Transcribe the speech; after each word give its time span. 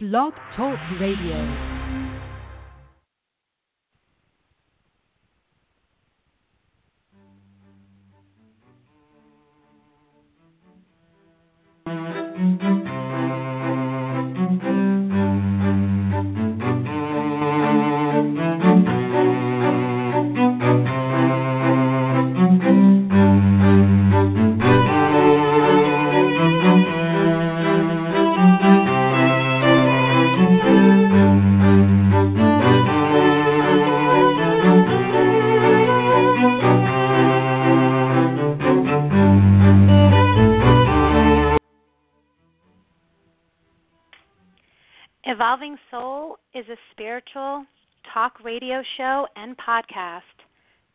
Blog 0.00 0.32
Talk 0.54 0.78
Radio. 1.00 1.77
Talk 47.32 48.32
radio 48.42 48.82
show 48.96 49.26
and 49.36 49.56
podcast 49.56 50.20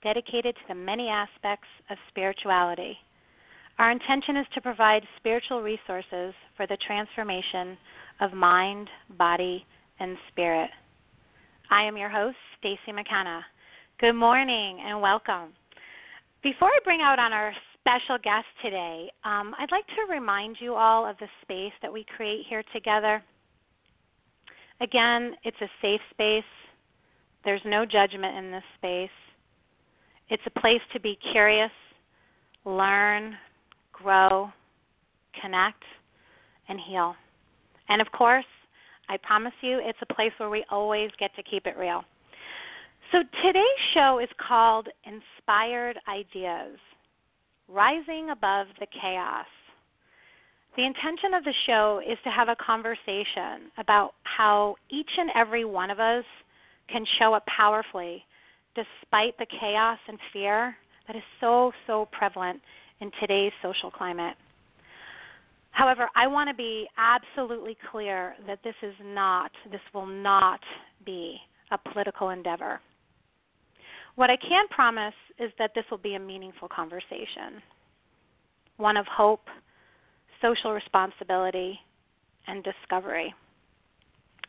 dedicated 0.04 0.56
to 0.56 0.62
the 0.68 0.76
many 0.76 1.08
aspects 1.08 1.68
of 1.90 1.98
spirituality. 2.10 2.98
Our 3.80 3.92
intention 3.92 4.38
is 4.38 4.46
to 4.54 4.62
provide 4.62 5.04
spiritual 5.18 5.62
resources 5.62 6.34
for 6.56 6.68
the 6.68 6.78
transformation 6.86 7.78
of 8.22 8.34
mind, 8.34 8.90
body, 9.18 9.66
and 10.00 10.18
spirit. 10.32 10.70
I 11.72 11.84
am 11.84 11.98
your 11.98 12.10
host, 12.10 12.38
Stacy 12.60 12.92
McKenna. 12.94 13.42
Good 14.00 14.14
morning 14.14 14.80
and 14.86 15.02
welcome. 15.02 15.54
Before 16.44 16.68
I 16.68 16.80
bring 16.84 17.02
out 17.02 17.20
on 17.20 17.32
our 17.32 17.54
special 17.80 18.18
guest 18.24 18.46
today, 18.62 19.10
um, 19.24 19.56
I'd 19.60 19.72
like 19.72 19.88
to 19.88 20.14
remind 20.14 20.58
you 20.60 20.76
all 20.76 21.10
of 21.10 21.16
the 21.20 21.28
space 21.42 21.74
that 21.82 21.92
we 21.92 22.06
create 22.16 22.42
here 22.50 22.64
together. 22.74 23.24
Again, 24.82 25.36
it's 25.44 25.58
a 25.62 25.70
safe 25.82 26.02
space. 26.12 26.44
There's 27.46 27.62
no 27.66 27.86
judgment 27.86 28.38
in 28.38 28.52
this 28.52 28.64
space. 28.78 29.10
It's 30.30 30.44
a 30.46 30.60
place 30.60 30.82
to 30.94 31.00
be 31.00 31.18
curious, 31.32 31.72
learn, 32.66 33.36
grow, 33.92 34.50
connect, 35.42 35.84
and 36.70 36.80
heal. 36.80 37.16
And 37.90 38.02
of 38.02 38.12
course, 38.12 38.46
I 39.10 39.18
promise 39.18 39.54
you, 39.62 39.80
it's 39.84 40.00
a 40.02 40.14
place 40.14 40.32
where 40.38 40.50
we 40.50 40.64
always 40.70 41.12
get 41.20 41.36
to 41.36 41.44
keep 41.44 41.68
it 41.68 41.78
real. 41.78 42.04
So 43.12 43.20
today's 43.44 43.64
show 43.94 44.20
is 44.20 44.30
called 44.48 44.88
Inspired 45.06 46.00
Ideas 46.08 46.80
Rising 47.68 48.30
Above 48.32 48.68
the 48.80 48.88
Chaos. 49.00 49.46
The 50.76 50.86
intention 50.86 51.36
of 51.36 51.44
the 51.44 51.54
show 51.68 52.02
is 52.06 52.18
to 52.24 52.32
have 52.32 52.50
a 52.50 52.56
conversation 52.56 53.70
about 53.78 54.14
how 54.24 54.76
each 54.90 55.10
and 55.18 55.30
every 55.36 55.66
one 55.66 55.92
of 55.92 56.00
us 56.00 56.26
can 56.92 57.06
show 57.20 57.34
up 57.34 57.46
powerfully 57.46 58.24
despite 58.76 59.38
the 59.38 59.46
chaos 59.60 60.00
and 60.08 60.18
fear 60.32 60.76
that 61.06 61.16
is 61.16 61.22
so, 61.40 61.72
so 61.86 62.08
prevalent 62.12 62.60
in 63.02 63.12
today's 63.20 63.52
social 63.62 63.92
climate. 63.92 64.36
However, 65.72 66.10
I 66.16 66.26
want 66.26 66.50
to 66.50 66.56
be 66.56 66.88
absolutely 66.98 67.78
clear 67.92 68.34
that 68.48 68.60
this 68.64 68.76
is 68.82 68.96
not, 69.04 69.52
this 69.72 69.82
will 69.94 70.08
not 70.08 70.60
be 71.06 71.38
a 71.72 71.78
political 71.78 72.30
endeavor. 72.30 72.80
What 74.16 74.32
I 74.32 74.38
can 74.38 74.68
promise 74.70 75.14
is 75.40 75.52
that 75.60 75.72
this 75.76 75.86
will 75.92 76.00
be 76.00 76.16
a 76.16 76.20
meaningful 76.20 76.68
conversation, 76.68 77.62
one 78.78 78.98
of 78.98 79.06
hope 79.06 79.42
social 80.44 80.74
responsibility, 80.74 81.80
and 82.48 82.64
discovery. 82.64 83.34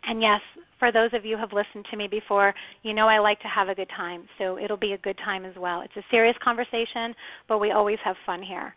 And 0.07 0.21
yes, 0.21 0.41
for 0.79 0.93
those 0.93 1.11
of 1.15 1.25
you 1.25 1.37
who 1.37 1.41
have 1.41 1.53
listened 1.53 1.87
to 1.91 1.97
me 1.97 2.09
before, 2.09 2.53
you 2.83 2.93
know 2.93 3.07
I 3.09 3.19
like 3.19 3.41
to 3.41 3.49
have 3.49 3.69
a 3.69 3.75
good 3.75 3.89
time, 3.97 4.29
so 4.39 4.59
it'll 4.59 4.77
be 4.77 4.93
a 4.93 4.99
good 4.99 5.19
time 5.25 5.45
as 5.45 5.55
well. 5.57 5.81
It's 5.81 5.97
a 5.97 6.05
serious 6.11 6.37
conversation, 6.43 7.15
but 7.49 7.59
we 7.59 7.71
always 7.71 7.99
have 8.05 8.17
fun 8.27 8.43
here. 8.43 8.75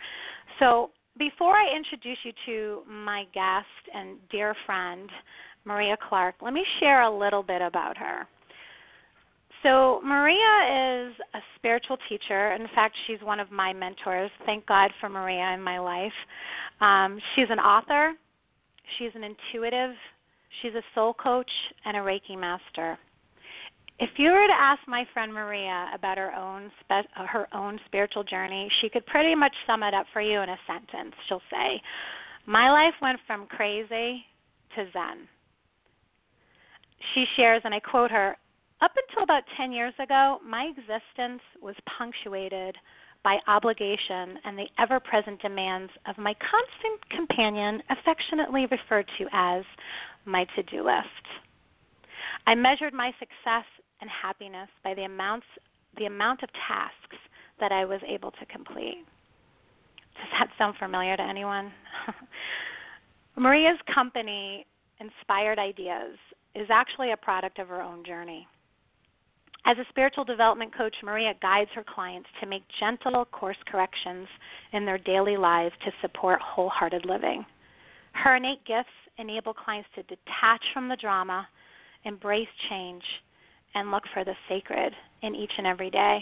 So, 0.60 0.92
before 1.18 1.56
I 1.56 1.76
introduce 1.76 2.20
you 2.24 2.32
to 2.46 2.90
my 2.90 3.24
guest 3.34 3.66
and 3.94 4.18
dear 4.30 4.56
friend, 4.68 5.10
Maria 5.66 5.98
Clark, 6.08 6.36
let 6.42 6.54
me 6.54 6.64
share 6.80 7.02
a 7.02 7.18
little 7.18 7.42
bit 7.42 7.62
about 7.62 7.98
her. 7.98 8.28
So, 9.64 10.02
Maria 10.04 11.08
is 11.08 11.16
a 11.34 11.40
spiritual 11.56 11.98
teacher. 12.08 12.54
In 12.54 12.68
fact, 12.76 12.96
she's 13.08 13.22
one 13.22 13.40
of 13.40 13.52
my 13.52 13.74
mentors. 13.74 14.32
Thank 14.46 14.66
God 14.66 14.92
for 15.00 15.10
Maria 15.10 15.52
in 15.54 15.62
my 15.62 15.80
life. 15.80 16.14
Um, 16.80 17.20
she's 17.36 17.48
an 17.50 17.60
author, 17.60 18.14
she's 18.98 19.12
an 19.16 19.24
intuitive, 19.24 19.96
she's 20.62 20.74
a 20.74 20.84
soul 20.94 21.14
coach, 21.14 21.50
and 21.86 21.98
a 21.98 22.02
Reiki 22.02 22.38
master. 22.38 22.98
If 24.00 24.12
you 24.18 24.30
were 24.30 24.46
to 24.46 24.54
ask 24.54 24.80
my 24.88 25.06
friend 25.12 25.34
Maria 25.34 25.90
about 25.94 26.20
her 26.20 26.32
own 26.36 26.72
spe- 26.82 27.10
her 27.16 27.48
own 27.52 27.80
spiritual 27.88 28.24
journey, 28.24 28.70
she 28.80 28.90
could 28.90 29.06
pretty 29.08 29.34
much 29.34 29.54
sum 29.66 29.82
it 29.82 29.96
up 29.96 30.06
for 30.14 30.22
you 30.22 30.40
in 30.42 30.50
a 30.50 30.58
sentence. 30.68 31.16
She'll 31.28 31.42
say, 31.50 31.82
"My 32.46 32.70
life 32.70 32.94
went 33.02 33.20
from 33.26 33.48
crazy 33.48 34.24
to 34.76 34.92
zen." 34.92 35.28
She 37.14 37.26
shares, 37.36 37.62
and 37.66 37.74
I 37.74 37.80
quote 37.80 38.12
her, 38.12 38.38
up 38.82 38.92
until 39.08 39.24
about 39.24 39.44
10 39.58 39.72
years 39.72 39.94
ago, 40.00 40.38
my 40.46 40.66
existence 40.66 41.42
was 41.62 41.76
punctuated 41.98 42.76
by 43.24 43.38
obligation 43.48 44.38
and 44.46 44.58
the 44.58 44.68
ever 44.80 45.00
present 45.00 45.42
demands 45.42 45.92
of 46.08 46.18
my 46.18 46.34
constant 46.36 47.10
companion, 47.10 47.82
affectionately 47.90 48.68
referred 48.68 49.08
to 49.18 49.26
as 49.34 49.64
my 50.26 50.46
to 50.56 50.64
do 50.64 50.86
list. 50.86 51.26
I 52.46 52.56
measured 52.56 52.94
my 52.94 53.12
success 53.20 53.66
and 54.00 54.10
happiness 54.10 54.70
by 54.84 54.94
the 54.94 55.04
amounts 55.04 55.46
the 55.98 56.06
amount 56.06 56.44
of 56.44 56.50
tasks 56.68 57.18
that 57.60 57.72
I 57.72 57.84
was 57.84 58.00
able 58.08 58.32
to 58.32 58.46
complete. 58.46 59.04
Does 60.16 60.28
that 60.40 60.50
sound 60.58 60.76
familiar 60.78 61.18
to 61.18 61.24
anyone? 61.24 61.72
Maria's 63.36 63.80
company, 63.94 64.66
Inspired 65.00 65.58
Ideas, 65.58 66.18
is 66.54 66.68
actually 66.70 67.12
a 67.12 67.18
product 67.18 67.58
of 67.58 67.68
her 67.68 67.82
own 67.82 68.06
journey. 68.06 68.48
As 69.68 69.78
a 69.78 69.86
spiritual 69.90 70.24
development 70.24 70.74
coach, 70.74 70.96
Maria 71.04 71.34
guides 71.42 71.70
her 71.76 71.84
clients 71.84 72.30
to 72.40 72.48
make 72.48 72.64
gentle 72.80 73.26
course 73.26 73.58
corrections 73.70 74.26
in 74.72 74.86
their 74.86 74.98
daily 74.98 75.36
lives 75.36 75.76
to 75.84 75.92
support 76.02 76.40
wholehearted 76.42 77.06
living. 77.06 77.46
Her 78.14 78.38
innate 78.38 78.64
gifts 78.66 78.88
enable 79.18 79.54
clients 79.54 79.90
to 79.96 80.04
detach 80.04 80.64
from 80.74 80.88
the 80.88 80.96
drama, 80.96 81.46
embrace 82.06 82.48
change, 82.70 83.04
and 83.76 83.92
look 83.92 84.04
for 84.14 84.24
the 84.24 84.36
sacred 84.48 84.94
in 85.22 85.36
each 85.36 85.52
and 85.58 85.68
every 85.68 85.90
day. 85.90 86.20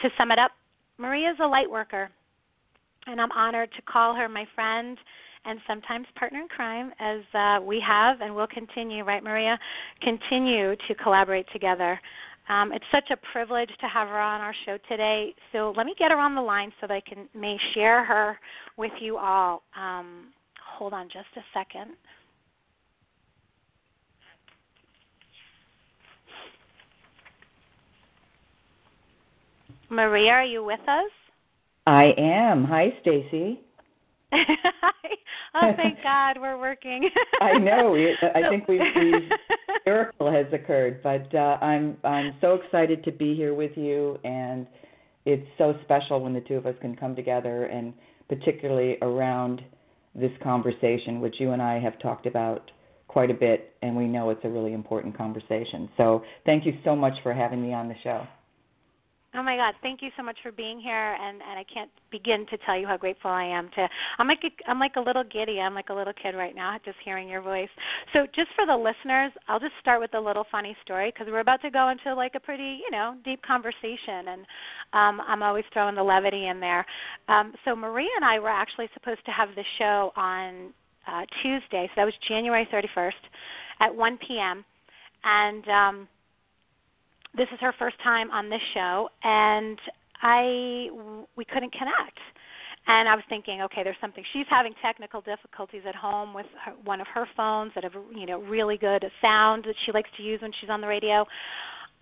To 0.00 0.08
sum 0.16 0.30
it 0.30 0.38
up, 0.38 0.52
Maria 0.96 1.32
is 1.32 1.36
a 1.42 1.46
light 1.46 1.70
worker, 1.70 2.08
and 3.06 3.20
I'm 3.20 3.32
honored 3.32 3.68
to 3.76 3.82
call 3.82 4.14
her 4.14 4.30
my 4.30 4.46
friend 4.54 4.96
and 5.44 5.60
sometimes 5.66 6.06
partner 6.18 6.40
in 6.40 6.48
crime, 6.48 6.90
as 7.00 7.20
uh, 7.34 7.62
we 7.62 7.84
have 7.86 8.22
and 8.22 8.34
will 8.34 8.48
continue, 8.48 9.04
right, 9.04 9.22
Maria? 9.22 9.58
Continue 10.00 10.74
to 10.88 10.94
collaborate 10.94 11.46
together 11.52 12.00
um, 12.48 12.72
it's 12.72 12.84
such 12.92 13.10
a 13.10 13.16
privilege 13.32 13.70
to 13.80 13.86
have 13.86 14.08
her 14.08 14.20
on 14.20 14.40
our 14.40 14.54
show 14.64 14.78
today. 14.88 15.34
So 15.52 15.72
let 15.76 15.86
me 15.86 15.94
get 15.98 16.10
her 16.10 16.18
on 16.18 16.34
the 16.34 16.42
line 16.42 16.72
so 16.80 16.86
that 16.86 16.94
I 16.94 17.00
can 17.00 17.28
may 17.34 17.56
share 17.74 18.04
her 18.04 18.38
with 18.76 18.92
you 19.00 19.18
all. 19.18 19.62
Um, 19.78 20.28
hold 20.76 20.92
on 20.92 21.06
just 21.06 21.26
a 21.36 21.40
second. 21.52 21.96
Maria, 29.88 30.32
are 30.32 30.44
you 30.44 30.64
with 30.64 30.80
us? 30.80 31.10
I 31.86 32.06
am. 32.18 32.64
Hi, 32.64 32.92
Stacy. 33.02 33.60
oh, 35.54 35.72
thank 35.76 36.02
God, 36.02 36.38
we're 36.40 36.58
working. 36.58 37.08
I 37.40 37.58
know. 37.58 37.96
I 38.34 38.48
think 38.48 38.66
we 38.66 38.80
miracle 39.86 40.32
has 40.32 40.46
occurred, 40.52 41.00
but 41.02 41.32
uh, 41.34 41.58
I'm 41.62 41.96
I'm 42.02 42.34
so 42.40 42.54
excited 42.54 43.04
to 43.04 43.12
be 43.12 43.34
here 43.34 43.54
with 43.54 43.72
you, 43.76 44.18
and 44.24 44.66
it's 45.24 45.46
so 45.58 45.74
special 45.84 46.20
when 46.20 46.34
the 46.34 46.40
two 46.40 46.54
of 46.54 46.66
us 46.66 46.74
can 46.80 46.96
come 46.96 47.14
together, 47.14 47.66
and 47.66 47.94
particularly 48.28 48.98
around 49.02 49.62
this 50.14 50.32
conversation, 50.42 51.20
which 51.20 51.36
you 51.38 51.52
and 51.52 51.62
I 51.62 51.78
have 51.78 51.98
talked 52.00 52.26
about 52.26 52.70
quite 53.06 53.30
a 53.30 53.34
bit, 53.34 53.74
and 53.82 53.96
we 53.96 54.06
know 54.06 54.30
it's 54.30 54.44
a 54.44 54.48
really 54.48 54.72
important 54.72 55.16
conversation. 55.16 55.88
So, 55.96 56.22
thank 56.44 56.66
you 56.66 56.72
so 56.84 56.96
much 56.96 57.14
for 57.22 57.32
having 57.32 57.62
me 57.62 57.72
on 57.72 57.88
the 57.88 57.94
show. 58.02 58.26
Oh 59.38 59.42
my 59.42 59.56
God! 59.56 59.74
Thank 59.82 60.00
you 60.00 60.08
so 60.16 60.22
much 60.22 60.38
for 60.42 60.50
being 60.50 60.80
here, 60.80 61.14
and 61.20 61.42
and 61.42 61.58
I 61.58 61.64
can't 61.72 61.90
begin 62.10 62.46
to 62.48 62.56
tell 62.64 62.78
you 62.78 62.86
how 62.86 62.96
grateful 62.96 63.30
I 63.30 63.44
am 63.44 63.68
to. 63.76 63.86
I'm 64.18 64.26
like 64.28 64.40
a, 64.42 64.70
I'm 64.70 64.80
like 64.80 64.96
a 64.96 65.00
little 65.00 65.24
giddy. 65.24 65.60
I'm 65.60 65.74
like 65.74 65.90
a 65.90 65.94
little 65.94 66.14
kid 66.14 66.34
right 66.34 66.54
now, 66.54 66.74
just 66.86 66.96
hearing 67.04 67.28
your 67.28 67.42
voice. 67.42 67.68
So 68.14 68.26
just 68.34 68.48
for 68.56 68.64
the 68.64 68.74
listeners, 68.74 69.32
I'll 69.46 69.60
just 69.60 69.74
start 69.78 70.00
with 70.00 70.14
a 70.14 70.20
little 70.20 70.46
funny 70.50 70.74
story 70.82 71.12
because 71.12 71.26
we're 71.30 71.40
about 71.40 71.60
to 71.62 71.70
go 71.70 71.90
into 71.90 72.14
like 72.14 72.32
a 72.34 72.40
pretty 72.40 72.80
you 72.82 72.90
know 72.90 73.16
deep 73.26 73.42
conversation, 73.42 74.28
and 74.28 74.40
um, 74.94 75.20
I'm 75.28 75.42
always 75.42 75.64
throwing 75.74 75.96
the 75.96 76.02
levity 76.02 76.46
in 76.46 76.58
there. 76.58 76.86
Um, 77.28 77.52
so 77.66 77.76
Maria 77.76 78.08
and 78.16 78.24
I 78.24 78.38
were 78.38 78.48
actually 78.48 78.88
supposed 78.94 79.24
to 79.26 79.32
have 79.32 79.50
the 79.54 79.64
show 79.78 80.12
on 80.16 80.72
uh, 81.06 81.26
Tuesday, 81.42 81.88
so 81.88 81.92
that 81.96 82.04
was 82.04 82.14
January 82.26 82.66
31st 82.72 83.12
at 83.80 83.94
1 83.94 84.18
p.m. 84.26 84.64
and 85.24 85.68
um, 85.68 86.08
this 87.36 87.48
is 87.52 87.58
her 87.60 87.74
first 87.78 87.96
time 88.02 88.30
on 88.30 88.48
this 88.48 88.60
show, 88.74 89.08
and 89.22 89.78
I 90.22 90.88
we 91.36 91.44
couldn't 91.44 91.72
connect. 91.72 92.18
And 92.88 93.08
I 93.08 93.16
was 93.16 93.24
thinking, 93.28 93.62
okay, 93.62 93.82
there's 93.82 93.96
something. 94.00 94.22
She's 94.32 94.46
having 94.48 94.72
technical 94.80 95.20
difficulties 95.20 95.82
at 95.88 95.96
home 95.96 96.32
with 96.32 96.46
her, 96.64 96.72
one 96.84 97.00
of 97.00 97.08
her 97.12 97.26
phones 97.36 97.72
that 97.74 97.82
have, 97.82 97.94
you 98.14 98.26
know, 98.26 98.40
really 98.40 98.78
good 98.78 99.04
sound 99.20 99.64
that 99.64 99.74
she 99.84 99.90
likes 99.90 100.08
to 100.16 100.22
use 100.22 100.40
when 100.40 100.52
she's 100.60 100.70
on 100.70 100.80
the 100.80 100.86
radio. 100.86 101.24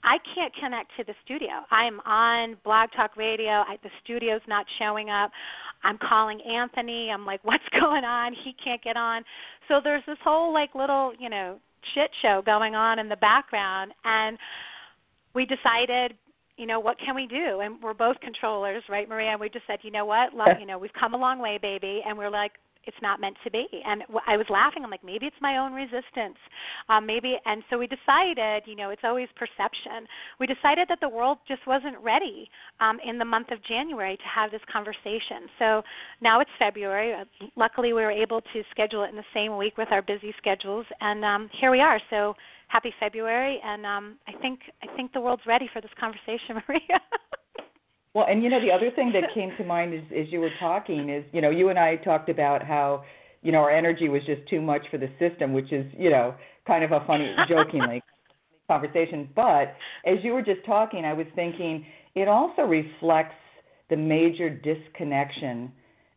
I 0.03 0.19
can't 0.35 0.53
connect 0.61 0.91
to 0.99 1.05
the 1.05 1.15
studio. 1.25 1.65
I'm 1.71 2.01
on 2.01 2.59
Blog 2.63 2.91
Talk 2.95 3.17
Radio. 3.17 3.65
I, 3.65 3.79
the 3.83 3.89
studio's 4.03 4.43
not 4.47 4.67
showing 4.79 5.09
up. 5.09 5.31
I'm 5.85 5.97
calling 5.97 6.41
Anthony. 6.43 7.09
I'm 7.11 7.25
like, 7.25 7.41
what's 7.45 7.65
going 7.81 8.05
on? 8.05 8.35
He 8.45 8.55
can't 8.63 8.83
get 8.85 8.99
on. 8.99 9.23
So 9.69 9.81
there's 9.83 10.03
this 10.07 10.19
whole 10.23 10.53
like 10.53 10.75
little, 10.75 11.13
you 11.19 11.31
know, 11.31 11.59
shit 11.95 12.11
show 12.21 12.43
going 12.45 12.75
on 12.75 12.99
in 12.99 13.09
the 13.09 13.17
background, 13.17 13.93
and 14.05 14.39
we 15.35 15.47
decided 15.47 16.15
you 16.57 16.67
know 16.67 16.79
what 16.79 16.97
can 17.05 17.17
we 17.17 17.27
do? 17.27 17.61
And 17.61 17.83
we're 17.83 17.95
both 17.95 18.21
controllers 18.21 18.83
right 18.89 19.09
maria? 19.09 19.31
And 19.31 19.41
we 19.41 19.49
just 19.49 19.67
said 19.67 19.81
you 19.83 19.91
know 19.91 20.05
what? 20.05 20.35
Love 20.35 20.57
you 20.61 20.67
know 20.67 20.79
we've 20.79 20.93
come 20.99 21.15
a 21.15 21.19
long 21.19 21.39
way 21.39 21.59
baby. 21.61 22.01
And 22.07 22.17
we're 22.17 22.31
like 22.31 22.53
it's 22.87 22.97
not 23.01 23.19
meant 23.19 23.35
to 23.43 23.51
be. 23.51 23.67
And 23.87 24.03
i 24.27 24.37
was 24.37 24.47
laughing. 24.51 24.85
I'm 24.85 24.91
like 24.91 25.03
maybe 25.03 25.27
it's 25.27 25.37
my 25.41 25.59
own 25.59 25.73
resistance. 25.73 26.39
Um 26.89 27.07
maybe 27.07 27.37
and 27.45 27.63
so 27.71 27.79
we 27.79 27.89
decided 27.89 28.63
you 28.67 28.77
know 28.77 28.91
it's 28.91 29.03
always 29.05 29.29
perception. 29.37 30.07
We 30.39 30.47
decided 30.47 30.87
that 30.89 30.99
the 31.01 31.09
world 31.09 31.39
just 31.49 31.67
wasn't 31.67 31.99
ready 31.99 32.49
um 32.81 32.99
in 33.05 33.19
the 33.19 33.25
month 33.25 33.51
of 33.51 33.59
january 33.65 34.17
to 34.17 34.29
have 34.33 34.53
this 34.53 34.63
conversation. 34.73 35.49
So 35.59 35.83
now 36.21 36.41
it's 36.41 36.51
february. 36.59 37.15
Uh, 37.15 37.25
luckily 37.57 37.93
we 37.93 38.03
were 38.03 38.13
able 38.13 38.41
to 38.41 38.63
schedule 38.71 39.03
it 39.03 39.11
in 39.11 39.17
the 39.17 39.31
same 39.35 39.57
week 39.57 39.77
with 39.77 39.89
our 39.91 40.03
busy 40.03 40.33
schedules. 40.39 40.87
And 41.01 41.25
um 41.25 41.51
here 41.61 41.71
we 41.73 41.81
are. 41.81 42.01
So 42.11 42.35
happy 42.75 42.93
February, 42.99 43.61
and 43.65 43.87
um, 43.87 44.17
I 44.27 44.33
think 44.43 44.59
I 44.83 44.95
think 44.97 45.13
the 45.13 45.21
world's 45.21 45.47
ready 45.47 45.71
for 45.73 45.81
this 45.81 45.93
conversation, 45.99 46.61
Maria. 46.69 47.01
well, 48.15 48.27
and 48.29 48.43
you 48.43 48.51
know 48.51 48.61
the 48.61 48.73
other 48.73 48.91
thing 48.91 49.13
that 49.13 49.23
came 49.35 49.53
to 49.59 49.65
mind 49.65 49.95
as, 49.95 50.03
as 50.11 50.27
you 50.33 50.41
were 50.41 50.51
talking 50.59 51.09
is 51.09 51.25
you 51.33 51.41
know 51.41 51.51
you 51.51 51.69
and 51.69 51.79
I 51.79 51.97
talked 51.97 52.29
about 52.29 52.65
how 52.65 53.05
you 53.43 53.53
know 53.53 53.59
our 53.59 53.71
energy 53.71 54.09
was 54.09 54.23
just 54.27 54.47
too 54.51 54.61
much 54.61 54.83
for 54.91 54.99
the 54.99 55.09
system, 55.21 55.53
which 55.53 55.73
is 55.73 55.87
you 55.97 56.11
know 56.11 56.35
kind 56.67 56.83
of 56.83 56.91
a 56.91 57.05
funny 57.07 57.33
jokingly 57.49 58.03
conversation. 58.69 59.29
But 59.37 59.77
as 60.05 60.19
you 60.25 60.33
were 60.33 60.43
just 60.43 60.67
talking, 60.67 61.05
I 61.05 61.13
was 61.13 61.27
thinking 61.37 61.87
it 62.17 62.27
also 62.27 62.63
reflects 62.63 63.37
the 63.89 63.97
major 63.97 64.51
disconnection 64.51 65.71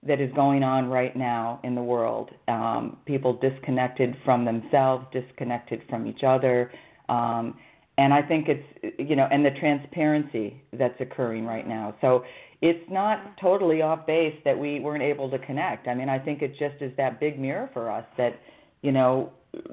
that 0.08 0.20
is 0.22 0.32
going 0.34 0.64
on 0.64 0.90
right 0.90 1.16
now 1.16 1.60
in 1.64 1.76
the 1.76 1.82
world. 1.82 2.32
Um, 2.48 2.98
people 3.06 3.34
disconnected 3.34 4.16
from 4.26 4.46
themselves, 4.46 5.06
disconnected 5.12 5.82
from 5.90 6.08
each 6.08 6.24
other. 6.24 6.72
Um, 7.10 7.56
and 7.98 8.14
I 8.14 8.22
think 8.22 8.48
it's, 8.48 9.00
you 9.00 9.16
know, 9.16 9.28
and 9.32 9.46
the 9.46 9.52
transparency 9.52 10.62
that's 10.74 11.00
occurring 11.00 11.46
right 11.46 11.68
now. 11.68 11.96
So 12.02 12.24
it's 12.62 12.84
not 12.90 13.38
totally 13.40 13.82
off 13.82 14.06
base 14.06 14.36
that 14.46 14.58
we 14.58 14.80
weren't 14.80 15.04
able 15.04 15.30
to 15.30 15.40
connect. 15.40 15.88
I 15.88 15.94
mean, 15.94 16.10
I 16.10 16.20
think 16.20 16.42
it 16.42 16.52
just 16.58 16.82
is 16.82 16.92
that 16.98 17.20
big 17.20 17.40
mirror 17.40 17.70
for 17.74 17.90
us 17.92 18.06
that, 18.18 18.40
you 18.82 18.92
know, 18.92 19.32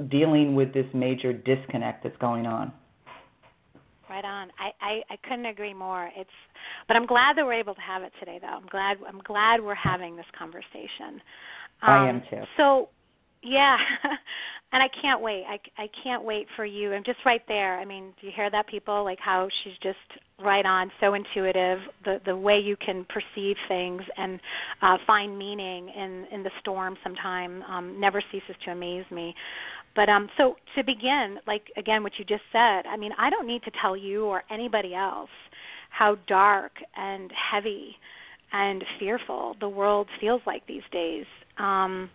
dealing 0.08 0.54
with 0.54 0.72
this 0.72 0.86
major 0.94 1.32
disconnect 1.32 2.04
that's 2.04 2.16
going 2.18 2.46
on. 2.46 2.72
Right 4.14 4.24
on. 4.24 4.48
I, 4.60 4.70
I, 4.80 5.00
I 5.10 5.16
couldn't 5.28 5.46
agree 5.46 5.74
more. 5.74 6.08
It's 6.16 6.30
but 6.86 6.96
I'm 6.96 7.04
glad 7.04 7.36
that 7.36 7.44
we're 7.44 7.58
able 7.58 7.74
to 7.74 7.80
have 7.80 8.04
it 8.04 8.12
today, 8.20 8.38
though. 8.40 8.46
I'm 8.46 8.66
glad 8.70 8.98
I'm 9.08 9.20
glad 9.24 9.60
we're 9.60 9.74
having 9.74 10.14
this 10.14 10.26
conversation. 10.38 11.20
Um, 11.82 11.90
I 11.90 12.08
am 12.08 12.22
too. 12.30 12.42
So, 12.56 12.90
yeah, 13.42 13.76
and 14.72 14.80
I 14.84 14.86
can't 15.02 15.20
wait. 15.20 15.42
I 15.48 15.58
I 15.82 15.88
can't 16.04 16.22
wait 16.22 16.46
for 16.54 16.64
you. 16.64 16.92
I'm 16.92 17.02
just 17.02 17.18
right 17.26 17.42
there. 17.48 17.80
I 17.80 17.84
mean, 17.84 18.12
do 18.20 18.28
you 18.28 18.32
hear 18.36 18.48
that, 18.52 18.68
people? 18.68 19.02
Like 19.02 19.18
how 19.18 19.48
she's 19.64 19.74
just 19.82 19.98
right 20.38 20.64
on, 20.64 20.92
so 21.00 21.14
intuitive. 21.14 21.80
The 22.04 22.20
the 22.24 22.36
way 22.36 22.60
you 22.60 22.76
can 22.76 23.04
perceive 23.06 23.56
things 23.66 24.02
and 24.16 24.38
uh, 24.80 24.96
find 25.08 25.36
meaning 25.36 25.88
in 25.88 26.26
in 26.30 26.44
the 26.44 26.52
storm. 26.60 26.96
Sometime 27.02 27.64
um, 27.64 28.00
never 28.00 28.22
ceases 28.30 28.54
to 28.64 28.70
amaze 28.70 29.06
me. 29.10 29.34
But 29.94 30.08
um, 30.08 30.28
so 30.36 30.56
to 30.76 30.84
begin, 30.84 31.38
like 31.46 31.70
again, 31.76 32.02
what 32.02 32.12
you 32.18 32.24
just 32.24 32.42
said. 32.52 32.86
I 32.86 32.96
mean, 32.96 33.12
I 33.18 33.30
don't 33.30 33.46
need 33.46 33.62
to 33.64 33.70
tell 33.80 33.96
you 33.96 34.24
or 34.24 34.42
anybody 34.50 34.94
else 34.94 35.30
how 35.90 36.16
dark 36.26 36.72
and 36.96 37.30
heavy 37.52 37.96
and 38.52 38.84
fearful 38.98 39.56
the 39.60 39.68
world 39.68 40.08
feels 40.20 40.40
like 40.46 40.66
these 40.66 40.82
days. 40.92 41.26
Um, 41.58 42.10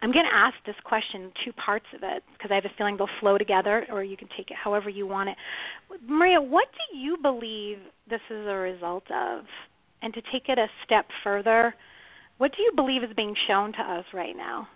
I'm 0.00 0.12
going 0.12 0.26
to 0.26 0.34
ask 0.34 0.54
this 0.64 0.76
question, 0.84 1.32
two 1.44 1.52
parts 1.52 1.86
of 1.92 2.00
it, 2.04 2.22
because 2.32 2.52
I 2.52 2.54
have 2.54 2.64
a 2.64 2.70
feeling 2.78 2.96
they'll 2.96 3.08
flow 3.18 3.36
together, 3.36 3.84
or 3.90 4.04
you 4.04 4.16
can 4.16 4.28
take 4.36 4.50
it 4.50 4.56
however 4.56 4.88
you 4.88 5.08
want 5.08 5.30
it. 5.30 5.36
Maria, 6.06 6.40
what 6.40 6.68
do 6.72 6.96
you 6.96 7.16
believe 7.20 7.78
this 8.08 8.20
is 8.30 8.46
a 8.46 8.54
result 8.54 9.04
of? 9.10 9.44
And 10.02 10.14
to 10.14 10.22
take 10.32 10.48
it 10.48 10.58
a 10.58 10.68
step 10.84 11.06
further, 11.24 11.74
what 12.38 12.52
do 12.56 12.62
you 12.62 12.72
believe 12.76 13.02
is 13.02 13.10
being 13.16 13.34
shown 13.48 13.72
to 13.72 13.80
us 13.80 14.04
right 14.14 14.36
now? 14.36 14.68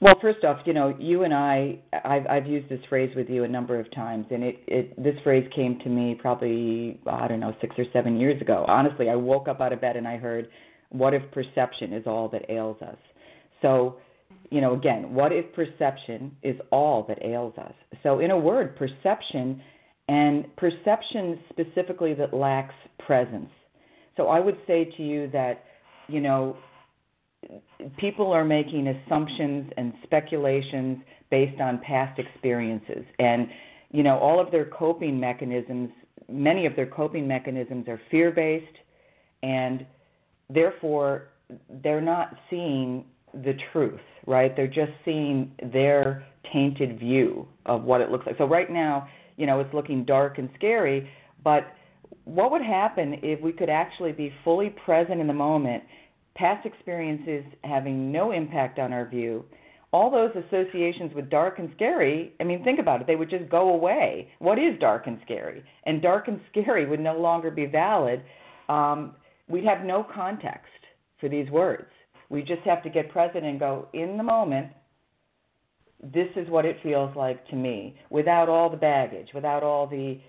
Well, 0.00 0.14
first 0.20 0.44
off, 0.44 0.58
you 0.64 0.74
know, 0.74 0.96
you 1.00 1.24
and 1.24 1.34
I, 1.34 1.80
I've, 2.04 2.26
I've 2.28 2.46
used 2.46 2.68
this 2.68 2.78
phrase 2.88 3.10
with 3.16 3.28
you 3.28 3.42
a 3.42 3.48
number 3.48 3.80
of 3.80 3.92
times, 3.92 4.26
and 4.30 4.44
it, 4.44 4.56
it, 4.68 5.02
this 5.02 5.16
phrase 5.24 5.48
came 5.54 5.80
to 5.80 5.88
me 5.88 6.16
probably, 6.20 7.00
I 7.04 7.26
don't 7.26 7.40
know, 7.40 7.52
six 7.60 7.74
or 7.78 7.84
seven 7.92 8.16
years 8.20 8.40
ago. 8.40 8.64
Honestly, 8.68 9.10
I 9.10 9.16
woke 9.16 9.48
up 9.48 9.60
out 9.60 9.72
of 9.72 9.80
bed 9.80 9.96
and 9.96 10.06
I 10.06 10.16
heard, 10.16 10.48
"What 10.90 11.14
if 11.14 11.22
perception 11.32 11.92
is 11.92 12.06
all 12.06 12.28
that 12.28 12.48
ails 12.48 12.80
us?" 12.80 12.96
So, 13.60 13.96
you 14.50 14.60
know, 14.60 14.74
again, 14.74 15.14
what 15.14 15.32
if 15.32 15.52
perception 15.52 16.36
is 16.44 16.56
all 16.70 17.04
that 17.08 17.20
ails 17.24 17.54
us? 17.58 17.74
So, 18.04 18.20
in 18.20 18.30
a 18.30 18.38
word, 18.38 18.76
perception, 18.76 19.60
and 20.06 20.44
perception 20.56 21.40
specifically 21.50 22.14
that 22.14 22.32
lacks 22.32 22.74
presence. 23.04 23.50
So, 24.16 24.28
I 24.28 24.38
would 24.38 24.58
say 24.64 24.92
to 24.96 25.02
you 25.02 25.28
that, 25.32 25.64
you 26.06 26.20
know, 26.20 26.56
people 27.98 28.32
are 28.32 28.44
making 28.44 28.88
assumptions 28.88 29.70
and 29.76 29.92
speculations 30.02 30.98
based 31.30 31.60
on 31.60 31.78
past 31.78 32.18
experiences. 32.18 33.04
And 33.18 33.48
you 33.90 34.02
know 34.02 34.18
all 34.18 34.40
of 34.40 34.50
their 34.50 34.66
coping 34.66 35.18
mechanisms 35.18 35.90
many 36.28 36.66
of 36.66 36.76
their 36.76 36.86
coping 36.86 37.26
mechanisms 37.26 37.88
are 37.88 38.00
fear 38.10 38.30
based 38.30 38.76
and 39.42 39.86
therefore 40.50 41.28
they're 41.82 42.00
not 42.02 42.34
seeing 42.50 43.04
the 43.32 43.54
truth 43.72 44.00
right? 44.26 44.54
They're 44.54 44.66
just 44.66 44.92
seeing 45.06 45.52
their 45.72 46.26
tainted 46.52 46.98
view 46.98 47.48
of 47.64 47.84
what 47.84 48.02
it 48.02 48.10
looks 48.10 48.26
like. 48.26 48.36
So 48.36 48.46
right 48.46 48.70
now 48.70 49.08
you 49.36 49.46
know 49.46 49.60
it's 49.60 49.72
looking 49.72 50.04
dark 50.04 50.38
and 50.38 50.50
scary 50.56 51.08
but 51.44 51.72
what 52.24 52.50
would 52.50 52.62
happen 52.62 53.18
if 53.22 53.40
we 53.40 53.52
could 53.52 53.70
actually 53.70 54.12
be 54.12 54.32
fully 54.44 54.74
present 54.84 55.20
in 55.20 55.26
the 55.26 55.32
moment 55.32 55.82
past 56.38 56.64
experiences 56.64 57.44
having 57.64 58.12
no 58.12 58.30
impact 58.30 58.78
on 58.78 58.92
our 58.92 59.08
view, 59.08 59.44
all 59.92 60.10
those 60.10 60.30
associations 60.46 61.12
with 61.14 61.28
dark 61.30 61.58
and 61.58 61.70
scary, 61.74 62.32
I 62.40 62.44
mean, 62.44 62.62
think 62.62 62.78
about 62.78 63.00
it, 63.00 63.06
they 63.06 63.16
would 63.16 63.30
just 63.30 63.50
go 63.50 63.70
away. 63.70 64.28
What 64.38 64.58
is 64.58 64.78
dark 64.78 65.06
and 65.06 65.18
scary? 65.24 65.64
And 65.84 66.00
dark 66.00 66.28
and 66.28 66.40
scary 66.50 66.86
would 66.86 67.00
no 67.00 67.18
longer 67.18 67.50
be 67.50 67.66
valid. 67.66 68.22
Um, 68.68 69.16
we'd 69.48 69.64
have 69.64 69.84
no 69.84 70.06
context 70.14 70.70
for 71.18 71.28
these 71.28 71.50
words. 71.50 71.88
We 72.28 72.42
just 72.42 72.62
have 72.66 72.82
to 72.82 72.90
get 72.90 73.10
present 73.10 73.44
and 73.44 73.58
go, 73.58 73.88
in 73.94 74.16
the 74.16 74.22
moment, 74.22 74.68
this 76.02 76.28
is 76.36 76.48
what 76.48 76.66
it 76.66 76.76
feels 76.82 77.16
like 77.16 77.44
to 77.48 77.56
me, 77.56 77.96
without 78.10 78.48
all 78.48 78.70
the 78.70 78.76
baggage, 78.76 79.30
without 79.34 79.62
all 79.64 79.86
the 79.86 80.20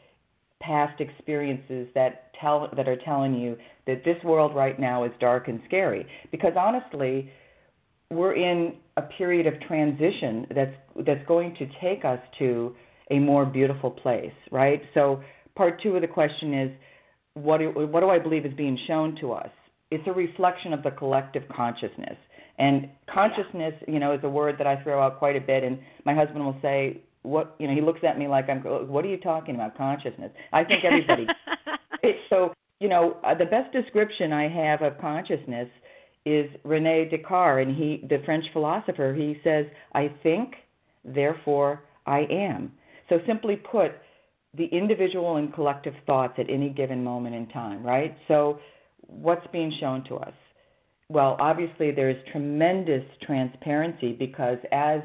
past 0.61 0.99
experiences 0.99 1.87
that 1.95 2.31
tell 2.39 2.69
that 2.75 2.87
are 2.87 2.97
telling 3.05 3.33
you 3.33 3.57
that 3.89 4.03
this 4.05 4.21
world 4.23 4.55
right 4.55 4.79
now 4.79 5.03
is 5.03 5.11
dark 5.19 5.47
and 5.47 5.59
scary. 5.65 6.05
Because 6.31 6.53
honestly 6.57 7.31
we're 8.11 8.33
in 8.33 8.75
a 8.97 9.01
period 9.03 9.45
of 9.45 9.53
transition 9.67 10.47
that's 10.55 10.75
that's 11.05 11.25
going 11.27 11.55
to 11.55 11.67
take 11.79 12.03
us 12.03 12.19
to 12.39 12.75
a 13.11 13.19
more 13.19 13.45
beautiful 13.45 13.91
place 13.91 14.33
right? 14.51 14.81
So 14.93 15.21
part 15.55 15.81
2 15.81 15.95
of 15.95 16.01
the 16.01 16.07
question 16.07 16.53
is 16.53 16.71
what 17.33 17.59
do, 17.59 17.69
what 17.69 18.01
do 18.01 18.09
I 18.09 18.19
believe 18.19 18.45
is 18.45 18.53
being 18.53 18.77
shown 18.87 19.15
to 19.21 19.33
us? 19.33 19.49
It's 19.91 20.03
a 20.07 20.11
reflection 20.11 20.73
of 20.73 20.83
the 20.83 20.91
collective 20.91 21.43
consciousness. 21.55 22.17
And 22.57 22.89
consciousness 23.13 23.73
you 23.87 23.99
know 23.99 24.13
is 24.13 24.19
a 24.23 24.29
word 24.29 24.55
that 24.59 24.67
I 24.67 24.81
throw 24.83 25.01
out 25.01 25.19
quite 25.19 25.35
a 25.35 25.41
bit 25.41 25.63
and 25.63 25.79
my 26.05 26.13
husband 26.13 26.43
will 26.43 26.57
say 26.61 27.01
what 27.21 27.55
you 27.59 27.67
know 27.67 27.75
he 27.75 27.81
looks 27.81 27.99
at 28.07 28.17
me 28.17 28.27
like 28.27 28.49
i'm 28.49 28.59
what 28.61 29.03
are 29.05 29.09
you 29.09 29.17
talking 29.17 29.55
about? 29.55 29.77
Consciousness. 29.77 30.31
I 30.53 30.63
think 30.63 30.83
everybody 30.83 31.27
you 32.89 32.95
know 32.95 33.17
uh, 33.23 33.35
the 33.35 33.45
best 33.45 33.71
description 33.71 34.33
i 34.33 34.49
have 34.49 34.81
of 34.81 34.99
consciousness 34.99 35.69
is 36.25 36.49
rene 36.63 37.07
descartes 37.07 37.67
and 37.67 37.77
he 37.77 38.03
the 38.09 38.17
french 38.25 38.43
philosopher 38.51 39.13
he 39.15 39.39
says 39.43 39.67
i 39.93 40.11
think 40.23 40.55
therefore 41.05 41.83
i 42.07 42.21
am. 42.31 42.71
So 43.09 43.19
simply 43.27 43.57
put 43.57 43.91
the 44.57 44.65
individual 44.65 45.35
and 45.35 45.53
collective 45.53 45.93
thoughts 46.07 46.33
at 46.39 46.49
any 46.49 46.69
given 46.69 47.03
moment 47.03 47.35
in 47.35 47.47
time 47.49 47.83
right? 47.83 48.17
So 48.27 48.59
what's 49.05 49.45
being 49.51 49.71
shown 49.79 50.03
to 50.05 50.15
us? 50.15 50.33
Well 51.09 51.37
obviously 51.39 51.91
there's 51.91 52.17
tremendous 52.31 53.03
transparency 53.21 54.13
because 54.13 54.57
as 54.71 55.01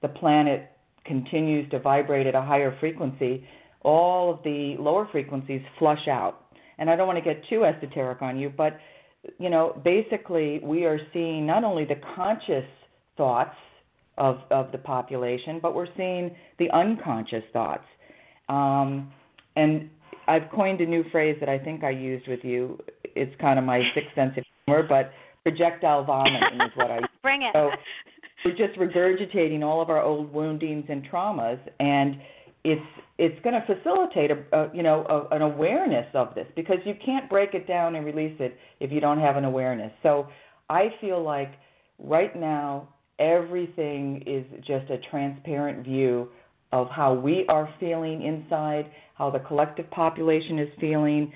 the 0.00 0.08
planet 0.08 0.70
continues 1.04 1.70
to 1.70 1.80
vibrate 1.80 2.26
at 2.26 2.34
a 2.34 2.40
higher 2.40 2.74
frequency, 2.80 3.46
all 3.82 4.32
of 4.32 4.42
the 4.42 4.76
lower 4.78 5.06
frequencies 5.12 5.60
flush 5.78 6.08
out. 6.08 6.45
And 6.78 6.90
I 6.90 6.96
don't 6.96 7.06
want 7.06 7.18
to 7.18 7.24
get 7.24 7.42
too 7.48 7.64
esoteric 7.64 8.22
on 8.22 8.38
you, 8.38 8.52
but 8.54 8.78
you 9.38 9.50
know, 9.50 9.80
basically 9.84 10.60
we 10.62 10.84
are 10.84 10.98
seeing 11.12 11.46
not 11.46 11.64
only 11.64 11.84
the 11.84 12.00
conscious 12.14 12.64
thoughts 13.16 13.56
of 14.18 14.38
of 14.50 14.72
the 14.72 14.78
population, 14.78 15.58
but 15.60 15.74
we're 15.74 15.88
seeing 15.96 16.34
the 16.58 16.70
unconscious 16.70 17.44
thoughts. 17.52 17.84
Um, 18.48 19.12
and 19.56 19.90
I've 20.28 20.50
coined 20.54 20.80
a 20.80 20.86
new 20.86 21.04
phrase 21.10 21.36
that 21.40 21.48
I 21.48 21.58
think 21.58 21.84
I 21.84 21.90
used 21.90 22.28
with 22.28 22.40
you. 22.42 22.78
It's 23.04 23.34
kind 23.40 23.58
of 23.58 23.64
my 23.64 23.82
sixth 23.94 24.14
sense 24.14 24.32
of 24.36 24.44
humor, 24.66 24.86
but 24.88 25.12
projectile 25.42 26.04
vomiting 26.04 26.60
is 26.60 26.72
what 26.74 26.90
I 26.90 27.00
bring 27.22 27.42
it. 27.42 27.50
So 27.52 27.70
we're 28.44 28.56
just 28.56 28.78
regurgitating 28.78 29.62
all 29.62 29.80
of 29.80 29.90
our 29.90 30.02
old 30.02 30.32
woundings 30.32 30.84
and 30.88 31.06
traumas, 31.08 31.58
and 31.80 32.16
it's 32.64 32.80
it's 33.18 33.42
going 33.42 33.54
to 33.54 33.74
facilitate 33.74 34.30
a, 34.30 34.44
a 34.52 34.70
you 34.74 34.82
know 34.82 35.04
a, 35.08 35.34
an 35.34 35.42
awareness 35.42 36.06
of 36.14 36.34
this 36.34 36.46
because 36.54 36.78
you 36.84 36.94
can't 37.04 37.28
break 37.30 37.54
it 37.54 37.66
down 37.66 37.96
and 37.96 38.04
release 38.04 38.36
it 38.40 38.56
if 38.80 38.92
you 38.92 39.00
don't 39.00 39.20
have 39.20 39.36
an 39.36 39.44
awareness. 39.44 39.92
So 40.02 40.28
I 40.68 40.88
feel 41.00 41.22
like 41.22 41.52
right 41.98 42.34
now 42.38 42.88
everything 43.18 44.22
is 44.26 44.44
just 44.66 44.90
a 44.90 44.98
transparent 45.10 45.84
view 45.84 46.28
of 46.72 46.88
how 46.90 47.14
we 47.14 47.46
are 47.48 47.72
feeling 47.80 48.22
inside, 48.22 48.90
how 49.14 49.30
the 49.30 49.38
collective 49.38 49.90
population 49.90 50.58
is 50.58 50.68
feeling. 50.80 51.32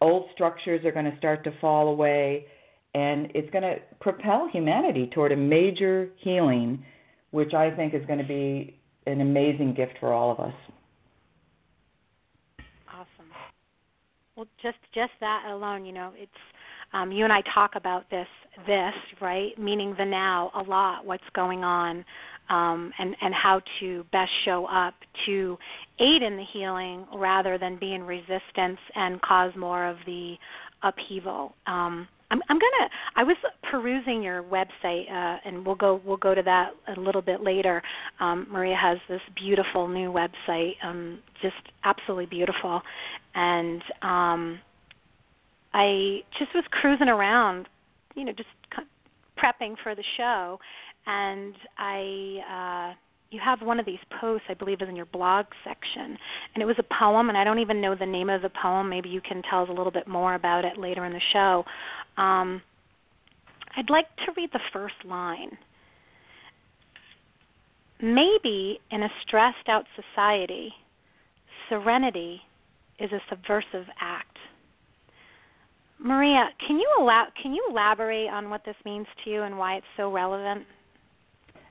Old 0.00 0.26
structures 0.34 0.84
are 0.84 0.92
going 0.92 1.10
to 1.10 1.16
start 1.16 1.42
to 1.44 1.52
fall 1.60 1.88
away 1.88 2.46
and 2.94 3.30
it's 3.34 3.50
going 3.50 3.62
to 3.62 3.76
propel 4.00 4.48
humanity 4.52 5.10
toward 5.12 5.32
a 5.32 5.36
major 5.36 6.10
healing, 6.18 6.84
which 7.30 7.52
I 7.52 7.70
think 7.70 7.94
is 7.94 8.04
going 8.06 8.20
to 8.20 8.24
be 8.26 8.78
an 9.06 9.20
amazing 9.20 9.74
gift 9.74 9.94
for 10.00 10.12
all 10.12 10.30
of 10.30 10.40
us. 10.40 10.54
Well, 14.36 14.46
just 14.62 14.76
just 14.94 15.12
that 15.20 15.44
alone, 15.50 15.86
you 15.86 15.92
know, 15.92 16.12
it's 16.14 16.30
um, 16.92 17.10
you 17.10 17.24
and 17.24 17.32
I 17.32 17.42
talk 17.54 17.72
about 17.74 18.08
this 18.10 18.28
this 18.66 18.92
right, 19.20 19.58
meaning 19.58 19.94
the 19.96 20.04
now 20.04 20.50
a 20.54 20.62
lot. 20.62 21.06
What's 21.06 21.24
going 21.34 21.64
on, 21.64 22.04
um, 22.50 22.92
and 22.98 23.16
and 23.22 23.34
how 23.34 23.62
to 23.80 24.04
best 24.12 24.30
show 24.44 24.66
up 24.66 24.92
to 25.24 25.56
aid 26.00 26.22
in 26.22 26.36
the 26.36 26.44
healing 26.52 27.06
rather 27.14 27.56
than 27.56 27.78
be 27.78 27.94
in 27.94 28.02
resistance 28.02 28.78
and 28.94 29.20
cause 29.22 29.52
more 29.56 29.86
of 29.86 29.96
the 30.04 30.34
upheaval. 30.82 31.54
Um, 31.66 32.06
I'm, 32.30 32.40
I'm 32.48 32.58
gonna. 32.58 32.90
I 33.14 33.22
was 33.22 33.36
perusing 33.70 34.22
your 34.22 34.42
website, 34.42 35.10
uh, 35.10 35.38
and 35.44 35.64
we'll 35.64 35.76
go 35.76 36.00
we'll 36.04 36.16
go 36.16 36.34
to 36.34 36.42
that 36.42 36.70
a 36.96 37.00
little 37.00 37.22
bit 37.22 37.40
later. 37.40 37.82
Um, 38.20 38.46
Maria 38.50 38.76
has 38.76 38.98
this 39.08 39.20
beautiful 39.36 39.88
new 39.88 40.10
website, 40.10 40.72
um, 40.82 41.20
just 41.40 41.54
absolutely 41.84 42.26
beautiful, 42.26 42.82
and 43.34 43.82
um, 44.02 44.58
I 45.72 46.20
just 46.38 46.52
was 46.54 46.64
cruising 46.70 47.08
around, 47.08 47.68
you 48.14 48.24
know, 48.24 48.32
just 48.32 48.48
prepping 49.38 49.76
for 49.82 49.94
the 49.94 50.04
show, 50.16 50.58
and 51.06 51.54
I. 51.78 52.92
Uh, 52.92 52.96
you 53.32 53.40
have 53.44 53.60
one 53.60 53.80
of 53.80 53.86
these 53.86 53.98
posts, 54.20 54.46
I 54.48 54.54
believe, 54.54 54.80
is 54.80 54.88
in 54.88 54.94
your 54.94 55.06
blog 55.06 55.46
section, 55.64 56.16
and 56.54 56.62
it 56.62 56.64
was 56.64 56.76
a 56.78 56.94
poem, 56.98 57.28
and 57.28 57.36
I 57.36 57.42
don't 57.42 57.58
even 57.58 57.80
know 57.80 57.96
the 57.96 58.06
name 58.06 58.30
of 58.30 58.40
the 58.40 58.50
poem. 58.62 58.88
Maybe 58.88 59.08
you 59.08 59.20
can 59.20 59.42
tell 59.50 59.64
us 59.64 59.68
a 59.68 59.72
little 59.72 59.90
bit 59.90 60.06
more 60.06 60.36
about 60.36 60.64
it 60.64 60.78
later 60.78 61.04
in 61.04 61.12
the 61.12 61.20
show. 61.32 61.64
Um, 62.16 62.62
I'd 63.76 63.90
like 63.90 64.06
to 64.24 64.32
read 64.36 64.50
the 64.52 64.60
first 64.72 64.94
line. 65.04 65.50
Maybe 68.00 68.78
in 68.90 69.02
a 69.02 69.08
stressed 69.26 69.68
out 69.68 69.84
society, 69.94 70.72
serenity 71.68 72.40
is 72.98 73.10
a 73.12 73.20
subversive 73.28 73.86
act. 74.00 74.36
Maria, 75.98 76.48
can 76.66 76.78
you 76.78 76.88
elab- 76.98 77.34
can 77.40 77.54
you 77.54 77.66
elaborate 77.70 78.28
on 78.28 78.50
what 78.50 78.64
this 78.64 78.76
means 78.84 79.06
to 79.24 79.30
you 79.30 79.42
and 79.42 79.56
why 79.58 79.76
it's 79.76 79.86
so 79.96 80.12
relevant? 80.12 80.66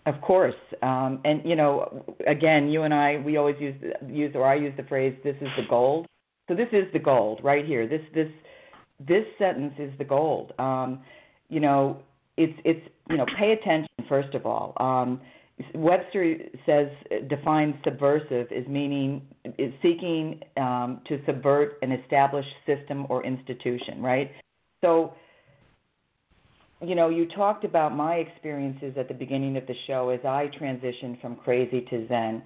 Of 0.08 0.20
course, 0.22 0.56
um, 0.82 1.20
and 1.26 1.42
you 1.44 1.56
know, 1.56 2.06
again, 2.28 2.68
you 2.70 2.84
and 2.84 2.94
I, 2.94 3.18
we 3.24 3.38
always 3.38 3.56
use 3.60 3.76
use 4.08 4.32
or 4.36 4.46
I 4.46 4.56
use 4.56 4.74
the 4.78 4.84
phrase, 4.84 5.16
"This 5.24 5.36
is 5.42 5.50
the 5.58 5.64
gold." 5.70 6.08
So 6.48 6.56
this 6.56 6.70
is 6.72 6.92
the 6.94 7.00
gold 7.00 7.40
right 7.44 7.66
here. 7.66 7.88
This 7.88 8.02
this 8.14 8.30
this 9.00 9.26
sentence 9.38 9.74
is 9.78 9.92
the 9.98 10.04
gold. 10.04 10.54
Um, 10.60 11.02
you 11.50 11.60
know, 11.60 12.02
it's 12.38 12.58
it's 12.64 12.88
you 13.10 13.18
know, 13.18 13.26
pay 13.38 13.52
attention 13.52 13.90
first 14.08 14.34
of 14.34 14.46
all. 14.46 14.74
Um, 14.78 15.22
Webster 15.74 16.36
says 16.66 16.90
defines 17.30 17.76
subversive 17.84 18.48
as 18.52 18.68
meaning 18.68 19.22
is 19.58 19.74
seeking 19.82 20.42
um, 20.58 21.02
to 21.08 21.22
subvert 21.26 21.78
an 21.82 21.92
established 21.92 22.50
system 22.66 23.06
or 23.10 23.26
institution, 23.26 24.02
right? 24.02 24.32
So 24.82 25.14
you 26.82 26.94
know, 26.94 27.10
you 27.10 27.26
talked 27.28 27.64
about 27.64 27.96
my 27.96 28.16
experiences 28.16 28.96
at 28.98 29.08
the 29.08 29.14
beginning 29.14 29.58
of 29.58 29.66
the 29.66 29.76
show 29.88 30.10
as 30.10 30.20
I 30.26 30.50
transitioned 30.62 31.22
from 31.22 31.38
crazy 31.38 31.82
to 31.90 32.08
zen. 32.08 32.44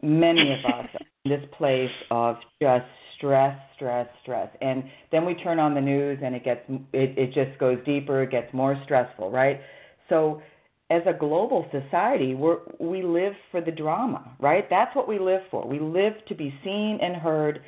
Many 0.00 0.52
of 0.52 0.72
us 0.72 0.88
in 1.24 1.30
this 1.30 1.44
place 1.58 1.90
of 2.10 2.36
just 2.62 2.84
stress, 3.16 3.58
stress, 3.76 4.08
stress, 4.22 4.48
and 4.60 4.84
then 5.10 5.24
we 5.24 5.34
turn 5.34 5.58
on 5.58 5.74
the 5.74 5.80
news 5.80 6.18
and 6.22 6.34
it 6.34 6.44
gets 6.44 6.60
it, 6.92 7.18
it 7.18 7.34
just 7.34 7.58
goes 7.58 7.78
deeper. 7.84 8.22
It 8.22 8.30
gets 8.30 8.52
more 8.52 8.80
stressful, 8.84 9.30
right? 9.30 9.60
So, 10.08 10.42
as 10.90 11.02
a 11.06 11.12
global 11.12 11.66
society, 11.72 12.34
we're, 12.34 12.58
we 12.78 13.02
live 13.02 13.32
for 13.50 13.60
the 13.60 13.70
drama, 13.70 14.36
right? 14.38 14.68
That's 14.68 14.94
what 14.94 15.08
we 15.08 15.18
live 15.18 15.40
for. 15.50 15.66
We 15.66 15.80
live 15.80 16.12
to 16.28 16.34
be 16.34 16.54
seen 16.62 16.98
and 17.00 17.16
heard 17.16 17.60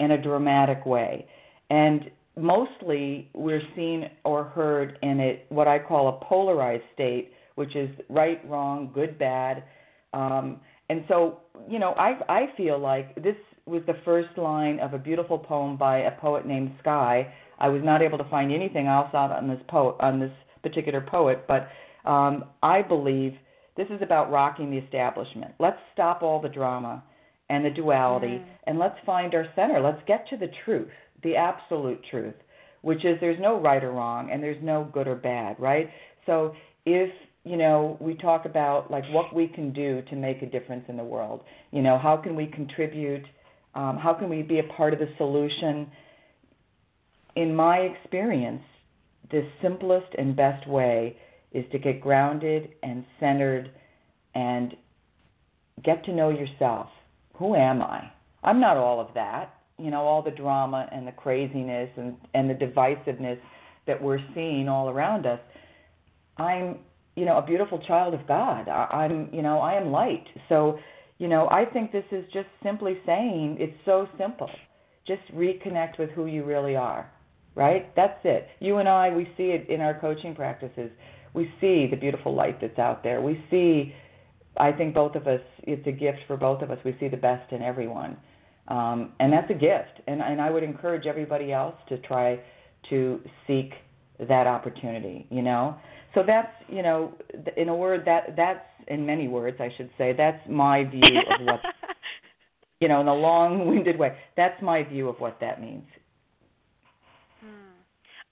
in 0.00 0.10
a 0.10 0.20
dramatic 0.20 0.84
way, 0.84 1.26
and 1.70 2.10
mostly 2.36 3.30
we're 3.34 3.62
seen 3.74 4.10
or 4.24 4.44
heard 4.44 4.98
in 5.02 5.20
a 5.20 5.42
what 5.48 5.68
I 5.68 5.78
call 5.78 6.08
a 6.08 6.24
polarized 6.24 6.84
state, 6.94 7.32
which 7.54 7.74
is 7.76 7.88
right, 8.08 8.40
wrong, 8.48 8.90
good, 8.94 9.18
bad. 9.18 9.64
Um, 10.12 10.60
and 10.88 11.04
so, 11.08 11.40
you 11.68 11.78
know, 11.78 11.92
I 11.92 12.18
I 12.28 12.46
feel 12.56 12.78
like 12.78 13.14
this 13.16 13.36
was 13.66 13.82
the 13.86 13.96
first 14.04 14.36
line 14.38 14.78
of 14.80 14.94
a 14.94 14.98
beautiful 14.98 15.38
poem 15.38 15.76
by 15.76 15.98
a 15.98 16.12
poet 16.20 16.46
named 16.46 16.72
Sky. 16.80 17.32
I 17.58 17.68
was 17.68 17.82
not 17.84 18.02
able 18.02 18.18
to 18.18 18.28
find 18.30 18.52
anything 18.52 18.86
else 18.86 19.08
out 19.14 19.32
on 19.32 19.48
this 19.48 19.60
poet 19.68 19.96
on 20.00 20.20
this 20.20 20.32
particular 20.62 21.00
poet, 21.00 21.44
but 21.48 21.68
um, 22.08 22.44
I 22.62 22.82
believe 22.82 23.34
this 23.76 23.88
is 23.90 24.00
about 24.02 24.30
rocking 24.30 24.70
the 24.70 24.78
establishment. 24.78 25.52
Let's 25.58 25.78
stop 25.92 26.22
all 26.22 26.40
the 26.40 26.48
drama 26.48 27.02
and 27.48 27.64
the 27.64 27.70
duality, 27.70 28.38
mm. 28.38 28.44
and 28.66 28.78
let's 28.78 28.96
find 29.04 29.34
our 29.34 29.46
center. 29.54 29.80
Let's 29.80 30.02
get 30.06 30.28
to 30.30 30.36
the 30.36 30.48
truth 30.64 30.88
the 31.22 31.36
absolute 31.36 32.00
truth, 32.10 32.34
which 32.82 33.04
is 33.04 33.18
there's 33.20 33.40
no 33.40 33.60
right 33.60 33.82
or 33.82 33.92
wrong 33.92 34.30
and 34.30 34.42
there's 34.42 34.62
no 34.62 34.88
good 34.92 35.08
or 35.08 35.16
bad, 35.16 35.56
right? 35.58 35.90
So 36.24 36.54
if 36.84 37.10
you 37.44 37.56
know 37.56 37.96
we 38.00 38.14
talk 38.14 38.44
about 38.44 38.90
like 38.90 39.04
what 39.10 39.34
we 39.34 39.48
can 39.48 39.72
do 39.72 40.02
to 40.10 40.16
make 40.16 40.42
a 40.42 40.46
difference 40.46 40.84
in 40.88 40.96
the 40.96 41.04
world, 41.04 41.42
you 41.72 41.82
know 41.82 41.98
how 41.98 42.16
can 42.16 42.36
we 42.36 42.46
contribute, 42.46 43.24
um, 43.76 43.98
how 43.98 44.14
can 44.14 44.28
we 44.28 44.42
be 44.42 44.58
a 44.58 44.64
part 44.64 44.92
of 44.92 44.98
the 44.98 45.08
solution? 45.18 45.88
In 47.36 47.54
my 47.54 47.78
experience, 47.78 48.62
the 49.30 49.46
simplest 49.62 50.06
and 50.18 50.34
best 50.34 50.66
way 50.66 51.16
is 51.52 51.64
to 51.72 51.78
get 51.78 52.00
grounded 52.00 52.70
and 52.82 53.04
centered 53.20 53.70
and 54.34 54.74
get 55.84 56.04
to 56.06 56.12
know 56.12 56.30
yourself. 56.30 56.88
Who 57.34 57.54
am 57.54 57.82
I? 57.82 58.10
I'm 58.42 58.60
not 58.60 58.76
all 58.76 59.00
of 59.00 59.14
that 59.14 59.56
you 59.78 59.90
know 59.90 60.00
all 60.00 60.22
the 60.22 60.30
drama 60.30 60.88
and 60.92 61.06
the 61.06 61.12
craziness 61.12 61.90
and 61.96 62.16
and 62.34 62.48
the 62.48 62.54
divisiveness 62.54 63.38
that 63.86 64.00
we're 64.02 64.20
seeing 64.34 64.68
all 64.68 64.88
around 64.88 65.26
us 65.26 65.40
i'm 66.38 66.78
you 67.14 67.24
know 67.24 67.38
a 67.38 67.46
beautiful 67.46 67.78
child 67.86 68.14
of 68.14 68.26
god 68.26 68.68
I, 68.68 68.86
i'm 68.92 69.28
you 69.32 69.42
know 69.42 69.58
i 69.58 69.74
am 69.74 69.90
light 69.90 70.26
so 70.48 70.78
you 71.18 71.28
know 71.28 71.48
i 71.50 71.64
think 71.64 71.92
this 71.92 72.04
is 72.12 72.24
just 72.32 72.48
simply 72.62 72.98
saying 73.06 73.56
it's 73.58 73.76
so 73.84 74.08
simple 74.18 74.50
just 75.06 75.22
reconnect 75.34 75.98
with 75.98 76.10
who 76.10 76.26
you 76.26 76.44
really 76.44 76.76
are 76.76 77.10
right 77.54 77.94
that's 77.96 78.18
it 78.24 78.48
you 78.60 78.78
and 78.78 78.88
i 78.88 79.10
we 79.10 79.24
see 79.36 79.50
it 79.50 79.68
in 79.68 79.80
our 79.80 79.98
coaching 79.98 80.34
practices 80.34 80.90
we 81.34 81.50
see 81.60 81.86
the 81.86 81.96
beautiful 81.96 82.34
light 82.34 82.60
that's 82.60 82.78
out 82.78 83.02
there 83.02 83.20
we 83.20 83.42
see 83.50 83.94
I 84.58 84.72
think 84.72 84.94
both 84.94 85.14
of 85.14 85.26
us, 85.26 85.40
it's 85.64 85.86
a 85.86 85.92
gift 85.92 86.18
for 86.26 86.36
both 86.36 86.62
of 86.62 86.70
us. 86.70 86.78
We 86.84 86.96
see 86.98 87.08
the 87.08 87.16
best 87.16 87.52
in 87.52 87.62
everyone. 87.62 88.16
Um, 88.68 89.12
and 89.20 89.32
that's 89.32 89.50
a 89.50 89.54
gift. 89.54 90.00
And, 90.06 90.20
and 90.20 90.40
I 90.40 90.50
would 90.50 90.62
encourage 90.62 91.06
everybody 91.06 91.52
else 91.52 91.76
to 91.88 91.98
try 91.98 92.40
to 92.90 93.20
seek 93.46 93.72
that 94.18 94.46
opportunity, 94.46 95.26
you 95.30 95.42
know? 95.42 95.76
So 96.14 96.22
that's, 96.26 96.52
you 96.68 96.82
know, 96.82 97.12
in 97.56 97.68
a 97.68 97.76
word, 97.76 98.04
that 98.06 98.34
that's, 98.36 98.64
in 98.88 99.06
many 99.06 99.28
words, 99.28 99.58
I 99.60 99.70
should 99.76 99.90
say, 99.98 100.12
that's 100.16 100.40
my 100.48 100.84
view 100.84 101.20
of 101.30 101.46
what, 101.46 101.60
you 102.80 102.88
know, 102.88 103.00
in 103.00 103.08
a 103.08 103.14
long 103.14 103.66
winded 103.66 103.98
way, 103.98 104.16
that's 104.36 104.60
my 104.62 104.82
view 104.82 105.08
of 105.08 105.18
what 105.18 105.38
that 105.40 105.60
means. 105.60 105.86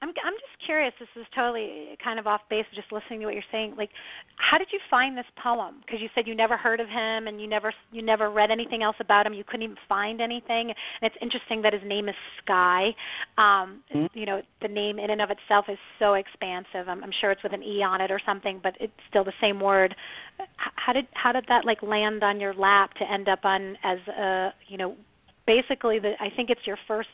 I'm 0.05 0.13
I'm 0.23 0.35
just 0.35 0.67
curious. 0.67 0.93
This 1.01 1.09
is 1.17 1.25
totally 1.35 1.97
kind 2.05 2.19
of 2.19 2.27
off 2.27 2.43
base. 2.51 2.67
Just 2.75 2.93
listening 2.93 3.21
to 3.21 3.27
what 3.27 3.35
you're 3.35 3.51
saying. 3.51 3.75
Like, 3.79 3.89
how 4.37 4.59
did 4.59 4.69
you 4.71 4.79
find 4.91 5.17
this 5.17 5.25
poem? 5.43 5.77
Because 5.81 6.03
you 6.03 6.11
said 6.15 6.27
you 6.27 6.35
never 6.35 6.59
heard 6.59 6.79
of 6.79 6.89
him 6.89 7.27
and 7.27 7.41
you 7.41 7.47
never 7.47 7.73
you 7.91 8.03
never 8.03 8.31
read 8.31 8.51
anything 8.51 8.83
else 8.83 8.97
about 9.01 9.27
him. 9.27 9.33
You 9.33 9.45
couldn't 9.45 9.63
even 9.63 9.77
find 9.89 10.21
anything. 10.21 10.69
And 10.69 10.77
it's 11.03 11.17
interesting 11.23 11.63
that 11.63 11.73
his 11.73 11.83
name 11.87 12.11
is 12.11 12.15
Sky. 12.45 12.89
Um, 13.39 13.81
mm-hmm. 13.95 14.07
You 14.13 14.27
know, 14.27 14.43
the 14.61 14.69
name 14.69 14.99
in 14.99 15.09
and 15.09 15.23
of 15.23 15.31
itself 15.31 15.67
is 15.71 15.79
so 15.99 16.15
expansive. 16.15 16.87
I'm, 16.87 17.03
I'm 17.03 17.13
sure 17.23 17.31
it's 17.31 17.43
with 17.43 17.55
an 17.55 17.63
e 17.63 17.83
on 17.83 18.03
it 18.03 18.11
or 18.11 18.21
something, 18.27 18.61
but 18.63 18.75
it's 18.81 18.93
still 19.09 19.25
the 19.25 19.33
same 19.41 19.59
word. 19.59 19.95
How 20.57 20.93
did 20.93 21.07
how 21.15 21.33
did 21.33 21.47
that 21.49 21.65
like 21.65 21.83
land 21.83 22.23
on 22.23 22.41
your 22.41 22.53
lap 22.53 22.93
to 22.99 23.11
end 23.11 23.27
up 23.29 23.45
on 23.45 23.79
as 23.83 23.99
a 24.09 24.53
you 24.69 24.77
know 24.77 24.97
basically 25.47 25.99
the 25.99 26.13
I 26.21 26.29
think 26.35 26.51
it's 26.51 26.67
your 26.67 26.79
first 26.87 27.09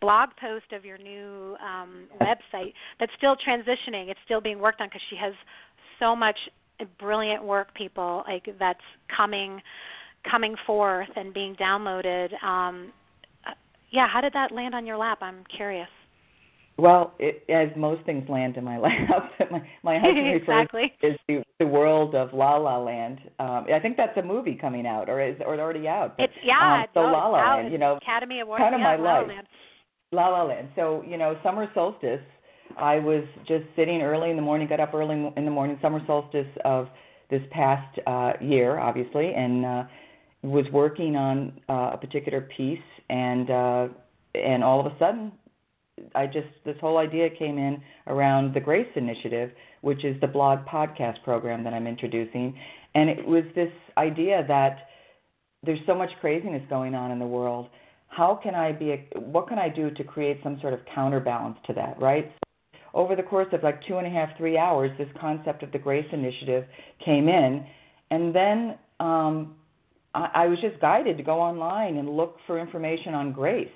blog 0.00 0.30
post 0.40 0.72
of 0.72 0.84
your 0.84 0.98
new 0.98 1.56
um, 1.64 2.04
website 2.20 2.72
that's 2.98 3.12
still 3.16 3.36
transitioning. 3.36 4.08
It's 4.08 4.20
still 4.24 4.40
being 4.40 4.58
worked 4.58 4.80
on 4.80 4.88
because 4.88 5.02
she 5.10 5.16
has 5.16 5.34
so 5.98 6.16
much 6.16 6.36
brilliant 6.98 7.44
work, 7.44 7.74
people 7.74 8.24
like 8.26 8.46
that's 8.58 8.80
coming 9.14 9.60
coming 10.30 10.56
forth 10.66 11.08
and 11.16 11.34
being 11.34 11.54
downloaded. 11.56 12.30
Um, 12.42 12.92
uh, 13.46 13.52
yeah, 13.90 14.06
how 14.10 14.20
did 14.20 14.32
that 14.32 14.52
land 14.52 14.74
on 14.74 14.86
your 14.86 14.96
lap? 14.96 15.18
I'm 15.20 15.44
curious. 15.54 15.88
Well, 16.76 17.14
it, 17.20 17.44
as 17.48 17.68
most 17.76 18.04
things 18.04 18.28
land 18.28 18.56
in 18.56 18.64
my 18.64 18.78
lap, 18.78 19.30
my, 19.50 19.62
my 19.82 19.98
husband 19.98 20.28
exactly. 20.34 20.92
refers 21.02 21.18
to 21.28 21.42
the 21.60 21.66
world 21.66 22.14
of 22.14 22.32
La 22.32 22.56
La 22.56 22.78
Land. 22.78 23.18
Um, 23.38 23.66
I 23.72 23.78
think 23.80 23.96
that's 23.96 24.16
a 24.16 24.22
movie 24.22 24.58
coming 24.60 24.86
out, 24.86 25.08
or 25.08 25.22
is 25.22 25.36
or 25.44 25.58
already 25.58 25.86
out. 25.86 26.16
But, 26.16 26.24
it's 26.24 26.32
yeah, 26.44 26.82
um, 26.82 26.86
so 26.94 27.02
no, 27.02 27.12
La 27.12 27.28
La 27.28 27.56
Land, 27.56 27.72
you 27.72 27.78
know, 27.78 27.96
Academy 27.96 28.40
Award, 28.40 28.60
kind 28.60 28.74
of 28.74 28.80
yeah, 28.80 28.96
my 28.96 28.96
La 28.96 29.18
life. 29.18 29.28
La 29.28 29.34
Land. 29.34 29.46
La 30.12 30.28
La 30.28 30.42
Land. 30.42 30.68
So 30.74 31.04
you 31.06 31.16
know, 31.16 31.38
summer 31.42 31.68
solstice. 31.74 32.20
I 32.76 32.98
was 32.98 33.24
just 33.46 33.64
sitting 33.76 34.00
early 34.00 34.30
in 34.30 34.36
the 34.36 34.42
morning, 34.42 34.66
got 34.66 34.80
up 34.80 34.94
early 34.94 35.30
in 35.36 35.44
the 35.44 35.50
morning, 35.50 35.78
summer 35.80 36.00
solstice 36.06 36.46
of 36.64 36.88
this 37.30 37.42
past 37.52 37.98
uh, 38.06 38.32
year, 38.40 38.78
obviously, 38.78 39.32
and 39.32 39.64
uh, 39.64 39.84
was 40.42 40.64
working 40.72 41.14
on 41.14 41.52
uh, 41.68 41.90
a 41.92 41.98
particular 41.98 42.48
piece, 42.56 42.78
and 43.10 43.50
uh, 43.50 43.88
and 44.34 44.64
all 44.64 44.80
of 44.80 44.86
a 44.86 44.98
sudden 44.98 45.30
I 46.14 46.26
just 46.26 46.48
this 46.64 46.76
whole 46.80 46.98
idea 46.98 47.28
came 47.30 47.58
in 47.58 47.80
around 48.06 48.54
the 48.54 48.60
Grace 48.60 48.88
Initiative, 48.96 49.50
which 49.80 50.04
is 50.04 50.20
the 50.20 50.26
blog 50.26 50.64
podcast 50.66 51.22
program 51.22 51.62
that 51.64 51.72
I'm 51.72 51.86
introducing, 51.86 52.56
and 52.94 53.08
it 53.08 53.24
was 53.26 53.44
this 53.54 53.72
idea 53.96 54.44
that 54.48 54.88
there's 55.64 55.80
so 55.86 55.94
much 55.94 56.10
craziness 56.20 56.62
going 56.68 56.94
on 56.94 57.10
in 57.10 57.18
the 57.18 57.26
world. 57.26 57.68
How 58.08 58.38
can 58.40 58.54
I 58.54 58.72
be? 58.72 58.90
A, 58.90 59.20
what 59.20 59.48
can 59.48 59.58
I 59.58 59.68
do 59.68 59.90
to 59.90 60.04
create 60.04 60.40
some 60.42 60.58
sort 60.60 60.72
of 60.72 60.80
counterbalance 60.94 61.58
to 61.66 61.72
that? 61.74 62.00
Right. 62.00 62.30
So 62.72 62.78
over 62.92 63.14
the 63.14 63.22
course 63.22 63.48
of 63.52 63.62
like 63.62 63.80
two 63.86 63.98
and 63.98 64.06
a 64.06 64.10
half, 64.10 64.36
three 64.36 64.58
hours, 64.58 64.90
this 64.98 65.08
concept 65.20 65.62
of 65.62 65.72
the 65.72 65.78
Grace 65.78 66.06
Initiative 66.12 66.64
came 67.04 67.28
in, 67.28 67.64
and 68.10 68.34
then 68.34 68.78
um, 68.98 69.54
I, 70.14 70.30
I 70.34 70.46
was 70.46 70.60
just 70.60 70.80
guided 70.80 71.16
to 71.18 71.22
go 71.22 71.40
online 71.40 71.98
and 71.98 72.08
look 72.16 72.36
for 72.46 72.58
information 72.58 73.14
on 73.14 73.32
grace 73.32 73.68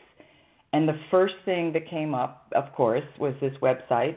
and 0.72 0.88
the 0.88 0.98
first 1.10 1.34
thing 1.44 1.72
that 1.72 1.88
came 1.88 2.14
up, 2.14 2.52
of 2.54 2.72
course, 2.74 3.04
was 3.18 3.34
this 3.40 3.54
website 3.62 4.16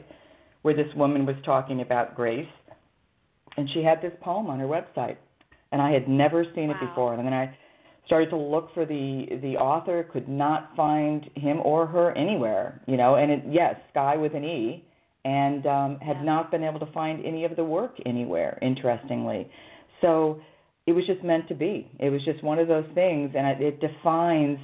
where 0.62 0.74
this 0.74 0.92
woman 0.96 1.26
was 1.26 1.36
talking 1.44 1.80
about 1.80 2.14
grace. 2.14 2.48
And 3.56 3.68
she 3.74 3.82
had 3.82 4.00
this 4.00 4.12
poem 4.20 4.48
on 4.48 4.58
her 4.60 4.66
website. 4.66 5.16
And 5.72 5.80
I 5.80 5.92
had 5.92 6.08
never 6.08 6.44
seen 6.54 6.68
wow. 6.68 6.74
it 6.80 6.86
before. 6.86 7.14
And 7.14 7.26
then 7.26 7.32
I 7.32 7.56
started 8.06 8.30
to 8.30 8.36
look 8.36 8.72
for 8.74 8.84
the 8.84 9.26
the 9.42 9.56
author, 9.56 10.06
could 10.12 10.28
not 10.28 10.70
find 10.76 11.30
him 11.36 11.60
or 11.64 11.86
her 11.86 12.16
anywhere, 12.16 12.82
you 12.86 12.96
know, 12.96 13.14
and 13.14 13.30
it 13.30 13.42
yes, 13.48 13.76
Sky 13.90 14.16
with 14.16 14.34
an 14.34 14.44
E, 14.44 14.84
and 15.24 15.66
um 15.66 15.98
had 16.00 16.16
yeah. 16.16 16.24
not 16.24 16.50
been 16.50 16.64
able 16.64 16.80
to 16.80 16.92
find 16.92 17.24
any 17.24 17.44
of 17.44 17.56
the 17.56 17.64
work 17.64 17.96
anywhere, 18.04 18.58
interestingly. 18.60 19.48
So 20.00 20.40
it 20.86 20.92
was 20.92 21.06
just 21.06 21.22
meant 21.22 21.48
to 21.48 21.54
be. 21.54 21.90
It 22.00 22.10
was 22.10 22.24
just 22.24 22.42
one 22.42 22.58
of 22.58 22.68
those 22.68 22.86
things 22.94 23.30
and 23.36 23.46
it 23.62 23.80
defines 23.80 24.58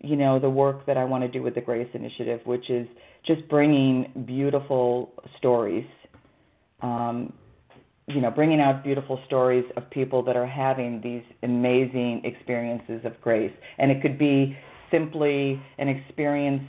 you 0.00 0.16
know 0.16 0.38
the 0.38 0.50
work 0.50 0.86
that 0.86 0.96
I 0.96 1.04
want 1.04 1.22
to 1.24 1.28
do 1.28 1.42
with 1.42 1.54
the 1.54 1.60
Grace 1.60 1.88
Initiative, 1.94 2.40
which 2.44 2.70
is 2.70 2.86
just 3.26 3.46
bringing 3.48 4.24
beautiful 4.26 5.12
stories, 5.36 5.86
um, 6.82 7.32
you 8.06 8.20
know, 8.20 8.30
bringing 8.30 8.60
out 8.60 8.82
beautiful 8.82 9.20
stories 9.26 9.64
of 9.76 9.88
people 9.90 10.22
that 10.24 10.36
are 10.36 10.46
having 10.46 11.00
these 11.02 11.22
amazing 11.42 12.22
experiences 12.24 13.02
of 13.04 13.20
grace, 13.20 13.52
and 13.78 13.90
it 13.90 14.00
could 14.00 14.18
be 14.18 14.56
simply 14.90 15.60
an 15.78 15.88
experience, 15.88 16.62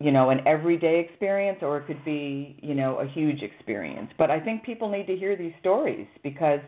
you 0.00 0.10
know, 0.10 0.30
an 0.30 0.40
everyday 0.46 1.00
experience, 1.00 1.58
or 1.62 1.78
it 1.78 1.86
could 1.86 2.04
be, 2.04 2.58
you 2.62 2.74
know, 2.74 2.98
a 2.98 3.06
huge 3.06 3.42
experience. 3.42 4.10
But 4.18 4.30
I 4.30 4.40
think 4.40 4.64
people 4.64 4.88
need 4.88 5.06
to 5.06 5.16
hear 5.16 5.36
these 5.36 5.52
stories 5.60 6.06
because 6.22 6.60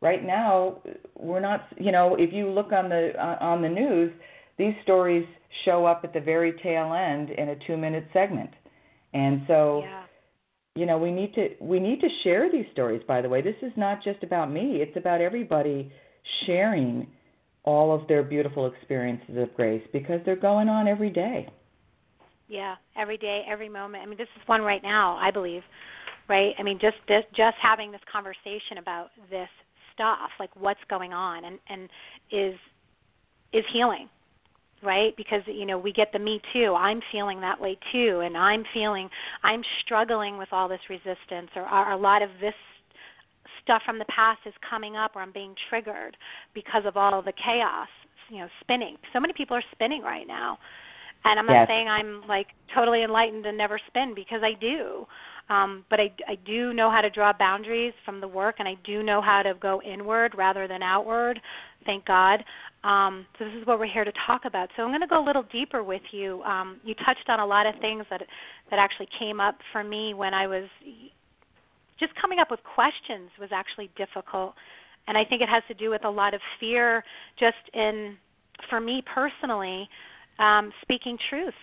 right 0.00 0.24
now 0.24 0.80
we're 1.16 1.40
not, 1.40 1.66
you 1.78 1.92
know, 1.92 2.16
if 2.18 2.32
you 2.32 2.48
look 2.48 2.72
on 2.72 2.88
the 2.88 3.12
on 3.20 3.62
the 3.62 3.68
news 3.68 4.10
these 4.58 4.74
stories 4.82 5.26
show 5.64 5.86
up 5.86 6.02
at 6.04 6.12
the 6.12 6.20
very 6.20 6.52
tail 6.62 6.92
end 6.92 7.30
in 7.30 7.50
a 7.50 7.56
two 7.66 7.76
minute 7.76 8.06
segment. 8.12 8.50
And 9.14 9.42
so 9.46 9.82
yeah. 9.84 10.02
you 10.74 10.86
know, 10.86 10.98
we 10.98 11.10
need 11.10 11.34
to 11.34 11.50
we 11.60 11.80
need 11.80 12.00
to 12.00 12.08
share 12.22 12.50
these 12.50 12.66
stories 12.72 13.02
by 13.06 13.20
the 13.22 13.28
way. 13.28 13.42
This 13.42 13.56
is 13.62 13.72
not 13.76 14.02
just 14.02 14.22
about 14.22 14.50
me, 14.52 14.76
it's 14.82 14.96
about 14.96 15.20
everybody 15.20 15.92
sharing 16.46 17.06
all 17.64 17.94
of 17.94 18.06
their 18.08 18.22
beautiful 18.22 18.66
experiences 18.66 19.36
of 19.36 19.54
grace 19.54 19.82
because 19.92 20.20
they're 20.24 20.36
going 20.36 20.68
on 20.68 20.88
every 20.88 21.10
day. 21.10 21.48
Yeah, 22.48 22.76
every 22.96 23.18
day, 23.18 23.42
every 23.46 23.68
moment. 23.68 24.02
I 24.02 24.06
mean, 24.06 24.16
this 24.16 24.28
is 24.40 24.48
one 24.48 24.62
right 24.62 24.82
now, 24.82 25.16
I 25.16 25.30
believe, 25.30 25.62
right? 26.28 26.54
I 26.58 26.62
mean, 26.62 26.78
just 26.80 26.96
this, 27.06 27.24
just 27.36 27.56
having 27.60 27.92
this 27.92 28.00
conversation 28.10 28.78
about 28.78 29.08
this 29.28 29.50
stuff, 29.92 30.30
like 30.40 30.50
what's 30.56 30.80
going 30.88 31.12
on, 31.12 31.44
and 31.44 31.58
and 31.68 31.90
is 32.30 32.58
is 33.52 33.64
healing, 33.72 34.08
right 34.82 35.16
because 35.16 35.42
you 35.46 35.66
know 35.66 35.78
we 35.78 35.92
get 35.92 36.12
the 36.12 36.18
me 36.18 36.40
too 36.52 36.74
i'm 36.76 37.00
feeling 37.10 37.40
that 37.40 37.60
way 37.60 37.76
too 37.92 38.20
and 38.24 38.36
i'm 38.36 38.64
feeling 38.72 39.08
i'm 39.42 39.62
struggling 39.84 40.38
with 40.38 40.48
all 40.52 40.68
this 40.68 40.80
resistance 40.88 41.50
or, 41.56 41.62
or 41.62 41.92
a 41.92 41.96
lot 41.96 42.22
of 42.22 42.30
this 42.40 42.54
stuff 43.62 43.82
from 43.84 43.98
the 43.98 44.04
past 44.06 44.38
is 44.46 44.54
coming 44.68 44.96
up 44.96 45.16
or 45.16 45.22
i'm 45.22 45.32
being 45.32 45.54
triggered 45.68 46.16
because 46.54 46.82
of 46.86 46.96
all 46.96 47.18
of 47.18 47.24
the 47.24 47.32
chaos 47.32 47.88
you 48.30 48.38
know 48.38 48.48
spinning 48.60 48.96
so 49.12 49.20
many 49.20 49.32
people 49.32 49.56
are 49.56 49.64
spinning 49.72 50.02
right 50.02 50.26
now 50.26 50.58
and 51.24 51.38
i'm 51.38 51.46
not 51.46 51.52
yes. 51.52 51.68
saying 51.68 51.88
i'm 51.88 52.22
like 52.28 52.46
totally 52.74 53.02
enlightened 53.02 53.46
and 53.46 53.58
never 53.58 53.80
spin 53.88 54.14
because 54.14 54.40
i 54.42 54.52
do 54.60 55.06
um, 55.50 55.84
but 55.88 55.98
I, 55.98 56.12
I 56.28 56.34
do 56.46 56.74
know 56.74 56.90
how 56.90 57.00
to 57.00 57.08
draw 57.08 57.32
boundaries 57.32 57.94
from 58.04 58.20
the 58.20 58.28
work, 58.28 58.56
and 58.58 58.68
I 58.68 58.74
do 58.84 59.02
know 59.02 59.22
how 59.22 59.42
to 59.42 59.54
go 59.54 59.80
inward 59.82 60.34
rather 60.36 60.68
than 60.68 60.82
outward. 60.82 61.40
Thank 61.86 62.04
God. 62.04 62.44
Um, 62.84 63.26
so 63.38 63.44
this 63.44 63.54
is 63.60 63.66
what 63.66 63.78
we're 63.78 63.92
here 63.92 64.04
to 64.04 64.12
talk 64.26 64.42
about. 64.44 64.68
So 64.76 64.82
I'm 64.82 64.90
going 64.90 65.00
to 65.00 65.06
go 65.06 65.22
a 65.22 65.26
little 65.26 65.44
deeper 65.52 65.82
with 65.82 66.02
you. 66.12 66.42
Um, 66.42 66.80
you 66.84 66.94
touched 66.94 67.28
on 67.28 67.40
a 67.40 67.46
lot 67.46 67.66
of 67.66 67.74
things 67.80 68.04
that 68.10 68.22
that 68.70 68.78
actually 68.78 69.08
came 69.18 69.40
up 69.40 69.56
for 69.72 69.82
me 69.82 70.14
when 70.14 70.32
I 70.32 70.46
was 70.46 70.64
just 71.98 72.12
coming 72.20 72.38
up 72.38 72.50
with 72.50 72.60
questions 72.62 73.30
was 73.40 73.50
actually 73.52 73.90
difficult, 73.96 74.54
and 75.08 75.18
I 75.18 75.24
think 75.24 75.42
it 75.42 75.48
has 75.48 75.62
to 75.68 75.74
do 75.74 75.90
with 75.90 76.04
a 76.04 76.10
lot 76.10 76.34
of 76.34 76.40
fear, 76.60 77.02
just 77.38 77.56
in 77.74 78.16
for 78.70 78.80
me 78.80 79.02
personally, 79.12 79.88
um, 80.38 80.72
speaking 80.82 81.18
truth 81.30 81.54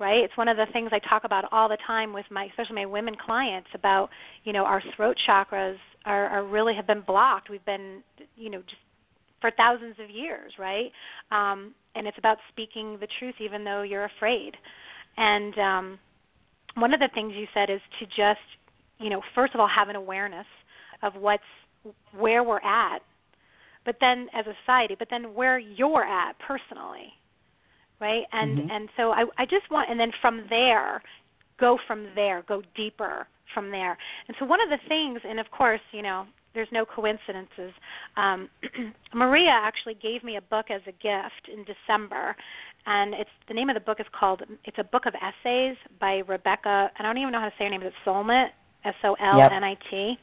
right? 0.00 0.24
It's 0.24 0.36
one 0.36 0.48
of 0.48 0.56
the 0.56 0.66
things 0.72 0.90
I 0.92 0.98
talk 1.08 1.22
about 1.24 1.44
all 1.52 1.68
the 1.68 1.78
time 1.86 2.12
with 2.12 2.26
my, 2.30 2.46
especially 2.46 2.74
my 2.74 2.86
women 2.86 3.14
clients, 3.14 3.68
about 3.74 4.10
you 4.42 4.52
know 4.52 4.64
our 4.64 4.82
throat 4.96 5.16
chakras 5.28 5.76
are, 6.04 6.26
are 6.26 6.44
really 6.44 6.74
have 6.74 6.86
been 6.86 7.02
blocked. 7.06 7.48
We've 7.50 7.64
been, 7.64 8.02
you 8.36 8.50
know, 8.50 8.60
just 8.60 8.82
for 9.44 9.50
thousands 9.58 9.96
of 10.02 10.08
years, 10.08 10.54
right? 10.58 10.90
Um, 11.30 11.74
and 11.94 12.06
it's 12.06 12.16
about 12.16 12.38
speaking 12.48 12.96
the 12.98 13.06
truth, 13.18 13.34
even 13.40 13.62
though 13.62 13.82
you're 13.82 14.06
afraid. 14.06 14.52
And 15.18 15.58
um, 15.58 15.98
one 16.76 16.94
of 16.94 17.00
the 17.00 17.10
things 17.12 17.34
you 17.36 17.44
said 17.52 17.68
is 17.68 17.80
to 18.00 18.06
just, 18.06 18.40
you 18.98 19.10
know, 19.10 19.20
first 19.34 19.52
of 19.52 19.60
all, 19.60 19.68
have 19.68 19.90
an 19.90 19.96
awareness 19.96 20.46
of 21.02 21.12
what's 21.16 21.42
where 22.16 22.42
we're 22.42 22.62
at, 22.62 23.00
but 23.84 23.96
then 24.00 24.28
as 24.34 24.46
a 24.46 24.54
society, 24.64 24.96
but 24.98 25.08
then 25.10 25.34
where 25.34 25.58
you're 25.58 26.04
at 26.04 26.32
personally, 26.38 27.12
right? 28.00 28.22
And 28.32 28.60
mm-hmm. 28.60 28.70
and 28.70 28.88
so 28.96 29.10
I 29.10 29.24
I 29.36 29.44
just 29.44 29.70
want 29.70 29.90
and 29.90 30.00
then 30.00 30.10
from 30.22 30.46
there 30.48 31.02
go 31.60 31.76
from 31.86 32.06
there, 32.14 32.42
go 32.48 32.62
deeper 32.74 33.26
from 33.52 33.70
there. 33.70 33.98
And 34.26 34.34
so 34.40 34.46
one 34.46 34.62
of 34.62 34.70
the 34.70 34.78
things 34.88 35.20
and 35.28 35.38
of 35.38 35.50
course, 35.50 35.82
you 35.92 36.00
know, 36.00 36.24
there's 36.54 36.68
no 36.72 36.84
coincidences. 36.84 37.72
Um, 38.16 38.48
Maria 39.14 39.50
actually 39.50 39.94
gave 39.94 40.22
me 40.24 40.36
a 40.36 40.42
book 40.42 40.66
as 40.70 40.80
a 40.86 40.92
gift 40.92 41.48
in 41.52 41.64
December, 41.64 42.36
and 42.86 43.14
it's 43.14 43.30
the 43.48 43.54
name 43.54 43.70
of 43.70 43.74
the 43.74 43.80
book 43.80 44.00
is 44.00 44.06
called 44.18 44.42
it's 44.64 44.78
a 44.78 44.84
book 44.84 45.06
of 45.06 45.14
essays 45.14 45.76
by 46.00 46.22
Rebecca. 46.26 46.90
I 46.98 47.02
don't 47.02 47.18
even 47.18 47.32
know 47.32 47.40
how 47.40 47.48
to 47.48 47.54
say 47.58 47.64
her 47.64 47.70
name. 47.70 47.82
Is 47.82 47.88
it 47.88 48.08
Solnit? 48.08 48.48
S 48.84 48.94
O 49.02 49.14
L 49.14 49.40
N 49.42 49.64
I 49.64 49.76
T. 49.90 50.18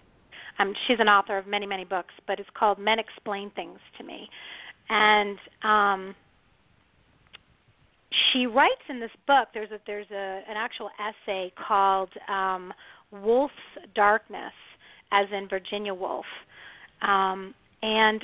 Um, 0.59 0.73
she's 0.87 0.97
an 0.99 1.07
author 1.07 1.37
of 1.37 1.47
many 1.47 1.65
many 1.65 1.83
books, 1.83 2.13
but 2.27 2.39
it's 2.39 2.49
called 2.53 2.77
Men 2.77 2.99
Explain 2.99 3.51
Things 3.51 3.79
to 3.97 4.03
Me, 4.03 4.29
and 4.89 5.37
um, 5.63 6.15
she 8.31 8.45
writes 8.45 8.81
in 8.89 8.99
this 8.99 9.11
book. 9.27 9.49
There's 9.53 9.71
a 9.71 9.79
there's 9.87 10.09
a 10.11 10.41
an 10.47 10.57
actual 10.57 10.89
essay 10.99 11.51
called 11.67 12.09
um, 12.27 12.73
Woolf's 13.11 13.53
Darkness, 13.95 14.53
as 15.12 15.28
in 15.32 15.47
Virginia 15.47 15.93
Woolf, 15.93 16.26
um, 17.02 17.54
and 17.82 18.24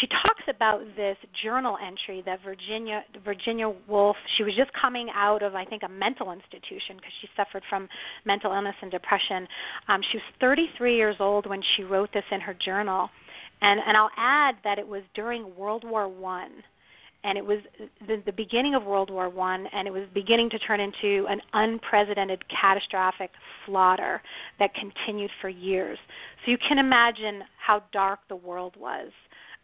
she 0.00 0.06
talks 0.08 0.42
about 0.48 0.80
this 0.96 1.16
journal 1.44 1.76
entry 1.84 2.22
that 2.26 2.40
Virginia 2.42 3.02
Virginia 3.24 3.72
Woolf 3.88 4.16
she 4.36 4.42
was 4.42 4.54
just 4.56 4.70
coming 4.80 5.08
out 5.14 5.42
of 5.42 5.54
I 5.54 5.64
think 5.64 5.82
a 5.84 5.88
mental 5.88 6.32
institution 6.32 6.96
because 6.96 7.12
she 7.20 7.28
suffered 7.36 7.62
from 7.68 7.88
mental 8.24 8.52
illness 8.52 8.74
and 8.82 8.90
depression. 8.90 9.46
Um, 9.88 10.00
she 10.10 10.18
was 10.18 10.24
33 10.40 10.96
years 10.96 11.16
old 11.20 11.46
when 11.46 11.62
she 11.76 11.84
wrote 11.84 12.10
this 12.12 12.24
in 12.32 12.40
her 12.40 12.54
journal, 12.54 13.08
and 13.62 13.80
and 13.86 13.96
I'll 13.96 14.10
add 14.16 14.56
that 14.64 14.78
it 14.78 14.86
was 14.86 15.02
during 15.14 15.54
World 15.56 15.84
War 15.84 16.08
One 16.08 16.62
and 17.26 17.36
it 17.36 17.44
was 17.44 17.58
the, 18.06 18.22
the 18.24 18.32
beginning 18.32 18.76
of 18.76 18.84
World 18.84 19.10
War 19.10 19.28
One, 19.28 19.66
and 19.72 19.88
it 19.88 19.90
was 19.90 20.04
beginning 20.14 20.48
to 20.50 20.58
turn 20.60 20.78
into 20.78 21.26
an 21.28 21.40
unprecedented, 21.52 22.44
catastrophic 22.48 23.30
slaughter 23.66 24.22
that 24.60 24.70
continued 24.74 25.30
for 25.40 25.48
years. 25.48 25.98
So 26.44 26.52
you 26.52 26.56
can 26.68 26.78
imagine 26.78 27.42
how 27.58 27.82
dark 27.92 28.20
the 28.28 28.36
world 28.36 28.76
was. 28.78 29.10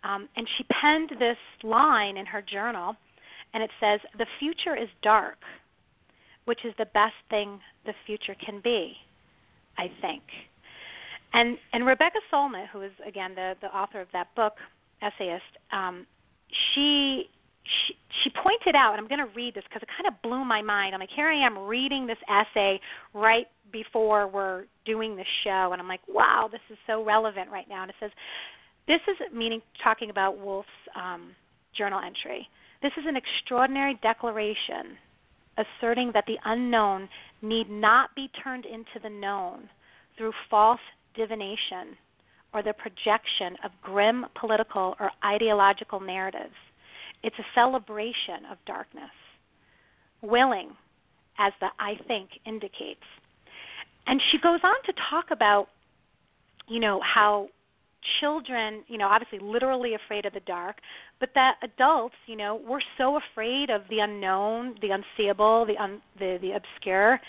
Um, 0.02 0.28
and 0.36 0.46
she 0.58 0.64
penned 0.64 1.10
this 1.20 1.36
line 1.62 2.16
in 2.16 2.26
her 2.26 2.42
journal, 2.42 2.96
and 3.54 3.62
it 3.62 3.70
says, 3.78 4.00
"The 4.18 4.26
future 4.40 4.74
is 4.74 4.88
dark, 5.00 5.38
which 6.46 6.64
is 6.64 6.74
the 6.78 6.86
best 6.86 7.14
thing 7.30 7.60
the 7.86 7.94
future 8.06 8.34
can 8.44 8.58
be." 8.58 8.96
I 9.78 9.88
think. 10.00 10.24
And 11.32 11.56
and 11.72 11.86
Rebecca 11.86 12.18
Solnit, 12.32 12.66
who 12.72 12.82
is 12.82 12.92
again 13.06 13.36
the 13.36 13.54
the 13.60 13.68
author 13.68 14.00
of 14.00 14.08
that 14.12 14.34
book, 14.34 14.54
essayist, 15.00 15.56
um, 15.70 16.08
she 16.74 17.30
she, 17.64 17.94
she 18.22 18.30
pointed 18.30 18.74
out, 18.74 18.92
and 18.92 19.00
I'm 19.00 19.08
going 19.08 19.26
to 19.26 19.34
read 19.34 19.54
this 19.54 19.64
because 19.68 19.82
it 19.82 19.88
kind 19.96 20.12
of 20.12 20.20
blew 20.22 20.44
my 20.44 20.62
mind. 20.62 20.94
I'm 20.94 21.00
like, 21.00 21.14
here 21.14 21.28
I 21.28 21.46
am 21.46 21.58
reading 21.58 22.06
this 22.06 22.18
essay 22.28 22.80
right 23.14 23.46
before 23.72 24.28
we're 24.28 24.64
doing 24.84 25.16
the 25.16 25.24
show, 25.44 25.70
and 25.72 25.80
I'm 25.80 25.88
like, 25.88 26.00
wow, 26.08 26.48
this 26.50 26.60
is 26.70 26.78
so 26.86 27.04
relevant 27.04 27.50
right 27.50 27.68
now. 27.68 27.82
And 27.82 27.90
it 27.90 27.96
says, 28.00 28.10
this 28.86 29.00
is 29.08 29.16
meaning 29.32 29.62
talking 29.82 30.10
about 30.10 30.38
Woolf's 30.38 30.68
um, 30.96 31.30
journal 31.76 32.00
entry. 32.04 32.48
This 32.82 32.92
is 32.98 33.04
an 33.06 33.16
extraordinary 33.16 33.98
declaration 34.02 34.98
asserting 35.56 36.10
that 36.14 36.24
the 36.26 36.36
unknown 36.44 37.08
need 37.42 37.70
not 37.70 38.14
be 38.16 38.28
turned 38.42 38.64
into 38.64 38.98
the 39.02 39.10
known 39.10 39.68
through 40.16 40.32
false 40.50 40.80
divination 41.14 41.96
or 42.54 42.62
the 42.62 42.72
projection 42.72 43.56
of 43.64 43.70
grim 43.82 44.26
political 44.38 44.94
or 44.98 45.10
ideological 45.24 46.00
narratives 46.00 46.54
it's 47.22 47.36
a 47.38 47.46
celebration 47.54 48.46
of 48.50 48.58
darkness, 48.66 49.10
willing, 50.22 50.70
as 51.38 51.52
the 51.60 51.68
I 51.78 51.94
think 52.06 52.30
indicates. 52.46 53.04
And 54.06 54.20
she 54.30 54.38
goes 54.38 54.60
on 54.62 54.74
to 54.86 54.92
talk 55.10 55.26
about, 55.30 55.68
you 56.68 56.80
know, 56.80 57.00
how 57.02 57.48
children, 58.20 58.82
you 58.88 58.98
know, 58.98 59.06
obviously 59.06 59.38
literally 59.40 59.94
afraid 59.94 60.26
of 60.26 60.32
the 60.32 60.40
dark, 60.40 60.76
but 61.20 61.30
that 61.34 61.56
adults, 61.62 62.14
you 62.26 62.36
know, 62.36 62.60
we're 62.66 62.80
so 62.98 63.18
afraid 63.18 63.70
of 63.70 63.82
the 63.90 64.00
unknown, 64.00 64.74
the 64.82 64.88
unseeable, 64.90 65.66
the 65.66 65.76
un, 65.76 66.00
the 66.18 66.38
the 66.40 66.52
obscure, 66.52 67.20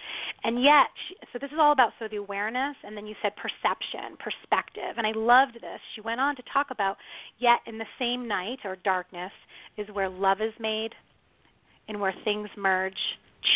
and 0.44 0.64
yet, 0.64 0.88
so 1.32 1.40
this 1.40 1.52
is 1.52 1.58
all 1.60 1.72
about 1.72 1.92
so 2.00 2.08
the 2.10 2.18
awareness, 2.18 2.76
and 2.84 2.98
then 2.98 3.06
you 3.06 3.16
said 3.22 3.34
perception, 3.36 4.18
perspective, 4.20 4.98
and 4.98 5.06
I 5.06 5.12
loved 5.16 5.56
this. 5.56 5.80
She 5.96 6.02
went 6.02 6.20
on 6.20 6.36
to 6.36 6.44
talk 6.52 6.68
about 6.72 6.98
yet 7.40 7.60
in 7.68 7.78
the 7.78 7.86
same 8.00 8.28
night 8.28 8.60
or 8.66 8.78
darkness 8.84 9.32
is 9.78 9.88
where 9.94 10.10
love 10.10 10.42
is 10.42 10.54
made, 10.60 10.94
and 11.88 12.00
where 12.00 12.14
things 12.24 12.50
merge, 12.58 12.98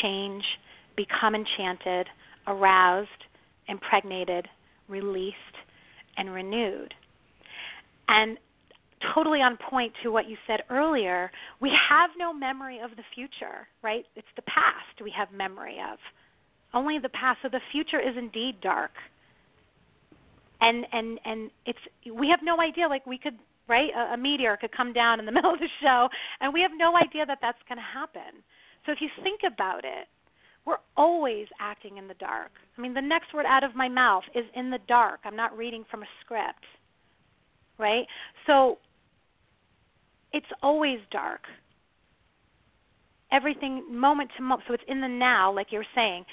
change, 0.01 0.43
become 0.95 1.33
enchanted, 1.35 2.07
aroused, 2.47 3.09
impregnated, 3.67 4.47
released, 4.87 5.35
and 6.17 6.33
renewed. 6.33 6.93
And 8.07 8.37
totally 9.13 9.41
on 9.41 9.57
point 9.69 9.93
to 10.03 10.11
what 10.11 10.29
you 10.29 10.37
said 10.47 10.61
earlier, 10.69 11.31
we 11.61 11.71
have 11.89 12.09
no 12.17 12.33
memory 12.33 12.79
of 12.79 12.91
the 12.91 13.03
future, 13.13 13.67
right? 13.83 14.05
It's 14.15 14.27
the 14.35 14.41
past 14.43 15.01
we 15.03 15.11
have 15.15 15.31
memory 15.31 15.77
of. 15.91 15.99
Only 16.73 16.99
the 16.99 17.09
past. 17.09 17.39
So 17.41 17.49
the 17.49 17.61
future 17.71 17.99
is 17.99 18.15
indeed 18.17 18.59
dark. 18.61 18.91
And 20.59 20.85
and 20.91 21.19
and 21.23 21.51
it's 21.65 21.79
we 22.11 22.29
have 22.29 22.39
no 22.41 22.59
idea 22.59 22.87
like 22.87 23.05
we 23.05 23.19
could 23.19 23.35
right 23.67 23.91
a, 23.95 24.13
a 24.13 24.17
meteor 24.17 24.57
could 24.57 24.75
come 24.75 24.91
down 24.91 25.19
in 25.19 25.25
the 25.25 25.31
middle 25.37 25.53
of 25.53 25.59
the 25.59 25.69
show 25.81 26.09
and 26.41 26.51
we 26.51 26.61
have 26.61 26.71
no 26.75 26.97
idea 26.97 27.25
that 27.25 27.37
that's 27.41 27.59
going 27.69 27.77
to 27.77 27.83
happen. 27.83 28.41
So 28.85 28.91
if 28.91 28.99
you 28.99 29.09
think 29.21 29.41
about 29.45 29.85
it, 29.85 30.07
we're 30.65 30.83
always 30.97 31.47
acting 31.59 31.97
in 31.97 32.07
the 32.07 32.15
dark. 32.15 32.51
I 32.77 32.81
mean, 32.81 32.93
the 32.93 33.01
next 33.01 33.33
word 33.33 33.45
out 33.45 33.63
of 33.63 33.75
my 33.75 33.87
mouth 33.87 34.23
is 34.35 34.45
in 34.55 34.69
the 34.69 34.79
dark. 34.87 35.21
I'm 35.23 35.35
not 35.35 35.55
reading 35.57 35.85
from 35.89 36.03
a 36.03 36.07
script. 36.21 36.65
Right? 37.77 38.05
So 38.45 38.79
it's 40.33 40.47
always 40.61 40.99
dark. 41.11 41.41
Everything 43.31 43.83
moment 43.89 44.31
to 44.37 44.43
moment. 44.43 44.63
So 44.67 44.73
it's 44.73 44.83
in 44.87 45.01
the 45.01 45.07
now, 45.07 45.53
like 45.53 45.67
you're 45.71 45.85
saying. 45.95 46.25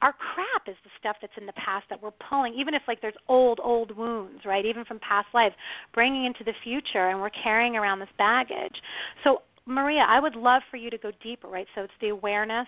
Our 0.00 0.12
crap 0.12 0.66
is 0.66 0.74
the 0.82 0.90
stuff 0.98 1.14
that's 1.20 1.32
in 1.38 1.46
the 1.46 1.52
past 1.52 1.84
that 1.88 2.02
we're 2.02 2.10
pulling, 2.28 2.54
even 2.54 2.74
if 2.74 2.82
like 2.88 3.00
there's 3.00 3.14
old, 3.28 3.60
old 3.62 3.96
wounds, 3.96 4.40
right? 4.44 4.66
Even 4.66 4.84
from 4.84 4.98
past 4.98 5.28
lives, 5.32 5.54
bringing 5.94 6.24
into 6.24 6.42
the 6.42 6.54
future, 6.64 7.10
and 7.10 7.20
we're 7.20 7.30
carrying 7.30 7.76
around 7.76 8.00
this 8.00 8.08
baggage. 8.18 8.74
So 9.22 9.42
Maria, 9.64 10.04
I 10.08 10.18
would 10.18 10.34
love 10.34 10.62
for 10.72 10.76
you 10.76 10.90
to 10.90 10.98
go 10.98 11.12
deeper, 11.22 11.46
right? 11.46 11.68
So 11.76 11.82
it's 11.82 11.92
the 12.00 12.08
awareness, 12.08 12.66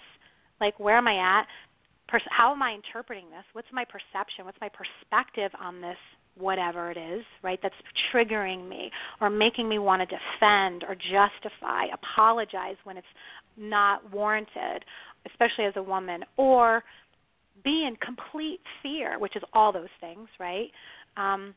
like 0.60 0.78
where 0.78 0.96
am 0.96 1.08
I 1.08 1.40
at? 1.40 1.46
how 2.30 2.52
am 2.52 2.62
I 2.62 2.74
interpreting 2.74 3.30
this? 3.30 3.44
What's 3.54 3.68
my 3.72 3.84
perception? 3.84 4.44
What's 4.44 4.60
my 4.60 4.68
perspective 4.68 5.50
on 5.60 5.80
this 5.80 5.96
whatever 6.36 6.90
it 6.90 6.96
is, 6.96 7.24
right, 7.42 7.58
that's 7.62 7.74
triggering 8.12 8.68
me 8.68 8.90
or 9.20 9.30
making 9.30 9.68
me 9.68 9.78
want 9.78 10.02
to 10.02 10.06
defend 10.06 10.84
or 10.84 10.94
justify, 10.94 11.84
apologize 11.92 12.76
when 12.84 12.96
it's 12.96 13.06
not 13.56 14.12
warranted, 14.12 14.84
especially 15.26 15.64
as 15.64 15.74
a 15.76 15.82
woman, 15.82 16.24
or 16.36 16.82
be 17.62 17.86
in 17.86 17.96
complete 17.96 18.60
fear, 18.82 19.18
which 19.18 19.36
is 19.36 19.42
all 19.52 19.72
those 19.72 19.88
things, 20.00 20.28
right? 20.40 20.68
Um, 21.16 21.54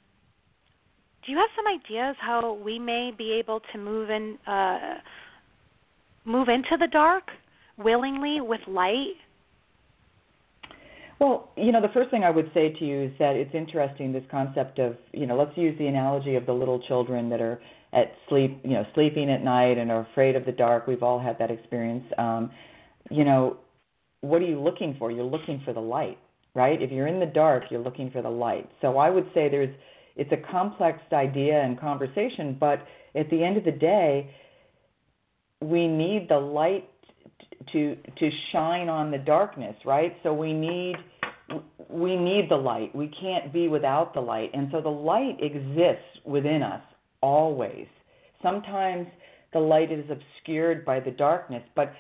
do 1.26 1.32
you 1.32 1.38
have 1.38 1.50
some 1.56 1.66
ideas 1.68 2.16
how 2.20 2.54
we 2.54 2.80
may 2.80 3.12
be 3.18 3.34
able 3.34 3.62
to 3.74 3.78
move 3.78 4.10
in 4.10 4.38
uh, 4.48 4.96
move 6.24 6.50
into 6.50 6.78
the 6.80 6.88
dark 6.88 7.24
willingly 7.78 8.42
with 8.42 8.62
light 8.68 9.16
well, 11.20 11.50
you 11.56 11.72
know, 11.72 11.82
the 11.82 11.90
first 11.94 12.12
thing 12.12 12.24
I 12.24 12.30
would 12.30 12.52
say 12.54 12.74
to 12.74 12.86
you 12.86 13.04
is 13.04 13.12
that 13.20 13.36
it's 13.36 13.54
interesting 13.56 14.14
this 14.14 14.24
concept 14.30 14.80
of, 14.80 14.96
you 15.14 15.26
know, 15.26 15.36
let's 15.36 15.58
use 15.58 15.78
the 15.80 15.88
analogy 15.88 16.36
of 16.36 16.46
the 16.46 16.54
little 16.54 16.80
children 16.88 17.30
that 17.30 17.42
are 17.42 17.60
at 17.94 18.12
sleep, 18.30 18.60
you 18.64 18.74
know, 18.74 18.86
sleeping 18.94 19.30
at 19.32 19.44
night 19.44 19.78
and 19.78 19.90
are 19.90 20.08
afraid 20.12 20.36
of 20.36 20.46
the 20.46 20.52
dark. 20.52 20.86
We've 20.86 21.02
all 21.02 21.20
had 21.20 21.40
that 21.40 21.50
experience. 21.50 22.04
Um, 22.18 22.52
you 23.10 23.24
know, 23.24 23.58
what 24.22 24.42
are 24.42 24.46
you 24.46 24.60
looking 24.60 24.96
for? 25.00 25.10
You're 25.12 25.24
looking 25.24 25.62
for 25.66 25.74
the 25.74 25.80
light, 25.80 26.20
right? 26.54 26.82
If 26.82 26.92
you're 26.92 27.08
in 27.08 27.20
the 27.20 27.26
dark, 27.26 27.64
you're 27.72 27.82
looking 27.82 28.12
for 28.12 28.22
the 28.22 28.30
light. 28.30 28.70
So 28.82 28.98
I 28.98 29.10
would 29.10 29.26
say 29.34 29.50
there's 29.50 29.74
it's 30.16 30.32
a 30.32 30.52
complex 30.52 31.00
idea 31.14 31.62
and 31.62 31.80
conversation, 31.80 32.58
but 32.60 32.86
at 33.16 33.30
the 33.30 33.44
end 33.44 33.58
of 33.58 33.64
the 33.64 33.72
day, 33.72 34.34
we 35.62 35.88
need 35.88 36.28
the 36.28 36.40
light 36.40 36.90
to 37.74 37.96
to 37.96 38.30
shine 38.52 38.90
on 38.90 39.12
the 39.12 39.18
darkness, 39.18 39.76
right? 39.86 40.16
So 40.24 40.34
we 40.34 40.54
need 40.54 40.96
we 41.90 42.16
need 42.16 42.50
the 42.50 42.56
light. 42.56 42.94
We 42.96 43.12
can't 43.20 43.54
be 43.54 43.68
without 43.68 44.14
the 44.14 44.20
light. 44.20 44.52
And 44.54 44.70
so 44.72 44.82
the 44.82 44.90
light 44.90 45.38
exists 45.42 46.26
within 46.26 46.62
us 46.62 46.82
always. 47.22 47.88
Sometimes 48.42 49.08
the 49.54 49.60
light 49.60 49.92
is 49.92 50.06
obscured 50.10 50.86
by 50.86 51.00
the 51.00 51.12
darkness, 51.12 51.64
but 51.76 51.94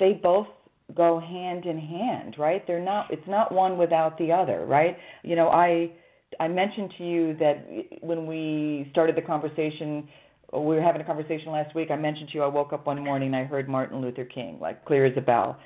they 0.00 0.14
both 0.14 0.46
go 0.94 1.20
hand 1.20 1.66
in 1.66 1.78
hand, 1.78 2.36
right? 2.38 2.66
They're 2.66 2.84
not 2.84 3.12
it's 3.12 3.28
not 3.28 3.52
one 3.52 3.76
without 3.76 4.16
the 4.18 4.32
other, 4.32 4.64
right? 4.64 4.96
You 5.22 5.36
know, 5.36 5.48
I 5.48 5.92
I 6.40 6.48
mentioned 6.48 6.94
to 6.98 7.04
you 7.04 7.36
that 7.38 7.66
when 8.00 8.26
we 8.26 8.88
started 8.90 9.16
the 9.16 9.22
conversation 9.22 10.08
we 10.52 10.76
were 10.76 10.82
having 10.82 11.00
a 11.00 11.04
conversation 11.04 11.52
last 11.52 11.74
week. 11.74 11.90
I 11.90 11.96
mentioned 11.96 12.28
to 12.30 12.34
you 12.34 12.42
I 12.42 12.46
woke 12.46 12.72
up 12.72 12.86
one 12.86 13.02
morning 13.02 13.28
and 13.28 13.36
I 13.36 13.44
heard 13.44 13.68
Martin 13.68 14.00
Luther 14.00 14.24
King, 14.24 14.58
like 14.60 14.84
clear 14.84 15.04
as 15.04 15.16
a 15.16 15.20
bell. 15.20 15.58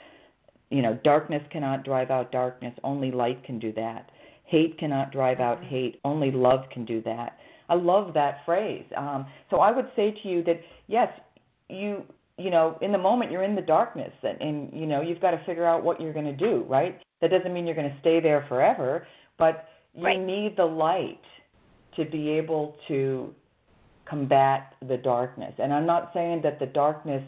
You 0.71 0.83
know, 0.83 0.99
darkness 1.05 1.43
cannot 1.53 1.85
drive 1.85 2.11
out 2.11 2.33
darkness. 2.33 2.75
Only 2.83 3.11
light 3.13 3.45
can 3.45 3.59
do 3.59 3.73
that. 3.75 4.11
Hate 4.45 4.79
cannot 4.79 5.13
drive 5.13 5.41
out 5.41 5.59
Mm-hmm. 5.61 5.69
hate. 5.71 6.01
Only 6.05 6.31
love 6.31 6.61
can 6.73 6.85
do 6.85 7.01
that. 7.03 7.39
I 7.69 7.75
love 7.75 8.13
that 8.15 8.39
phrase. 8.45 8.85
Um, 8.97 9.27
so 9.51 9.59
I 9.59 9.71
would 9.71 9.89
say 9.95 10.15
to 10.23 10.29
you 10.29 10.43
that 10.45 10.61
yes, 10.89 11.09
you 11.69 12.03
you 12.39 12.51
know 12.51 12.77
in 12.83 12.91
the 12.93 12.99
moment 12.99 13.31
you're 13.31 13.45
in 13.45 13.55
the 13.55 13.63
darkness 13.63 14.13
and, 14.23 14.41
and 14.41 14.73
you 14.73 14.87
know 14.87 15.01
you've 15.01 15.21
got 15.21 15.31
to 15.33 15.43
figure 15.45 15.65
out 15.67 15.85
what 15.85 16.01
you're 16.01 16.13
going 16.13 16.25
to 16.27 16.33
do. 16.37 16.65
Right. 16.69 17.01
That 17.21 17.31
doesn't 17.31 17.53
mean 17.53 17.67
you're 17.67 17.77
going 17.77 17.91
to 17.91 18.01
stay 18.01 18.19
there 18.21 18.45
forever, 18.49 19.07
but 19.39 19.69
you 19.95 20.05
Right. 20.05 20.19
need 20.19 20.57
the 20.57 20.65
light 20.65 21.21
to 21.97 22.05
be 22.07 22.31
able 22.31 22.77
to 22.89 23.35
combat 24.13 24.75
the 24.87 24.99
darkness. 24.99 25.55
And 25.59 25.73
I'm 25.73 25.87
not 25.87 26.11
saying 26.13 26.43
that 26.43 26.61
the 26.61 26.67
darkness 26.67 27.23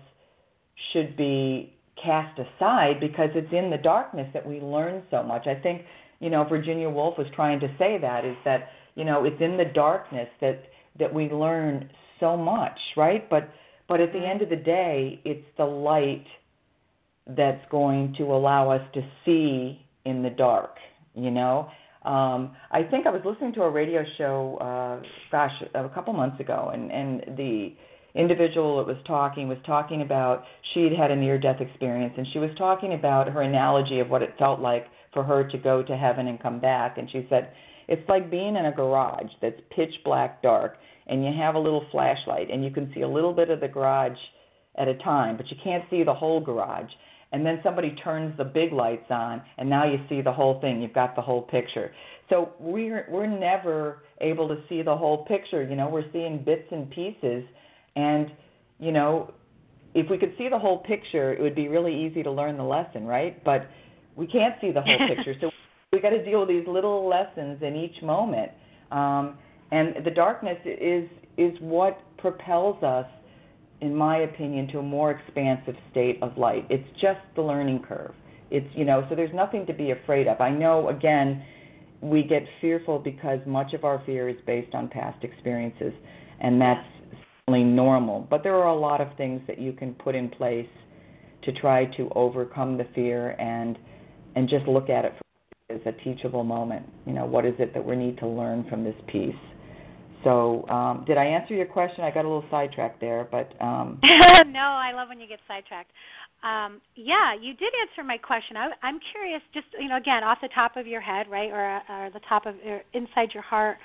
should 0.92 1.16
be 1.16 1.72
cast 2.02 2.38
aside 2.38 3.00
because 3.00 3.30
it's 3.34 3.52
in 3.52 3.70
the 3.70 3.78
darkness 3.78 4.28
that 4.34 4.46
we 4.46 4.60
learn 4.60 5.02
so 5.10 5.22
much. 5.22 5.46
I 5.46 5.54
think, 5.54 5.82
you 6.20 6.28
know, 6.28 6.44
Virginia 6.44 6.90
Woolf 6.90 7.16
was 7.16 7.26
trying 7.34 7.58
to 7.60 7.68
say 7.78 7.96
that 8.02 8.26
is 8.26 8.36
that, 8.44 8.68
you 8.96 9.04
know, 9.06 9.24
it's 9.24 9.40
in 9.40 9.56
the 9.56 9.64
darkness 9.64 10.28
that 10.42 10.64
that 10.98 11.12
we 11.12 11.30
learn 11.30 11.90
so 12.20 12.36
much, 12.36 12.78
right? 12.98 13.28
But 13.30 13.48
but 13.88 14.00
at 14.00 14.12
the 14.12 14.18
end 14.18 14.42
of 14.42 14.50
the 14.50 14.56
day, 14.56 15.20
it's 15.24 15.46
the 15.56 15.64
light 15.64 16.26
that's 17.26 17.64
going 17.70 18.14
to 18.18 18.24
allow 18.24 18.70
us 18.70 18.82
to 18.92 19.02
see 19.24 19.80
in 20.04 20.22
the 20.22 20.30
dark, 20.30 20.76
you 21.14 21.30
know? 21.30 21.70
Um, 22.04 22.54
I 22.70 22.82
think 22.82 23.06
I 23.06 23.10
was 23.10 23.22
listening 23.24 23.54
to 23.54 23.62
a 23.62 23.70
radio 23.70 24.04
show, 24.18 24.58
uh, 24.60 25.06
gosh, 25.30 25.52
a 25.74 25.88
couple 25.88 26.12
months 26.12 26.38
ago, 26.38 26.70
and, 26.72 26.92
and 26.92 27.36
the 27.38 27.74
individual 28.14 28.76
that 28.78 28.86
was 28.86 29.02
talking 29.06 29.48
was 29.48 29.58
talking 29.66 30.02
about 30.02 30.44
she'd 30.72 30.92
had 30.92 31.10
a 31.10 31.16
near 31.16 31.38
death 31.38 31.60
experience, 31.60 32.14
and 32.16 32.26
she 32.32 32.38
was 32.38 32.50
talking 32.58 32.92
about 32.92 33.28
her 33.28 33.42
analogy 33.42 34.00
of 34.00 34.10
what 34.10 34.22
it 34.22 34.34
felt 34.38 34.60
like 34.60 34.86
for 35.14 35.22
her 35.22 35.48
to 35.48 35.58
go 35.58 35.82
to 35.82 35.96
heaven 35.96 36.28
and 36.28 36.42
come 36.42 36.60
back. 36.60 36.98
And 36.98 37.10
she 37.10 37.26
said, 37.30 37.52
It's 37.88 38.06
like 38.08 38.30
being 38.30 38.56
in 38.56 38.66
a 38.66 38.72
garage 38.72 39.30
that's 39.40 39.60
pitch 39.74 39.94
black 40.04 40.42
dark, 40.42 40.76
and 41.06 41.24
you 41.24 41.32
have 41.32 41.54
a 41.54 41.58
little 41.58 41.86
flashlight, 41.90 42.50
and 42.50 42.62
you 42.62 42.70
can 42.70 42.92
see 42.94 43.00
a 43.00 43.08
little 43.08 43.32
bit 43.32 43.48
of 43.48 43.60
the 43.60 43.68
garage 43.68 44.18
at 44.76 44.88
a 44.88 44.94
time, 44.98 45.36
but 45.36 45.50
you 45.50 45.56
can't 45.62 45.84
see 45.88 46.02
the 46.02 46.14
whole 46.14 46.40
garage 46.40 46.90
and 47.32 47.44
then 47.44 47.60
somebody 47.62 47.94
turns 48.02 48.36
the 48.36 48.44
big 48.44 48.72
lights 48.72 49.10
on 49.10 49.42
and 49.58 49.68
now 49.68 49.84
you 49.90 49.98
see 50.08 50.20
the 50.20 50.32
whole 50.32 50.60
thing. 50.60 50.80
You've 50.80 50.92
got 50.92 51.16
the 51.16 51.22
whole 51.22 51.42
picture. 51.42 51.92
So 52.30 52.52
we're 52.58 53.06
we're 53.10 53.26
never 53.26 54.02
able 54.20 54.48
to 54.48 54.56
see 54.68 54.82
the 54.82 54.96
whole 54.96 55.24
picture. 55.24 55.62
You 55.62 55.76
know 55.76 55.88
we're 55.88 56.10
seeing 56.12 56.42
bits 56.44 56.66
and 56.70 56.90
pieces 56.90 57.44
and 57.96 58.30
you 58.78 58.92
know 58.92 59.32
if 59.94 60.10
we 60.10 60.18
could 60.18 60.34
see 60.36 60.48
the 60.48 60.58
whole 60.58 60.78
picture 60.78 61.32
it 61.32 61.40
would 61.40 61.54
be 61.54 61.68
really 61.68 62.06
easy 62.06 62.22
to 62.22 62.30
learn 62.30 62.56
the 62.56 62.64
lesson 62.64 63.04
right? 63.06 63.42
But 63.44 63.68
we 64.16 64.26
can't 64.26 64.54
see 64.60 64.70
the 64.70 64.82
whole 64.82 65.08
picture 65.14 65.34
so 65.40 65.50
we 65.92 66.00
got 66.00 66.10
to 66.10 66.24
deal 66.24 66.40
with 66.40 66.48
these 66.48 66.66
little 66.66 67.08
lessons 67.08 67.62
in 67.62 67.76
each 67.76 68.02
moment. 68.02 68.50
Um, 68.90 69.38
and 69.70 70.04
the 70.04 70.10
darkness 70.10 70.58
is 70.64 71.08
is 71.36 71.52
what 71.60 72.00
propels 72.18 72.82
us 72.82 73.06
in 73.80 73.94
my 73.94 74.18
opinion, 74.18 74.68
to 74.68 74.78
a 74.78 74.82
more 74.82 75.10
expansive 75.10 75.74
state 75.90 76.18
of 76.22 76.36
light. 76.38 76.66
It's 76.70 76.88
just 77.00 77.20
the 77.36 77.42
learning 77.42 77.84
curve. 77.86 78.14
It's 78.50 78.66
you 78.74 78.84
know, 78.84 79.06
so 79.08 79.16
there's 79.16 79.34
nothing 79.34 79.66
to 79.66 79.72
be 79.72 79.90
afraid 79.90 80.28
of. 80.28 80.40
I 80.40 80.50
know 80.50 80.88
again, 80.88 81.42
we 82.00 82.22
get 82.22 82.42
fearful 82.60 82.98
because 82.98 83.40
much 83.46 83.72
of 83.72 83.84
our 83.84 84.02
fear 84.04 84.28
is 84.28 84.36
based 84.46 84.74
on 84.74 84.88
past 84.88 85.24
experiences, 85.24 85.92
and 86.40 86.60
that's 86.60 86.86
certainly 87.46 87.64
normal. 87.64 88.26
But 88.28 88.42
there 88.42 88.54
are 88.56 88.68
a 88.68 88.78
lot 88.78 89.00
of 89.00 89.08
things 89.16 89.40
that 89.46 89.58
you 89.58 89.72
can 89.72 89.94
put 89.94 90.14
in 90.14 90.28
place 90.28 90.68
to 91.44 91.52
try 91.52 91.86
to 91.96 92.10
overcome 92.14 92.78
the 92.78 92.86
fear 92.94 93.30
and 93.40 93.78
and 94.36 94.48
just 94.48 94.66
look 94.66 94.90
at 94.90 95.04
it 95.04 95.12
as 95.70 95.80
a 95.86 95.92
teachable 96.04 96.44
moment. 96.44 96.86
You 97.06 97.12
know, 97.12 97.24
what 97.24 97.46
is 97.46 97.54
it 97.58 97.72
that 97.74 97.84
we 97.84 97.96
need 97.96 98.18
to 98.18 98.26
learn 98.26 98.66
from 98.68 98.84
this 98.84 98.96
piece? 99.06 99.34
So, 100.24 100.66
um, 100.68 101.04
did 101.06 101.18
I 101.18 101.24
answer 101.24 101.54
your 101.54 101.66
question? 101.66 102.02
I 102.02 102.10
got 102.10 102.24
a 102.24 102.28
little 102.28 102.44
sidetracked 102.50 103.00
there, 103.00 103.28
but 103.30 103.52
um, 103.60 104.00
no, 104.02 104.60
I 104.60 104.92
love 104.94 105.08
when 105.08 105.20
you 105.20 105.28
get 105.28 105.40
sidetracked. 105.46 105.90
Um, 106.42 106.80
yeah, 106.96 107.34
you 107.34 107.54
did 107.54 107.72
answer 107.80 108.04
my 108.04 108.18
question. 108.18 108.56
I, 108.56 108.70
I'm 108.82 108.98
curious, 109.12 109.40
just 109.52 109.66
you 109.78 109.88
know, 109.88 109.96
again, 109.96 110.24
off 110.24 110.38
the 110.42 110.48
top 110.54 110.76
of 110.76 110.86
your 110.86 111.00
head, 111.00 111.26
right, 111.30 111.50
or, 111.50 111.80
or 111.88 112.10
the 112.10 112.20
top 112.28 112.46
of 112.46 112.54
or 112.66 112.82
inside 112.92 113.28
your 113.32 113.42
heart. 113.42 113.78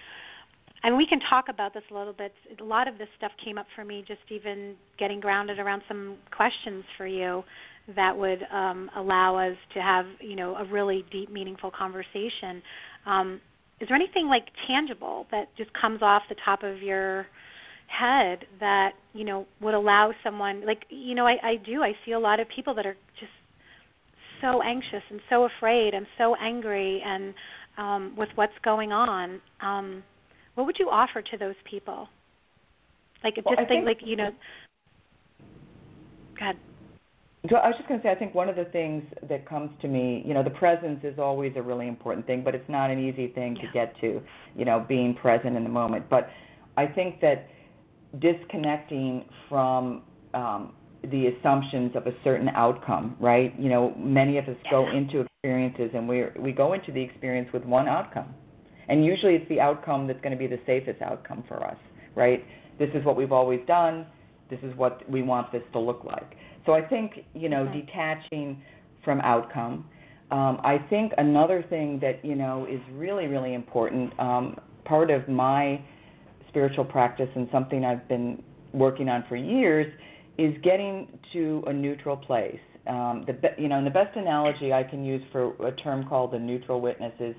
And 0.83 0.95
we 0.95 1.05
can 1.05 1.19
talk 1.29 1.45
about 1.49 1.73
this 1.73 1.83
a 1.91 1.93
little 1.93 2.13
bit. 2.13 2.33
A 2.59 2.63
lot 2.63 2.87
of 2.87 2.97
this 2.97 3.09
stuff 3.17 3.31
came 3.43 3.57
up 3.57 3.67
for 3.75 3.83
me 3.83 4.03
just 4.07 4.21
even 4.29 4.75
getting 4.97 5.19
grounded 5.19 5.59
around 5.59 5.81
some 5.87 6.17
questions 6.35 6.85
for 6.97 7.05
you 7.05 7.43
that 7.95 8.17
would 8.17 8.43
um, 8.53 8.89
allow 8.95 9.37
us 9.37 9.57
to 9.73 9.81
have, 9.81 10.05
you 10.21 10.35
know, 10.35 10.55
a 10.55 10.65
really 10.65 11.03
deep, 11.11 11.31
meaningful 11.31 11.71
conversation. 11.71 12.61
Um, 13.05 13.41
is 13.81 13.87
there 13.87 13.95
anything 13.95 14.27
like 14.27 14.45
tangible 14.67 15.25
that 15.31 15.47
just 15.57 15.69
comes 15.73 16.01
off 16.01 16.23
the 16.29 16.35
top 16.43 16.63
of 16.63 16.81
your 16.81 17.25
head 17.87 18.45
that 18.59 18.91
you 19.13 19.23
know 19.25 19.45
would 19.61 19.73
allow 19.73 20.11
someone 20.23 20.65
like 20.65 20.83
you 20.89 21.15
know 21.15 21.25
I, 21.25 21.37
I 21.43 21.55
do 21.65 21.81
I 21.81 21.93
see 22.05 22.11
a 22.11 22.19
lot 22.19 22.39
of 22.39 22.47
people 22.55 22.73
that 22.75 22.85
are 22.85 22.95
just 23.19 23.31
so 24.41 24.61
anxious 24.61 25.03
and 25.09 25.19
so 25.29 25.45
afraid 25.45 25.93
and 25.93 26.05
so 26.17 26.35
angry 26.35 27.01
and 27.05 27.33
um, 27.77 28.13
with 28.17 28.29
what's 28.35 28.53
going 28.63 28.91
on. 28.91 29.41
Um, 29.61 30.03
what 30.55 30.65
would 30.65 30.77
you 30.79 30.89
offer 30.89 31.21
to 31.21 31.37
those 31.37 31.55
people? 31.69 32.07
Like 33.23 33.35
Well, 33.43 33.55
just 33.55 33.65
I 33.65 33.67
think- 33.67 33.85
like 33.85 33.99
you 34.05 34.15
know. 34.15 34.29
God. 36.39 36.55
So 37.47 37.55
I 37.55 37.67
was 37.67 37.77
just 37.77 37.87
going 37.87 38.01
to 38.01 38.05
say, 38.05 38.11
I 38.11 38.15
think 38.15 38.35
one 38.35 38.49
of 38.49 38.57
the 38.57 38.65
things 38.65 39.01
that 39.29 39.47
comes 39.47 39.71
to 39.81 39.87
me, 39.87 40.23
you 40.25 40.33
know, 40.33 40.43
the 40.43 40.49
presence 40.49 40.99
is 41.03 41.17
always 41.17 41.53
a 41.55 41.61
really 41.61 41.87
important 41.87 42.27
thing, 42.27 42.43
but 42.43 42.53
it's 42.53 42.67
not 42.67 42.89
an 42.89 42.99
easy 42.99 43.27
thing 43.27 43.55
to 43.55 43.67
get 43.73 43.97
to, 44.01 44.21
you 44.57 44.65
know, 44.65 44.85
being 44.89 45.15
present 45.15 45.55
in 45.55 45.63
the 45.63 45.69
moment. 45.69 46.09
But 46.09 46.29
I 46.75 46.85
think 46.85 47.21
that 47.21 47.47
disconnecting 48.19 49.23
from 49.47 50.01
um, 50.33 50.73
the 51.03 51.27
assumptions 51.27 51.95
of 51.95 52.07
a 52.07 52.13
certain 52.25 52.49
outcome, 52.49 53.15
right? 53.21 53.57
You 53.57 53.69
know, 53.69 53.95
many 53.97 54.37
of 54.37 54.45
us 54.49 54.57
go 54.69 54.89
into 54.91 55.21
experiences 55.21 55.91
and 55.93 56.09
we 56.09 56.25
we 56.37 56.51
go 56.51 56.73
into 56.73 56.91
the 56.91 57.01
experience 57.01 57.49
with 57.53 57.63
one 57.63 57.87
outcome, 57.87 58.33
and 58.89 59.05
usually 59.05 59.35
it's 59.35 59.47
the 59.47 59.61
outcome 59.61 60.07
that's 60.07 60.19
going 60.21 60.33
to 60.33 60.37
be 60.37 60.47
the 60.47 60.59
safest 60.65 61.01
outcome 61.01 61.45
for 61.47 61.63
us, 61.65 61.77
right? 62.15 62.43
This 62.79 62.89
is 62.93 63.05
what 63.05 63.15
we've 63.15 63.31
always 63.31 63.61
done. 63.65 64.05
This 64.49 64.59
is 64.63 64.75
what 64.75 65.09
we 65.09 65.21
want 65.21 65.51
this 65.51 65.61
to 65.73 65.79
look 65.79 66.03
like. 66.03 66.35
So 66.69 66.75
I 66.75 66.83
think 66.83 67.25
you 67.33 67.49
know 67.49 67.65
Mhm. 67.65 67.73
detaching 67.73 68.61
from 69.01 69.19
outcome. 69.21 69.85
Um, 70.29 70.61
I 70.63 70.77
think 70.77 71.13
another 71.17 71.63
thing 71.63 71.97
that 71.97 72.23
you 72.23 72.35
know 72.35 72.65
is 72.65 72.79
really 72.93 73.25
really 73.25 73.55
important. 73.55 74.13
Um, 74.19 74.55
part 74.85 75.09
of 75.09 75.27
my 75.27 75.81
spiritual 76.47 76.85
practice 76.85 77.29
and 77.33 77.49
something 77.51 77.83
I've 77.83 78.07
been 78.07 78.43
working 78.71 79.09
on 79.09 79.23
for 79.23 79.35
years 79.35 79.91
is 80.37 80.55
getting 80.59 81.07
to 81.33 81.63
a 81.65 81.73
neutral 81.73 82.15
place. 82.15 82.61
Um, 82.85 83.23
the 83.25 83.33
be- 83.33 83.57
you 83.57 83.67
know, 83.67 83.77
and 83.79 83.87
the 83.87 83.97
best 84.01 84.15
analogy 84.15 84.71
I 84.71 84.83
can 84.83 85.03
use 85.03 85.23
for 85.31 85.55
a 85.65 85.71
term 85.71 86.05
called 86.05 86.33
the 86.33 86.39
neutral 86.39 86.81
witness 86.81 87.13
is, 87.19 87.35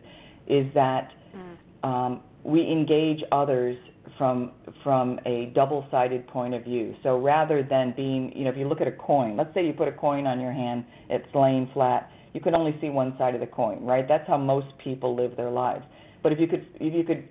is 0.48 0.66
that 0.74 1.12
Mm. 1.36 1.88
um, 1.88 2.20
we 2.42 2.68
engage 2.68 3.22
others 3.30 3.78
from 4.20 4.52
from 4.84 5.18
a 5.24 5.50
double-sided 5.54 6.26
point 6.26 6.52
of 6.52 6.62
view. 6.62 6.94
So 7.02 7.18
rather 7.18 7.62
than 7.62 7.94
being, 7.96 8.30
you 8.36 8.44
know, 8.44 8.50
if 8.50 8.56
you 8.58 8.68
look 8.68 8.82
at 8.82 8.86
a 8.86 8.92
coin, 8.92 9.34
let's 9.34 9.54
say 9.54 9.64
you 9.64 9.72
put 9.72 9.88
a 9.88 9.92
coin 9.92 10.26
on 10.26 10.38
your 10.38 10.52
hand, 10.52 10.84
it's 11.08 11.24
laying 11.34 11.70
flat. 11.72 12.10
You 12.34 12.40
can 12.42 12.54
only 12.54 12.76
see 12.82 12.90
one 12.90 13.14
side 13.16 13.34
of 13.34 13.40
the 13.40 13.46
coin, 13.46 13.82
right? 13.82 14.06
That's 14.06 14.28
how 14.28 14.36
most 14.36 14.66
people 14.84 15.16
live 15.16 15.38
their 15.38 15.50
lives. 15.50 15.86
But 16.22 16.32
if 16.32 16.38
you 16.38 16.46
could 16.48 16.66
if 16.74 16.92
you 16.92 17.02
could 17.02 17.26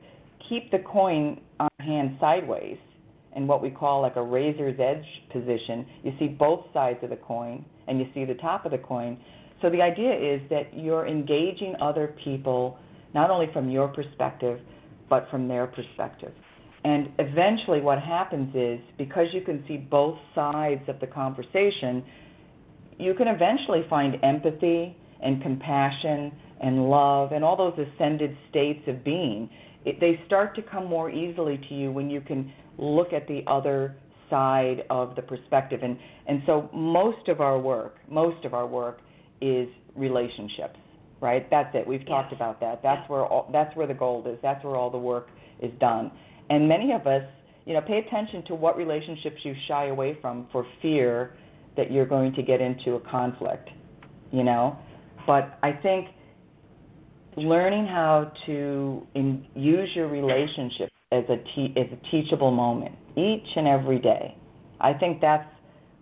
keep 0.49 0.71
the 0.71 0.80
coin 0.80 1.39
on 1.60 1.69
your 1.78 1.88
hand 1.88 2.17
sideways 2.19 2.78
in 3.36 3.45
what 3.45 3.62
we 3.62 3.69
call 3.69 4.02
like 4.02 4.15
a 4.15 4.23
razor's 4.23 4.80
edge 4.80 5.06
position, 5.32 5.86
you 6.04 6.12
see 6.17 6.28
both 6.28 6.65
sides 6.73 6.97
of 7.04 7.12
the 7.12 7.17
coin 7.17 7.63
and 7.88 7.99
you 7.99 8.08
see 8.15 8.25
the 8.25 8.34
top 8.34 8.65
of 8.65 8.71
the 8.71 8.80
coin. 8.80 9.15
So 9.62 9.69
the 9.69 9.84
idea 9.84 10.12
is 10.12 10.41
that 10.49 10.75
you're 10.75 11.06
engaging 11.06 11.75
other 11.80 12.15
people 12.23 12.80
not 13.13 13.30
only 13.30 13.45
from 13.54 13.69
your 13.69 13.89
perspective, 13.89 14.60
but 15.08 15.28
from 15.30 15.47
their 15.47 15.67
perspective. 15.67 16.34
And 16.83 17.09
eventually, 17.19 17.81
what 17.81 17.99
happens 17.99 18.55
is 18.55 18.79
because 18.97 19.27
you 19.33 19.41
can 19.41 19.63
see 19.67 19.77
both 19.77 20.17
sides 20.33 20.81
of 20.87 20.99
the 20.99 21.07
conversation, 21.07 22.03
you 22.97 23.13
can 23.13 23.27
eventually 23.27 23.85
find 23.89 24.17
empathy 24.23 24.95
and 25.21 25.41
compassion 25.41 26.31
and 26.61 26.89
love 26.89 27.31
and 27.31 27.43
all 27.43 27.57
those 27.57 27.77
ascended 27.95 28.35
states 28.49 28.81
of 28.87 29.03
being. 29.03 29.49
It, 29.85 29.99
they 29.99 30.21
start 30.25 30.55
to 30.55 30.61
come 30.61 30.85
more 30.85 31.09
easily 31.09 31.59
to 31.69 31.75
you 31.75 31.91
when 31.91 32.09
you 32.09 32.21
can 32.21 32.51
look 32.77 33.11
at 33.13 33.27
the 33.27 33.41
other 33.47 33.95
side 34.29 34.83
of 34.89 35.15
the 35.15 35.21
perspective. 35.21 35.81
And, 35.83 35.97
and 36.27 36.41
so, 36.45 36.69
most 36.73 37.27
of 37.27 37.41
our 37.41 37.59
work, 37.59 37.97
most 38.09 38.45
of 38.45 38.53
our 38.53 38.67
work 38.67 38.99
is 39.41 39.67
relationships 39.95 40.77
right? 41.21 41.49
That's 41.49 41.73
it. 41.75 41.85
We've 41.85 42.05
talked 42.05 42.31
Yes. 42.31 42.37
about 42.37 42.59
that. 42.61 42.81
That's 42.81 43.01
Yeah. 43.01 43.07
where 43.13 43.25
all, 43.25 43.49
that's 43.51 43.75
where 43.75 43.87
the 43.87 43.93
gold 43.93 44.27
is. 44.27 44.39
That's 44.41 44.63
where 44.63 44.75
all 44.75 44.89
the 44.89 44.97
work 44.97 45.29
is 45.59 45.71
done. 45.79 46.11
And 46.49 46.67
many 46.67 46.91
of 46.91 47.05
us, 47.07 47.23
you 47.65 47.73
know, 47.73 47.81
pay 47.81 47.99
attention 47.99 48.43
to 48.45 48.55
what 48.55 48.77
relationships 48.77 49.38
you 49.43 49.55
shy 49.67 49.88
away 49.88 50.17
from 50.21 50.47
for 50.51 50.65
fear 50.81 51.35
that 51.77 51.91
you're 51.91 52.05
going 52.05 52.33
to 52.33 52.41
get 52.41 52.62
into 52.62 52.95
a 52.95 52.99
conflict, 52.99 53.69
you 54.31 54.43
know. 54.43 54.77
But 55.27 55.59
I 55.62 55.73
think 55.73 56.07
learning 57.38 57.85
how 57.85 58.31
to 58.45 59.07
in, 59.15 59.45
use 59.55 59.89
your 59.95 60.07
relationship 60.07 60.89
as 61.12 61.23
a 61.29 61.38
te- 61.55 61.73
as 61.77 61.88
a 61.91 62.12
teachable 62.12 62.51
moment 62.51 62.95
each 63.15 63.47
and 63.55 63.67
every 63.67 63.99
day. 63.99 64.35
I 64.79 64.93
think 64.93 65.21
that's 65.21 65.47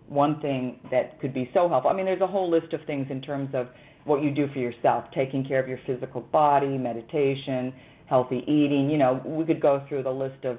one 0.08 0.40
thing 0.40 0.80
that 0.90 1.20
could 1.20 1.34
be 1.34 1.50
so 1.52 1.68
helpful. 1.68 1.90
I 1.90 1.94
mean, 1.94 2.06
there's 2.06 2.20
a 2.20 2.26
whole 2.26 2.50
list 2.50 2.72
of 2.72 2.80
things 2.86 3.06
in 3.10 3.20
terms 3.20 3.50
of 3.54 3.68
what 4.04 4.22
you 4.22 4.30
do 4.30 4.48
for 4.52 4.58
yourself, 4.58 5.04
taking 5.14 5.44
care 5.46 5.60
of 5.60 5.68
your 5.68 5.78
physical 5.86 6.22
body, 6.22 6.78
meditation, 6.78 7.74
healthy 8.08 8.44
eating. 8.46 8.90
You 8.90 8.98
know, 8.98 9.22
we 9.24 9.44
could 9.44 9.60
go 9.60 9.84
through 9.88 10.02
the 10.02 10.10
list 10.10 10.44
of, 10.44 10.58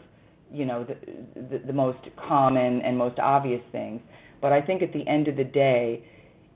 you 0.51 0.65
know, 0.65 0.83
the, 0.83 0.95
the, 1.41 1.65
the 1.67 1.73
most 1.73 1.99
common 2.17 2.81
and 2.81 2.97
most 2.97 3.19
obvious 3.19 3.61
things. 3.71 4.01
But 4.41 4.53
I 4.53 4.61
think 4.61 4.81
at 4.81 4.93
the 4.93 5.05
end 5.07 5.27
of 5.27 5.35
the 5.35 5.43
day, 5.43 6.03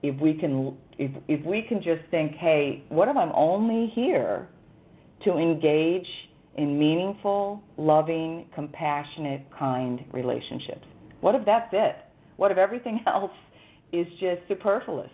if 0.02 0.20
we 0.20 0.34
can 0.34 0.78
if 0.98 1.12
if 1.28 1.46
we 1.46 1.64
can 1.64 1.82
just 1.82 2.02
think, 2.12 2.34
hey, 2.34 2.84
what 2.90 3.08
if 3.08 3.18
I'm 3.18 3.32
only 3.34 3.92
here 3.96 4.48
to 5.24 5.38
engage 5.38 6.08
in 6.56 6.78
meaningful, 6.78 7.64
loving, 7.78 8.46
compassionate, 8.54 9.46
kind 9.58 10.04
relationships? 10.12 10.86
What 11.22 11.36
if 11.36 11.46
that's 11.46 11.70
it? 11.72 11.96
What 12.36 12.52
if 12.52 12.58
everything 12.58 13.02
else 13.08 13.32
is 13.92 14.08
just 14.20 14.42
superfluous, 14.48 15.12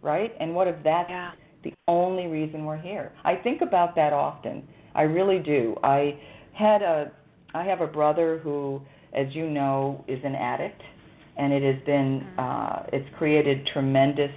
right? 0.00 0.32
And 0.40 0.54
what 0.54 0.66
if 0.66 0.76
that's 0.82 1.10
yeah. 1.10 1.32
the 1.62 1.72
only 1.86 2.26
reason 2.26 2.64
we're 2.64 2.80
here? 2.80 3.12
I 3.24 3.36
think 3.36 3.60
about 3.60 3.94
that 3.96 4.12
often. 4.12 4.66
I 4.94 5.02
really 5.02 5.38
do. 5.38 5.76
I 5.82 6.18
had 6.54 6.82
a 6.82 7.12
I 7.54 7.64
have 7.64 7.80
a 7.80 7.86
brother 7.86 8.40
who, 8.42 8.80
as 9.12 9.26
you 9.32 9.48
know, 9.50 10.04
is 10.08 10.20
an 10.24 10.34
addict, 10.34 10.80
and 11.36 11.52
it 11.52 11.62
has 11.62 11.84
been 11.84 12.20
mm-hmm. 12.20 12.38
uh, 12.38 12.86
it's 12.92 13.08
created 13.16 13.66
tremendous 13.72 14.30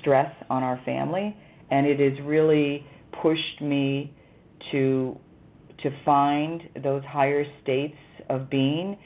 stress 0.00 0.32
on 0.50 0.62
our 0.62 0.80
family, 0.84 1.36
and 1.70 1.86
it 1.86 2.00
has 2.00 2.24
really 2.26 2.86
pushed 3.22 3.60
me 3.60 4.14
to 4.72 5.18
to 5.82 5.90
find 6.04 6.62
those 6.82 7.02
higher 7.04 7.44
states 7.62 7.96
of 8.28 8.48
being. 8.48 8.96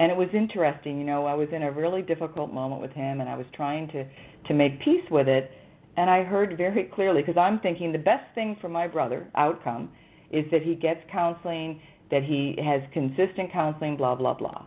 And 0.00 0.10
it 0.10 0.16
was 0.18 0.28
interesting, 0.34 0.98
you 0.98 1.04
know, 1.04 1.24
I 1.24 1.34
was 1.34 1.48
in 1.52 1.62
a 1.62 1.70
really 1.70 2.02
difficult 2.02 2.52
moment 2.52 2.82
with 2.82 2.90
him, 2.90 3.20
and 3.20 3.28
I 3.28 3.36
was 3.36 3.46
trying 3.54 3.88
to 3.88 4.04
to 4.48 4.54
make 4.54 4.80
peace 4.80 5.04
with 5.10 5.28
it. 5.28 5.50
And 5.96 6.10
I 6.10 6.24
heard 6.24 6.56
very 6.56 6.84
clearly 6.92 7.22
because 7.22 7.36
I'm 7.36 7.60
thinking 7.60 7.92
the 7.92 7.98
best 7.98 8.24
thing 8.34 8.56
for 8.60 8.68
my 8.68 8.88
brother 8.88 9.28
outcome 9.36 9.90
is 10.34 10.50
that 10.50 10.62
he 10.62 10.74
gets 10.74 11.00
counseling, 11.10 11.80
that 12.10 12.22
he 12.22 12.56
has 12.64 12.82
consistent 12.92 13.52
counseling, 13.52 13.96
blah 13.96 14.14
blah 14.14 14.34
blah. 14.34 14.66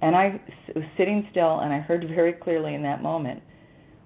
And 0.00 0.14
I 0.14 0.40
was 0.74 0.84
sitting 0.96 1.26
still, 1.30 1.60
and 1.60 1.72
I 1.72 1.80
heard 1.80 2.06
very 2.08 2.32
clearly 2.32 2.74
in 2.74 2.82
that 2.82 3.02
moment 3.02 3.42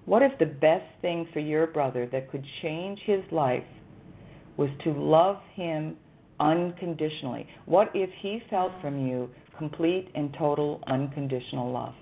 what 0.05 0.21
if 0.21 0.37
the 0.37 0.45
best 0.45 0.85
thing 1.01 1.27
for 1.31 1.39
your 1.39 1.67
brother 1.67 2.07
that 2.11 2.29
could 2.29 2.45
change 2.61 2.99
his 3.05 3.23
life 3.31 3.63
was 4.57 4.69
to 4.83 4.91
love 4.91 5.37
him 5.53 5.95
unconditionally? 6.39 7.47
What 7.65 7.89
if 7.93 8.09
he 8.21 8.41
felt 8.49 8.73
from 8.81 9.07
you 9.07 9.29
complete 9.57 10.09
and 10.13 10.35
total 10.37 10.83
unconditional 10.87 11.71
love? 11.71 11.93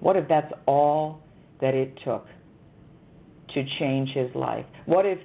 What 0.00 0.16
if 0.16 0.26
that's 0.28 0.52
all 0.66 1.20
that 1.60 1.74
it 1.74 1.98
took 2.04 2.26
to 3.54 3.64
change 3.78 4.10
his 4.10 4.34
life? 4.34 4.64
What 4.86 5.04
if 5.04 5.18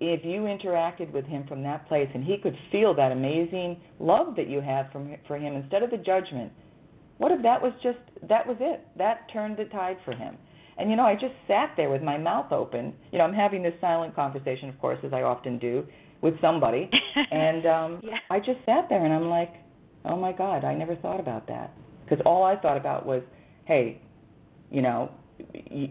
if 0.00 0.24
you 0.24 0.42
interacted 0.42 1.12
with 1.12 1.26
him 1.26 1.44
from 1.46 1.62
that 1.62 1.86
place 1.86 2.08
and 2.14 2.24
he 2.24 2.38
could 2.38 2.56
feel 2.72 2.94
that 2.94 3.12
amazing 3.12 3.80
love 3.98 4.34
that 4.36 4.48
you 4.48 4.60
have 4.60 4.90
from 4.90 5.14
for 5.26 5.36
him 5.36 5.54
instead 5.54 5.82
of 5.82 5.90
the 5.90 5.98
judgment? 5.98 6.50
What 7.18 7.32
if 7.32 7.42
that 7.42 7.60
was 7.60 7.72
just 7.82 7.98
that 8.28 8.46
was 8.46 8.56
it? 8.60 8.86
That 8.96 9.30
turned 9.32 9.58
the 9.58 9.66
tide 9.66 9.98
for 10.04 10.12
him. 10.12 10.36
And 10.78 10.88
you 10.88 10.96
know, 10.96 11.04
I 11.04 11.14
just 11.14 11.34
sat 11.46 11.74
there 11.76 11.90
with 11.90 12.02
my 12.02 12.16
mouth 12.16 12.50
open. 12.50 12.94
You 13.12 13.18
know, 13.18 13.24
I'm 13.24 13.34
having 13.34 13.62
this 13.62 13.74
silent 13.80 14.16
conversation, 14.16 14.70
of 14.70 14.78
course, 14.80 14.98
as 15.04 15.12
I 15.12 15.22
often 15.22 15.58
do 15.58 15.86
with 16.22 16.40
somebody, 16.40 16.88
and 17.30 17.66
um 17.66 18.00
yeah. 18.02 18.16
I 18.30 18.38
just 18.38 18.58
sat 18.64 18.88
there 18.88 19.04
and 19.04 19.12
I'm 19.12 19.28
like, 19.28 19.52
oh 20.06 20.16
my 20.16 20.32
God, 20.32 20.64
I 20.64 20.74
never 20.74 20.96
thought 20.96 21.20
about 21.20 21.46
that 21.48 21.72
because 22.04 22.22
all 22.24 22.42
I 22.42 22.56
thought 22.56 22.76
about 22.78 23.04
was, 23.04 23.22
hey, 23.66 24.00
you 24.70 24.80
know, 24.80 25.10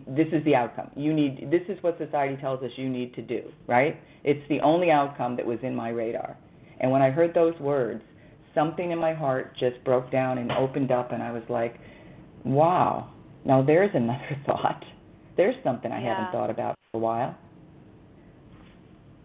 this 0.08 0.28
is 0.32 0.44
the 0.46 0.56
outcome. 0.56 0.90
You 0.96 1.14
need 1.14 1.50
this 1.52 1.62
is 1.70 1.82
what 1.84 1.98
society 1.98 2.36
tells 2.42 2.64
us 2.64 2.72
you 2.76 2.90
need 2.90 3.14
to 3.16 3.22
do, 3.22 3.42
right? 3.68 4.00
It's 4.24 4.48
the 4.50 4.60
only 4.62 4.92
outcome 4.92 5.36
that 5.38 5.46
was 5.46 5.60
in 5.64 5.76
my 5.76 5.90
radar. 5.90 6.38
And 6.80 6.92
when 6.92 7.02
I 7.02 7.10
heard 7.10 7.34
those 7.34 7.58
words, 7.60 8.02
something 8.56 8.92
in 8.92 9.00
my 9.00 9.14
heart 9.14 9.54
just 9.60 9.84
broke 9.84 10.12
down 10.12 10.38
and 10.38 10.52
opened 10.52 10.92
up 10.92 11.12
and 11.12 11.22
I 11.22 11.32
was 11.32 11.44
like, 11.50 11.76
wow, 12.44 13.12
now 13.46 13.62
there's 13.62 13.92
another 13.94 14.38
thought. 14.46 14.84
There's 15.38 15.56
something 15.64 15.92
I 15.92 16.02
yeah. 16.02 16.16
haven't 16.16 16.32
thought 16.32 16.50
about 16.50 16.76
for 16.92 16.98
a 16.98 17.02
while. 17.02 17.38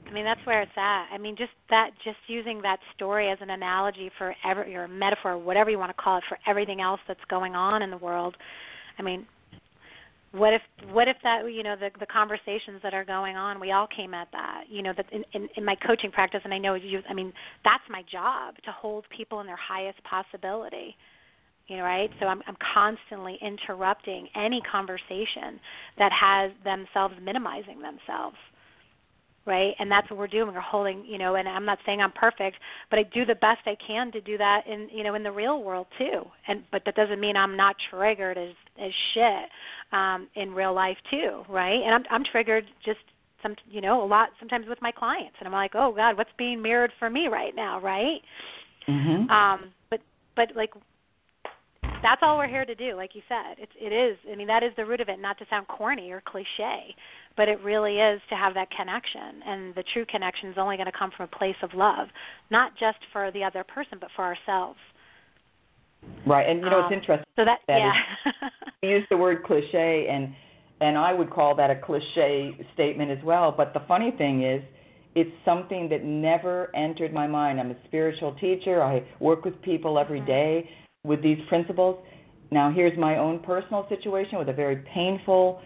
I 0.06 0.12
mean, 0.12 0.24
that's 0.24 0.40
where 0.44 0.62
it's 0.62 0.70
at. 0.76 1.08
I 1.12 1.18
mean, 1.18 1.34
just 1.36 1.50
that, 1.70 1.90
just 2.04 2.18
using 2.28 2.62
that 2.62 2.78
story 2.94 3.30
as 3.30 3.38
an 3.40 3.50
analogy 3.50 4.10
for 4.16 4.34
every, 4.48 4.74
or 4.76 4.86
metaphor, 4.86 5.36
whatever 5.36 5.70
you 5.70 5.78
want 5.78 5.96
to 5.96 6.00
call 6.00 6.18
it, 6.18 6.24
for 6.28 6.38
everything 6.46 6.80
else 6.80 7.00
that's 7.08 7.24
going 7.28 7.56
on 7.56 7.82
in 7.82 7.90
the 7.90 7.96
world. 7.96 8.36
I 8.96 9.02
mean, 9.02 9.26
what 10.34 10.52
if, 10.52 10.62
what 10.90 11.06
if 11.06 11.16
that, 11.22 11.44
you 11.52 11.62
know, 11.62 11.76
the 11.78 11.90
the 12.00 12.06
conversations 12.06 12.80
that 12.82 12.92
are 12.92 13.04
going 13.04 13.36
on, 13.36 13.60
we 13.60 13.70
all 13.70 13.86
came 13.86 14.14
at 14.14 14.28
that. 14.32 14.64
You 14.68 14.82
know, 14.82 14.92
that 14.96 15.06
in, 15.12 15.24
in 15.32 15.48
in 15.56 15.64
my 15.64 15.76
coaching 15.86 16.10
practice, 16.10 16.40
and 16.44 16.52
I 16.52 16.58
know 16.58 16.74
you. 16.74 17.00
I 17.08 17.14
mean, 17.14 17.32
that's 17.64 17.84
my 17.88 18.02
job 18.10 18.56
to 18.64 18.72
hold 18.72 19.04
people 19.16 19.40
in 19.40 19.46
their 19.46 19.58
highest 19.58 20.02
possibility 20.04 20.96
you 21.66 21.76
know 21.76 21.82
right 21.82 22.10
so 22.20 22.26
i'm 22.26 22.42
i'm 22.46 22.56
constantly 22.74 23.38
interrupting 23.40 24.28
any 24.36 24.60
conversation 24.70 25.58
that 25.98 26.12
has 26.12 26.50
themselves 26.64 27.14
minimizing 27.22 27.80
themselves 27.80 28.36
right 29.46 29.74
and 29.78 29.90
that's 29.90 30.08
what 30.10 30.18
we're 30.18 30.26
doing 30.26 30.52
we're 30.52 30.60
holding 30.60 31.04
you 31.06 31.18
know 31.18 31.36
and 31.36 31.48
i'm 31.48 31.64
not 31.64 31.78
saying 31.86 32.00
i'm 32.00 32.12
perfect 32.12 32.56
but 32.90 32.98
i 32.98 33.02
do 33.02 33.24
the 33.24 33.34
best 33.36 33.60
i 33.66 33.76
can 33.86 34.12
to 34.12 34.20
do 34.20 34.36
that 34.36 34.62
in 34.66 34.88
you 34.92 35.02
know 35.02 35.14
in 35.14 35.22
the 35.22 35.32
real 35.32 35.62
world 35.62 35.86
too 35.98 36.22
and 36.48 36.62
but 36.70 36.82
that 36.84 36.94
doesn't 36.94 37.20
mean 37.20 37.36
i'm 37.36 37.56
not 37.56 37.76
triggered 37.90 38.36
as 38.36 38.54
as 38.82 38.90
shit 39.14 39.48
um 39.92 40.28
in 40.34 40.52
real 40.52 40.74
life 40.74 40.96
too 41.10 41.42
right? 41.48 41.80
And 41.84 41.94
i'm 41.94 42.04
i'm 42.10 42.24
triggered 42.30 42.64
just 42.84 42.98
some 43.42 43.54
you 43.68 43.80
know 43.80 44.02
a 44.02 44.06
lot 44.06 44.30
sometimes 44.38 44.66
with 44.68 44.80
my 44.82 44.90
clients 44.90 45.36
and 45.38 45.46
i'm 45.46 45.52
like 45.52 45.72
oh 45.74 45.92
god 45.94 46.16
what's 46.16 46.30
being 46.38 46.60
mirrored 46.60 46.92
for 46.98 47.10
me 47.10 47.28
right 47.30 47.54
now 47.54 47.80
right? 47.80 48.20
Mm-hmm. 48.88 49.30
um 49.30 49.72
but 49.90 50.00
but 50.36 50.48
like 50.56 50.70
that's 52.02 52.20
all 52.22 52.36
we're 52.36 52.48
here 52.48 52.66
to 52.66 52.74
do 52.74 52.94
like 52.96 53.14
you 53.14 53.22
said. 53.28 53.56
It's 53.58 53.72
it 53.80 53.92
is 53.92 54.18
i 54.30 54.36
mean 54.36 54.46
that 54.46 54.62
is 54.62 54.72
the 54.76 54.84
root 54.84 55.00
of 55.00 55.08
it 55.08 55.20
not 55.20 55.38
to 55.38 55.46
sound 55.48 55.68
corny 55.68 56.10
or 56.10 56.22
cliche 56.26 56.94
but 57.36 57.48
it 57.48 57.60
really 57.62 57.96
is 57.96 58.20
to 58.28 58.36
have 58.36 58.54
that 58.54 58.68
connection 58.70 59.42
and 59.46 59.74
the 59.74 59.84
true 59.92 60.04
connection 60.06 60.50
is 60.50 60.56
only 60.58 60.76
going 60.76 60.90
to 60.90 60.98
come 60.98 61.10
from 61.16 61.28
a 61.32 61.36
place 61.36 61.56
of 61.62 61.70
love 61.74 62.08
not 62.50 62.72
just 62.78 62.98
for 63.12 63.30
the 63.32 63.42
other 63.42 63.64
person 63.64 63.98
but 64.00 64.10
for 64.14 64.24
ourselves 64.24 64.78
right 66.26 66.48
and 66.48 66.60
you 66.60 66.70
know 66.70 66.80
um, 66.80 66.92
it's 66.92 67.00
interesting 67.00 67.26
so 67.36 67.44
that, 67.44 67.58
that 67.68 67.78
yeah 67.78 68.48
you 68.82 68.90
use 68.90 69.06
the 69.10 69.16
word 69.16 69.42
cliche 69.44 70.06
and 70.10 70.34
and 70.80 70.96
i 70.98 71.12
would 71.12 71.30
call 71.30 71.54
that 71.54 71.70
a 71.70 71.76
cliche 71.76 72.56
statement 72.74 73.10
as 73.10 73.22
well 73.24 73.52
but 73.56 73.72
the 73.74 73.80
funny 73.86 74.12
thing 74.16 74.42
is 74.42 74.62
it's 75.14 75.30
something 75.44 75.88
that 75.90 76.04
never 76.04 76.74
entered 76.74 77.12
my 77.12 77.26
mind. 77.26 77.60
I'm 77.60 77.70
a 77.70 77.76
spiritual 77.86 78.34
teacher. 78.40 78.82
I 78.82 79.04
work 79.20 79.44
with 79.44 79.60
people 79.62 79.98
every 79.98 80.18
mm-hmm. 80.18 80.26
day 80.26 80.70
with 81.04 81.22
these 81.22 81.38
principles. 81.48 82.04
Now, 82.50 82.72
here's 82.72 82.96
my 82.98 83.18
own 83.18 83.40
personal 83.40 83.86
situation 83.88 84.38
with 84.38 84.48
a 84.48 84.52
very 84.52 84.84
painful 84.92 85.60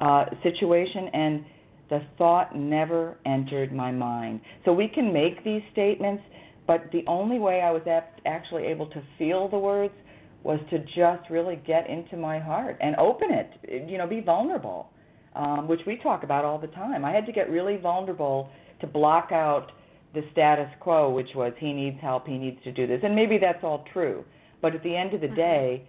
uh, 0.00 0.24
situation, 0.42 1.08
and 1.12 1.44
the 1.90 2.00
thought 2.16 2.56
never 2.56 3.16
entered 3.26 3.72
my 3.72 3.90
mind. 3.90 4.40
So 4.64 4.72
we 4.72 4.88
can 4.88 5.12
make 5.12 5.44
these 5.44 5.62
statements, 5.72 6.22
but 6.66 6.84
the 6.92 7.04
only 7.06 7.38
way 7.38 7.60
I 7.60 7.70
was 7.70 7.82
actually 8.26 8.64
able 8.64 8.86
to 8.86 9.02
feel 9.18 9.48
the 9.48 9.58
words 9.58 9.94
was 10.42 10.60
to 10.70 10.78
just 10.78 11.28
really 11.30 11.56
get 11.66 11.88
into 11.88 12.16
my 12.16 12.38
heart 12.38 12.76
and 12.80 12.94
open 12.96 13.28
it, 13.30 13.88
you 13.88 13.98
know, 13.98 14.06
be 14.06 14.20
vulnerable, 14.20 14.90
um, 15.34 15.66
which 15.66 15.80
we 15.86 15.96
talk 15.96 16.22
about 16.22 16.44
all 16.44 16.58
the 16.58 16.68
time. 16.68 17.04
I 17.04 17.12
had 17.12 17.26
to 17.26 17.32
get 17.32 17.50
really 17.50 17.76
vulnerable 17.78 18.50
to 18.80 18.86
block 18.86 19.30
out 19.32 19.72
the 20.14 20.22
status 20.32 20.68
quo, 20.80 21.10
which 21.10 21.30
was 21.34 21.52
he 21.58 21.72
needs 21.72 21.98
help, 22.00 22.26
he 22.26 22.38
needs 22.38 22.62
to 22.64 22.72
do 22.72 22.86
this. 22.86 23.00
And 23.02 23.16
maybe 23.16 23.38
that's 23.38 23.64
all 23.64 23.84
true. 23.92 24.24
But 24.62 24.74
at 24.74 24.82
the 24.82 24.94
end 24.94 25.14
of 25.14 25.20
the 25.20 25.26
mm-hmm. 25.26 25.36
day, 25.36 25.88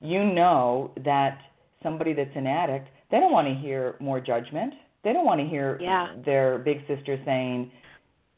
you 0.00 0.24
know 0.24 0.92
that 1.04 1.38
somebody 1.82 2.12
that's 2.12 2.36
an 2.36 2.46
addict, 2.46 2.88
they 3.10 3.18
don't 3.18 3.32
want 3.32 3.48
to 3.48 3.54
hear 3.54 3.96
more 4.00 4.20
judgment. 4.20 4.74
They 5.02 5.12
don't 5.12 5.24
want 5.24 5.40
to 5.40 5.46
hear 5.46 5.78
yeah. 5.80 6.14
their 6.24 6.58
big 6.58 6.78
sister 6.88 7.20
saying, 7.24 7.70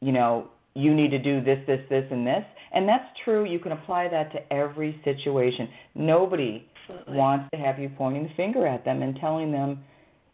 you 0.00 0.12
know, 0.12 0.48
you 0.76 0.94
need 0.94 1.10
to 1.10 1.18
do 1.18 1.42
this, 1.42 1.58
this, 1.66 1.80
this, 1.88 2.04
and 2.10 2.26
this. 2.26 2.44
And 2.72 2.86
that's 2.86 3.06
true. 3.24 3.44
You 3.44 3.58
can 3.58 3.72
apply 3.72 4.08
that 4.08 4.30
to 4.32 4.52
every 4.52 5.00
situation. 5.04 5.68
Nobody 5.94 6.68
Absolutely. 6.88 7.16
wants 7.16 7.48
to 7.54 7.58
have 7.58 7.78
you 7.78 7.90
pointing 7.96 8.24
the 8.24 8.34
finger 8.36 8.66
at 8.66 8.84
them 8.84 9.02
and 9.02 9.16
telling 9.16 9.50
them, 9.50 9.82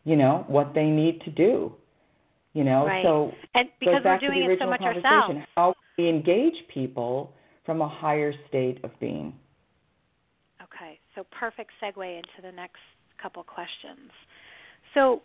you 0.04 0.16
know, 0.16 0.44
what 0.48 0.74
they 0.74 0.86
need 0.86 1.20
to 1.22 1.30
do. 1.30 1.72
You 2.54 2.64
know, 2.64 2.84
right. 2.84 3.02
so 3.02 3.32
and 3.54 3.68
because 3.80 3.94
goes 3.94 4.02
back 4.02 4.20
we're 4.20 4.28
doing 4.28 4.42
to 4.42 4.46
the 4.48 4.52
it 4.54 4.58
so 4.60 4.68
much 4.68 4.80
conversation. 4.80 5.06
ourselves. 5.06 5.46
How 5.56 5.74
we 5.96 6.08
engage 6.08 6.54
people 6.74 7.32
from 7.64 7.80
a 7.80 7.88
higher 7.88 8.34
state 8.48 8.78
of 8.84 8.90
being. 9.00 9.32
Okay, 10.62 10.98
so 11.14 11.24
perfect 11.38 11.70
segue 11.82 12.16
into 12.16 12.42
the 12.42 12.52
next 12.52 12.80
couple 13.22 13.42
questions. 13.44 14.10
So, 14.92 15.22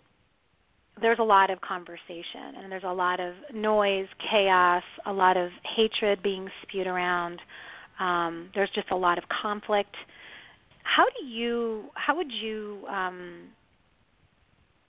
there's 1.01 1.19
a 1.19 1.23
lot 1.23 1.49
of 1.49 1.61
conversation 1.61 2.55
and 2.57 2.71
there's 2.71 2.83
a 2.83 2.93
lot 2.93 3.19
of 3.19 3.33
noise, 3.53 4.07
chaos, 4.31 4.83
a 5.05 5.13
lot 5.13 5.37
of 5.37 5.49
hatred 5.75 6.21
being 6.23 6.49
spewed 6.63 6.87
around. 6.87 7.39
Um, 7.99 8.49
there's 8.53 8.69
just 8.75 8.89
a 8.91 8.95
lot 8.95 9.17
of 9.17 9.23
conflict. 9.41 9.95
How 10.83 11.05
do 11.19 11.25
you 11.25 11.85
how 11.95 12.15
would 12.15 12.31
you 12.31 12.83
um, 12.89 13.49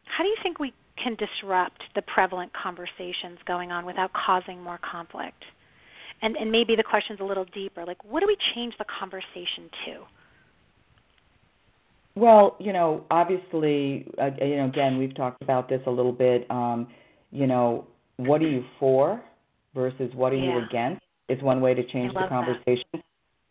how 0.05 0.25
do 0.25 0.29
you 0.29 0.37
think 0.43 0.59
we 0.59 0.73
can 1.03 1.17
disrupt 1.17 1.83
the 1.95 2.03
prevalent 2.03 2.53
conversations 2.61 3.39
going 3.47 3.71
on 3.71 3.85
without 3.85 4.11
causing 4.13 4.63
more 4.63 4.79
conflict? 4.79 5.45
And 6.23 6.37
and 6.37 6.51
maybe 6.51 6.77
the 6.77 6.83
question's 6.83 7.21
a 7.21 7.25
little 7.25 7.47
deeper. 7.55 7.85
Like 7.85 8.05
what 8.05 8.21
do 8.21 8.27
we 8.27 8.37
change 8.55 8.75
the 8.79 8.87
conversation 8.99 9.71
to? 9.87 10.18
Well, 12.19 12.57
you 12.59 12.73
know, 12.73 13.05
obviously, 13.13 14.05
uh, 14.21 14.31
you 14.45 14.57
know, 14.57 14.67
again, 14.67 14.99
we've 14.99 15.15
talked 15.15 15.41
about 15.41 15.69
this 15.69 15.81
a 15.87 15.91
little 15.91 16.13
bit. 16.13 16.51
Um, 16.51 16.89
you 17.31 17.47
know, 17.47 17.87
what 18.17 18.43
are 18.43 18.49
you 18.49 18.65
for 18.81 19.23
versus 19.73 20.11
what 20.15 20.33
are 20.33 20.37
yeah. 20.37 20.59
you 20.59 20.67
against 20.67 21.03
is 21.29 21.41
one 21.43 21.61
way 21.61 21.75
to 21.75 21.87
change 21.93 22.13
the 22.15 22.27
conversation. 22.29 23.05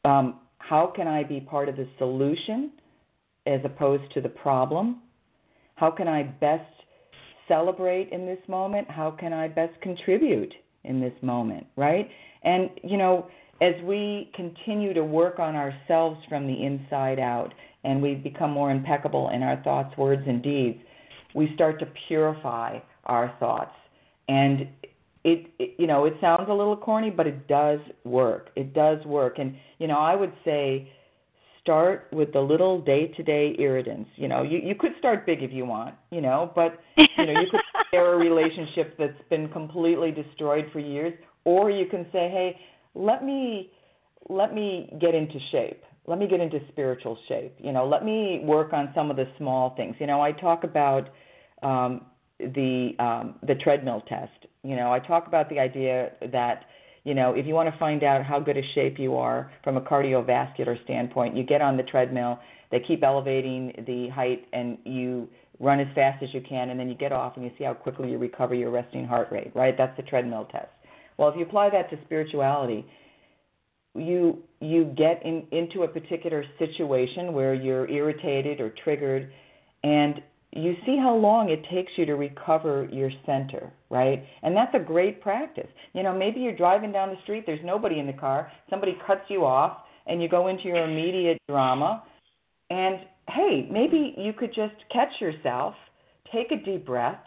Um, 0.03 0.41
how 0.57 0.91
can 0.93 1.07
I 1.07 1.23
be 1.23 1.39
part 1.39 1.69
of 1.69 1.77
the 1.77 1.87
solution 1.97 2.73
as 3.45 3.61
opposed 3.63 4.13
to 4.15 4.21
the 4.21 4.27
problem? 4.27 5.01
How 5.75 5.89
can 5.89 6.09
I 6.09 6.23
best 6.23 6.69
celebrate 7.47 8.09
in 8.11 8.25
this 8.25 8.39
moment? 8.49 8.89
How 8.91 9.11
can 9.11 9.31
I 9.31 9.47
best 9.47 9.79
contribute 9.79 10.53
in 10.83 10.99
this 10.99 11.13
moment, 11.21 11.67
right? 11.77 12.09
And, 12.43 12.69
you 12.83 12.97
know, 12.97 13.29
as 13.61 13.73
we 13.83 14.29
continue 14.35 14.93
to 14.93 15.05
work 15.05 15.39
on 15.39 15.55
ourselves 15.55 16.19
from 16.27 16.47
the 16.47 16.65
inside 16.65 17.19
out, 17.19 17.53
and 17.87 18.01
we 18.01 18.15
become 18.15 18.51
more 18.51 18.69
impeccable 18.69 19.29
in 19.29 19.41
our 19.41 19.63
thoughts, 19.63 19.97
words, 19.97 20.21
and 20.27 20.43
deeds, 20.43 20.77
we 21.33 21.49
start 21.55 21.79
to 21.79 21.87
purify 22.07 22.79
our 23.05 23.33
thoughts. 23.39 23.73
And 24.27 24.67
it, 25.23 25.47
it, 25.57 25.75
you 25.79 25.87
know, 25.87 26.03
it 26.03 26.13
sounds 26.19 26.47
a 26.49 26.53
little 26.53 26.75
corny, 26.75 27.09
but 27.09 27.27
it 27.27 27.47
does 27.47 27.79
work. 28.03 28.49
It 28.57 28.73
does 28.73 29.03
work. 29.05 29.39
And, 29.39 29.55
you 29.79 29.87
know, 29.87 29.99
I 29.99 30.15
would 30.15 30.33
say 30.43 30.91
start 31.61 32.09
with 32.11 32.33
the 32.33 32.41
little 32.41 32.81
day-to-day 32.81 33.55
irritants. 33.57 34.09
You 34.17 34.27
know, 34.27 34.43
you 34.43 34.59
you 34.59 34.75
could 34.75 34.91
start 34.99 35.25
big 35.25 35.41
if 35.41 35.51
you 35.51 35.65
want, 35.65 35.95
you 36.11 36.21
know, 36.21 36.51
but 36.55 36.79
you 36.97 37.25
know, 37.25 37.39
you 37.39 37.47
could 37.49 37.61
share 37.91 38.13
a 38.13 38.17
relationship 38.17 38.97
that's 38.97 39.21
been 39.29 39.49
completely 39.49 40.11
destroyed 40.11 40.65
for 40.71 40.79
years, 40.79 41.13
or 41.43 41.69
you 41.69 41.85
can 41.87 42.05
say, 42.13 42.29
"Hey, 42.29 42.57
let 42.95 43.23
me 43.23 43.69
let 44.29 44.53
me 44.53 44.97
get 45.01 45.13
into 45.13 45.39
shape 45.51 45.83
let 46.07 46.19
me 46.19 46.27
get 46.27 46.39
into 46.39 46.59
spiritual 46.69 47.17
shape. 47.27 47.53
You 47.59 47.73
know, 47.73 47.85
let 47.85 48.03
me 48.03 48.41
work 48.43 48.71
on 48.73 48.91
some 48.95 49.11
of 49.11 49.17
the 49.17 49.25
small 49.37 49.75
things. 49.75 49.95
You 49.99 50.07
know, 50.07 50.21
I 50.21 50.31
talk 50.31 50.63
about 50.63 51.09
um, 51.61 52.05
the 52.39 52.91
um, 52.97 53.35
the 53.45 53.55
treadmill 53.55 54.01
test. 54.07 54.31
You 54.63 54.75
know, 54.75 54.91
I 54.91 54.99
talk 54.99 55.27
about 55.27 55.49
the 55.49 55.59
idea 55.59 56.11
that 56.31 56.63
you 57.03 57.13
know 57.13 57.33
if 57.33 57.45
you 57.45 57.53
want 57.53 57.71
to 57.71 57.77
find 57.77 58.03
out 58.03 58.23
how 58.23 58.39
good 58.39 58.57
a 58.57 58.61
shape 58.73 58.97
you 58.97 59.15
are 59.15 59.51
from 59.63 59.75
a 59.75 59.81
cardiovascular 59.81 60.81
standpoint, 60.85 61.35
you 61.35 61.43
get 61.43 61.61
on 61.61 61.75
the 61.75 61.83
treadmill. 61.83 62.39
They 62.71 62.79
keep 62.79 63.03
elevating 63.03 63.73
the 63.85 64.09
height, 64.09 64.47
and 64.53 64.77
you 64.85 65.27
run 65.59 65.79
as 65.79 65.87
fast 65.93 66.23
as 66.23 66.29
you 66.33 66.41
can, 66.47 66.69
and 66.69 66.79
then 66.79 66.87
you 66.87 66.95
get 66.95 67.11
off 67.11 67.35
and 67.35 67.43
you 67.43 67.51
see 67.57 67.63
how 67.63 67.73
quickly 67.73 68.11
you 68.11 68.17
recover 68.17 68.53
your 68.55 68.71
resting 68.71 69.05
heart 69.05 69.29
rate. 69.31 69.51
Right? 69.53 69.75
That's 69.77 69.95
the 69.97 70.03
treadmill 70.03 70.47
test. 70.51 70.69
Well, 71.17 71.29
if 71.29 71.35
you 71.35 71.43
apply 71.43 71.71
that 71.71 71.89
to 71.89 71.97
spirituality, 72.05 72.85
you 73.97 74.43
you 74.59 74.85
get 74.97 75.23
in, 75.23 75.45
into 75.51 75.83
a 75.83 75.87
particular 75.87 76.43
situation 76.57 77.33
where 77.33 77.53
you're 77.53 77.89
irritated 77.89 78.59
or 78.59 78.73
triggered 78.83 79.31
and 79.83 80.21
you 80.53 80.75
see 80.85 80.97
how 80.97 81.15
long 81.15 81.49
it 81.49 81.63
takes 81.71 81.91
you 81.97 82.05
to 82.05 82.15
recover 82.15 82.87
your 82.91 83.11
center, 83.25 83.71
right? 83.89 84.23
And 84.41 84.55
that's 84.55 84.73
a 84.73 84.79
great 84.79 85.21
practice. 85.21 85.67
You 85.93 86.03
know, 86.03 86.17
maybe 86.17 86.39
you're 86.39 86.55
driving 86.55 86.91
down 86.91 87.09
the 87.09 87.21
street, 87.23 87.43
there's 87.45 87.63
nobody 87.63 87.99
in 87.99 88.07
the 88.07 88.13
car, 88.13 88.51
somebody 88.69 88.97
cuts 89.05 89.21
you 89.29 89.45
off, 89.45 89.79
and 90.07 90.21
you 90.21 90.29
go 90.29 90.47
into 90.47 90.63
your 90.63 90.89
immediate 90.89 91.37
drama. 91.47 92.03
And 92.69 92.99
hey, 93.29 93.67
maybe 93.71 94.15
you 94.17 94.33
could 94.33 94.53
just 94.55 94.73
catch 94.91 95.09
yourself, 95.19 95.75
take 96.33 96.51
a 96.51 96.63
deep 96.63 96.85
breath, 96.85 97.19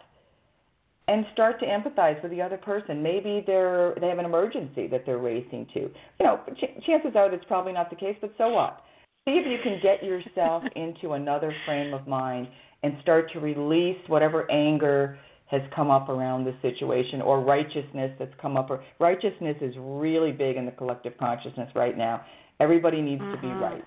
and 1.11 1.27
start 1.33 1.59
to 1.59 1.67
empathize 1.67 2.23
with 2.23 2.31
the 2.31 2.41
other 2.41 2.57
person. 2.57 3.03
Maybe 3.03 3.43
they're 3.45 3.95
they 4.01 4.09
have 4.09 4.19
an 4.19 4.25
emergency 4.25 4.87
that 4.89 5.05
they're 5.05 5.19
racing 5.19 5.67
to. 5.75 5.81
You 5.81 5.91
know, 6.21 6.41
ch- 6.55 6.87
chances 6.87 7.13
are 7.17 7.29
that's 7.29 7.45
probably 7.47 7.73
not 7.73 7.91
the 7.91 7.97
case, 7.97 8.17
but 8.21 8.33
so 8.39 8.51
what? 8.51 8.81
See 9.29 9.35
if 9.35 9.47
you 9.47 9.59
can 9.63 9.81
get 9.83 10.05
yourself 10.05 10.63
into 10.77 11.15
another 11.15 11.53
frame 11.67 11.93
of 11.93 12.07
mind 12.07 12.47
and 12.85 12.95
start 13.03 13.31
to 13.33 13.41
release 13.41 13.99
whatever 14.07 14.49
anger 14.51 15.19
has 15.47 15.63
come 15.75 15.91
up 15.91 16.09
around 16.09 16.45
the 16.45 16.55
situation 16.63 17.21
or 17.21 17.41
righteousness 17.41 18.13
that's 18.21 18.33
come 18.41 18.57
up. 18.57 18.71
Or 18.71 18.85
righteousness 19.01 19.57
is 19.61 19.75
really 19.77 20.31
big 20.31 20.57
in 20.57 20.65
the 20.65 20.71
collective 20.71 21.19
consciousness 21.19 21.69
right 21.75 21.99
now. 21.99 22.25
Everybody 22.61 23.03
needs 23.03 23.21
mm-hmm. 23.21 23.35
to 23.35 23.41
be 23.41 23.49
mm-hmm. 23.49 23.63
right. 23.63 23.85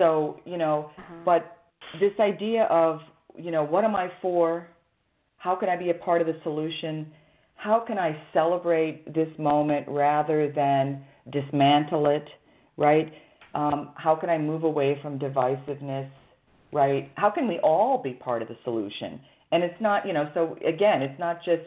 So 0.00 0.38
you 0.44 0.58
know, 0.58 0.90
mm-hmm. 0.96 1.24
but 1.24 1.58
this 1.98 2.12
idea 2.20 2.64
of 2.70 3.00
you 3.36 3.50
know 3.50 3.64
what 3.64 3.82
am 3.82 3.96
I 3.96 4.12
for? 4.22 4.68
How 5.42 5.56
can 5.56 5.68
I 5.68 5.74
be 5.74 5.90
a 5.90 5.94
part 5.94 6.20
of 6.20 6.28
the 6.28 6.38
solution? 6.44 7.10
How 7.56 7.80
can 7.84 7.98
I 7.98 8.16
celebrate 8.32 9.12
this 9.12 9.26
moment 9.40 9.86
rather 9.88 10.52
than 10.52 11.02
dismantle 11.32 12.06
it, 12.06 12.28
right? 12.76 13.12
Um, 13.52 13.90
how 13.96 14.14
can 14.14 14.30
I 14.30 14.38
move 14.38 14.62
away 14.62 15.00
from 15.02 15.18
divisiveness, 15.18 16.08
right? 16.72 17.10
How 17.16 17.28
can 17.28 17.48
we 17.48 17.58
all 17.58 18.00
be 18.00 18.12
part 18.12 18.42
of 18.42 18.46
the 18.46 18.56
solution? 18.62 19.20
And 19.50 19.64
it's 19.64 19.80
not, 19.80 20.06
you 20.06 20.12
know, 20.12 20.30
so 20.32 20.56
again, 20.64 21.02
it's 21.02 21.18
not 21.18 21.44
just 21.44 21.62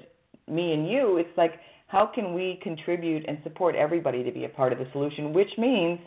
me 0.47 0.71
and 0.71 0.89
you. 0.89 1.17
It's 1.17 1.37
like, 1.37 1.55
how 1.87 2.05
can 2.05 2.33
we 2.33 2.61
contribute 2.63 3.25
and 3.27 3.37
support 3.43 3.75
everybody 3.75 4.23
to 4.23 4.31
be 4.31 4.45
a 4.45 4.49
part 4.49 4.71
of 4.71 4.79
the 4.79 4.87
solution, 4.93 5.33
which 5.33 5.51
means 5.57 5.99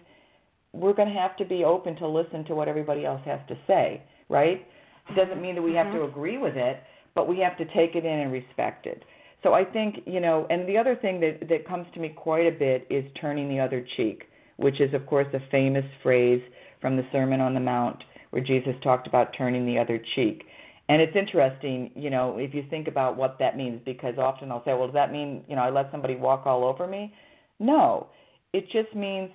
we're 0.73 0.95
going 0.95 1.09
to 1.09 1.15
have 1.15 1.37
to 1.37 1.45
be 1.45 1.65
open 1.65 1.97
to 1.97 2.09
listen 2.09 2.47
to 2.47 2.55
what 2.55 2.67
everybody 2.67 3.05
else 3.05 3.21
has 3.27 3.41
to 3.49 3.59
say, 3.67 4.03
right? 4.31 4.67
It 5.11 5.15
doesn't 5.17 5.41
mean 5.41 5.55
that 5.55 5.63
we 5.63 5.75
have 5.75 5.89
to 5.89 5.99
mm-hmm. 5.99 6.11
agree 6.11 6.39
with 6.39 6.57
it, 6.57 6.79
but 7.15 7.29
we 7.29 7.39
have 7.39 7.57
to 7.59 7.65
take 7.67 7.95
it 7.95 8.05
in 8.05 8.19
and 8.21 8.33
respect 8.33 8.87
it. 8.87 9.05
So 9.43 9.55
I 9.55 9.65
think, 9.65 10.01
you 10.07 10.21
know, 10.21 10.47
and 10.51 10.69
the 10.69 10.77
other 10.77 10.97
thing 10.97 11.21
that, 11.21 11.49
that 11.49 11.67
comes 11.67 11.87
to 11.95 12.01
me 12.01 12.09
quite 12.09 12.47
a 12.47 12.57
bit 12.57 12.87
is 12.91 13.05
turning 13.21 13.49
the 13.49 13.61
other 13.61 13.87
cheek, 13.97 14.25
which 14.57 14.81
is, 14.81 14.93
of 14.95 15.07
course, 15.07 15.29
a 15.33 15.41
famous 15.51 15.85
phrase 16.03 16.43
from 16.81 16.97
the 16.97 17.05
Sermon 17.13 17.41
on 17.41 17.55
the 17.55 17.61
Mount 17.61 18.03
where 18.31 18.43
Jesus 18.43 18.75
talked 18.83 19.07
about 19.07 19.35
turning 19.37 19.65
the 19.65 19.79
other 19.79 20.01
cheek. 20.15 20.45
And 20.89 21.03
it's 21.03 21.15
interesting, 21.15 21.91
you 21.95 22.11
know, 22.11 22.39
if 22.39 22.55
you 22.55 22.65
think 22.71 22.89
about 22.89 23.17
what 23.17 23.39
that 23.39 23.57
means, 23.57 23.81
because 23.85 24.15
often 24.19 24.51
I'll 24.51 24.65
say, 24.65 24.73
well, 24.73 24.87
does 24.87 24.95
that 24.95 25.13
mean, 25.13 25.45
you 25.49 25.55
know, 25.55 25.63
I 25.63 25.71
let 25.71 25.91
somebody 25.91 26.17
walk 26.17 26.47
all 26.47 26.65
over 26.65 26.87
me? 26.87 27.15
No. 27.59 28.09
It 28.53 28.65
just 28.73 28.95
means 28.95 29.31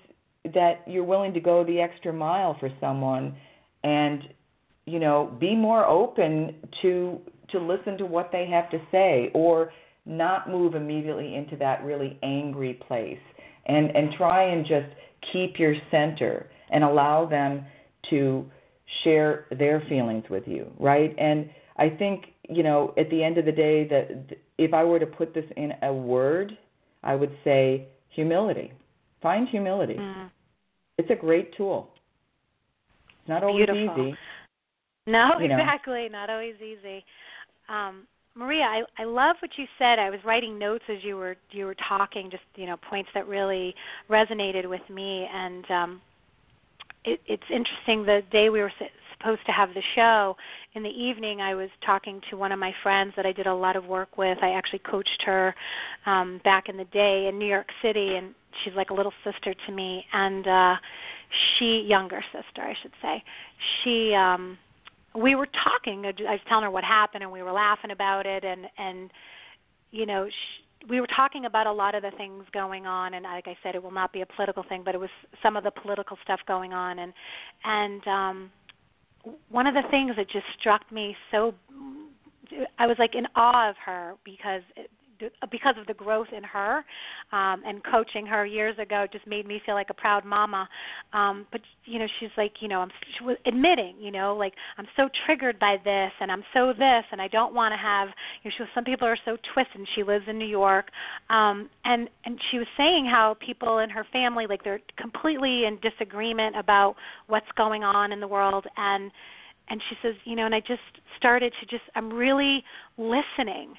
that 0.53 0.81
you're 0.87 1.03
willing 1.03 1.33
to 1.33 1.39
go 1.39 1.63
the 1.63 1.79
extra 1.79 2.11
mile 2.11 2.57
for 2.59 2.69
someone 2.81 3.35
and, 3.83 4.23
you 4.85 4.99
know, 4.99 5.35
be 5.39 5.55
more 5.55 5.85
open 5.85 6.55
to 6.81 7.21
to 7.53 7.59
listen 7.59 7.97
to 7.97 8.05
what 8.05 8.29
they 8.31 8.45
have 8.45 8.69
to 8.69 8.79
say 8.91 9.31
or 9.33 9.71
not 10.05 10.49
move 10.49 10.75
immediately 10.75 11.35
into 11.35 11.55
that 11.57 11.83
really 11.83 12.19
angry 12.23 12.73
place 12.87 13.17
and 13.65 13.95
and 13.95 14.13
try 14.17 14.43
and 14.51 14.65
just 14.65 14.87
keep 15.31 15.57
your 15.57 15.73
center 15.89 16.49
and 16.69 16.83
allow 16.83 17.25
them 17.25 17.65
to 18.09 18.45
share 19.03 19.45
their 19.57 19.81
feelings 19.87 20.25
with 20.29 20.43
you 20.45 20.69
right? 20.79 21.15
And 21.17 21.49
i 21.77 21.89
think 21.89 22.25
you 22.49 22.61
know 22.61 22.93
at 22.97 23.09
the 23.09 23.23
end 23.23 23.37
of 23.37 23.45
the 23.45 23.51
day 23.51 23.87
that 23.87 24.35
if 24.57 24.73
i 24.73 24.83
were 24.83 24.99
to 24.99 25.07
put 25.07 25.33
this 25.33 25.45
in 25.57 25.71
a 25.81 25.91
word 25.91 26.55
i 27.01 27.15
would 27.15 27.35
say 27.43 27.87
humility. 28.09 28.71
Find 29.21 29.47
humility. 29.47 29.95
Mm. 29.95 30.29
it's 30.97 31.09
a 31.09 31.15
great 31.15 31.55
tool. 31.55 31.89
It's 33.07 33.29
not 33.29 33.43
always 33.43 33.65
Beautiful. 33.65 34.07
easy. 34.07 34.17
No 35.07 35.31
you 35.39 35.47
know. 35.47 35.55
exactly. 35.55 36.07
Not 36.11 36.29
always 36.29 36.55
easy 36.57 37.03
um, 37.69 38.07
Maria, 38.35 38.63
I, 38.63 38.81
I 38.97 39.03
love 39.05 39.35
what 39.41 39.51
you 39.57 39.65
said. 39.77 39.99
I 39.99 40.09
was 40.09 40.19
writing 40.25 40.57
notes 40.57 40.83
as 40.89 40.97
you 41.03 41.17
were 41.17 41.35
you 41.51 41.65
were 41.65 41.75
talking, 41.87 42.31
just 42.31 42.43
you 42.55 42.65
know 42.65 42.77
points 42.89 43.09
that 43.13 43.27
really 43.27 43.75
resonated 44.09 44.67
with 44.67 44.81
me. 44.89 45.27
And 45.31 45.71
um, 45.71 46.01
it, 47.05 47.19
it's 47.27 47.43
interesting. 47.49 48.05
The 48.05 48.21
day 48.31 48.49
we 48.49 48.61
were 48.61 48.71
supposed 49.17 49.45
to 49.45 49.51
have 49.51 49.69
the 49.75 49.83
show, 49.95 50.35
in 50.73 50.81
the 50.81 50.89
evening, 50.89 51.41
I 51.41 51.53
was 51.53 51.69
talking 51.85 52.21
to 52.31 52.37
one 52.37 52.51
of 52.51 52.57
my 52.57 52.73
friends 52.81 53.13
that 53.15 53.25
I 53.27 53.31
did 53.31 53.45
a 53.45 53.53
lot 53.53 53.75
of 53.75 53.85
work 53.85 54.17
with. 54.17 54.39
I 54.41 54.49
actually 54.49 54.79
coached 54.79 55.23
her 55.25 55.53
um, 56.07 56.41
back 56.43 56.69
in 56.69 56.77
the 56.77 56.85
day 56.85 57.27
in 57.29 57.37
New 57.37 57.47
York 57.47 57.67
City, 57.83 58.15
and 58.15 58.33
she's 58.63 58.73
like 58.75 58.89
a 58.89 58.93
little 58.95 59.13
sister 59.23 59.53
to 59.67 59.71
me. 59.71 60.03
And 60.11 60.47
uh, 60.47 60.75
she, 61.59 61.85
younger 61.87 62.23
sister, 62.31 62.61
I 62.63 62.73
should 62.81 62.93
say, 62.99 63.23
she. 63.83 64.15
um 64.15 64.57
we 65.15 65.35
were 65.35 65.47
talking. 65.47 66.05
I 66.05 66.31
was 66.31 66.39
telling 66.47 66.63
her 66.63 66.71
what 66.71 66.83
happened, 66.83 67.23
and 67.23 67.31
we 67.31 67.43
were 67.43 67.51
laughing 67.51 67.91
about 67.91 68.25
it, 68.25 68.43
and 68.43 68.65
and 68.77 69.11
you 69.91 70.05
know, 70.05 70.27
she, 70.27 70.87
we 70.89 70.99
were 70.99 71.07
talking 71.15 71.45
about 71.45 71.67
a 71.67 71.71
lot 71.71 71.95
of 71.95 72.01
the 72.01 72.11
things 72.17 72.45
going 72.51 72.85
on. 72.85 73.13
And 73.13 73.23
like 73.23 73.47
I 73.47 73.55
said, 73.63 73.75
it 73.75 73.83
will 73.83 73.91
not 73.91 74.11
be 74.11 74.21
a 74.21 74.25
political 74.25 74.63
thing, 74.67 74.81
but 74.83 74.95
it 74.95 74.97
was 74.97 75.11
some 75.41 75.55
of 75.55 75.63
the 75.63 75.71
political 75.71 76.17
stuff 76.23 76.39
going 76.47 76.73
on, 76.73 76.99
and 76.99 77.13
and 77.63 78.07
um, 78.07 78.51
one 79.49 79.67
of 79.67 79.73
the 79.73 79.83
things 79.89 80.15
that 80.17 80.29
just 80.29 80.45
struck 80.59 80.91
me 80.91 81.15
so 81.31 81.53
I 82.77 82.87
was 82.87 82.97
like 82.99 83.15
in 83.15 83.25
awe 83.35 83.69
of 83.69 83.75
her 83.85 84.13
because 84.23 84.61
because 85.51 85.75
of 85.79 85.87
the 85.87 85.93
growth 85.93 86.27
in 86.35 86.43
her 86.43 86.77
um 87.31 87.61
and 87.65 87.81
coaching 87.83 88.25
her 88.25 88.45
years 88.45 88.77
ago 88.79 89.05
just 89.11 89.25
made 89.27 89.45
me 89.47 89.61
feel 89.65 89.75
like 89.75 89.89
a 89.89 89.93
proud 89.93 90.25
mama. 90.25 90.67
Um 91.13 91.45
but 91.51 91.61
you 91.85 91.99
know 91.99 92.07
she's 92.19 92.29
like 92.37 92.53
you 92.61 92.67
know 92.67 92.79
i'm 92.79 92.91
she 93.17 93.23
was 93.23 93.37
admitting 93.45 93.95
you 93.99 94.11
know 94.11 94.35
like 94.35 94.53
i'm 94.77 94.87
so 94.95 95.09
triggered 95.25 95.59
by 95.59 95.77
this 95.83 96.11
and 96.21 96.31
i'm 96.31 96.43
so 96.53 96.73
this 96.73 97.03
and 97.11 97.21
i 97.21 97.27
don't 97.27 97.53
want 97.53 97.73
to 97.73 97.77
have 97.77 98.07
you 98.41 98.49
know 98.49 98.53
she 98.57 98.63
was 98.63 98.69
some 98.73 98.83
people 98.83 99.07
are 99.07 99.17
so 99.25 99.37
twisted 99.53 99.75
and 99.75 99.87
she 99.95 100.03
lives 100.03 100.25
in 100.27 100.37
new 100.37 100.45
york. 100.45 100.87
Um 101.29 101.69
and 101.85 102.09
and 102.25 102.39
she 102.51 102.57
was 102.57 102.67
saying 102.77 103.05
how 103.05 103.35
people 103.45 103.79
in 103.79 103.89
her 103.89 104.05
family 104.11 104.45
like 104.47 104.63
they're 104.63 104.81
completely 104.97 105.65
in 105.65 105.79
disagreement 105.81 106.57
about 106.57 106.95
what's 107.27 107.51
going 107.57 107.83
on 107.83 108.11
in 108.11 108.19
the 108.19 108.27
world. 108.27 108.65
And 108.77 109.11
and 109.69 109.81
she 109.89 109.95
says 110.01 110.15
you 110.25 110.35
know 110.35 110.45
and 110.45 110.55
i 110.55 110.59
just 110.59 110.81
started 111.17 111.53
to 111.59 111.65
just 111.65 111.83
i'm 111.95 112.11
really 112.11 112.63
listening 112.97 113.73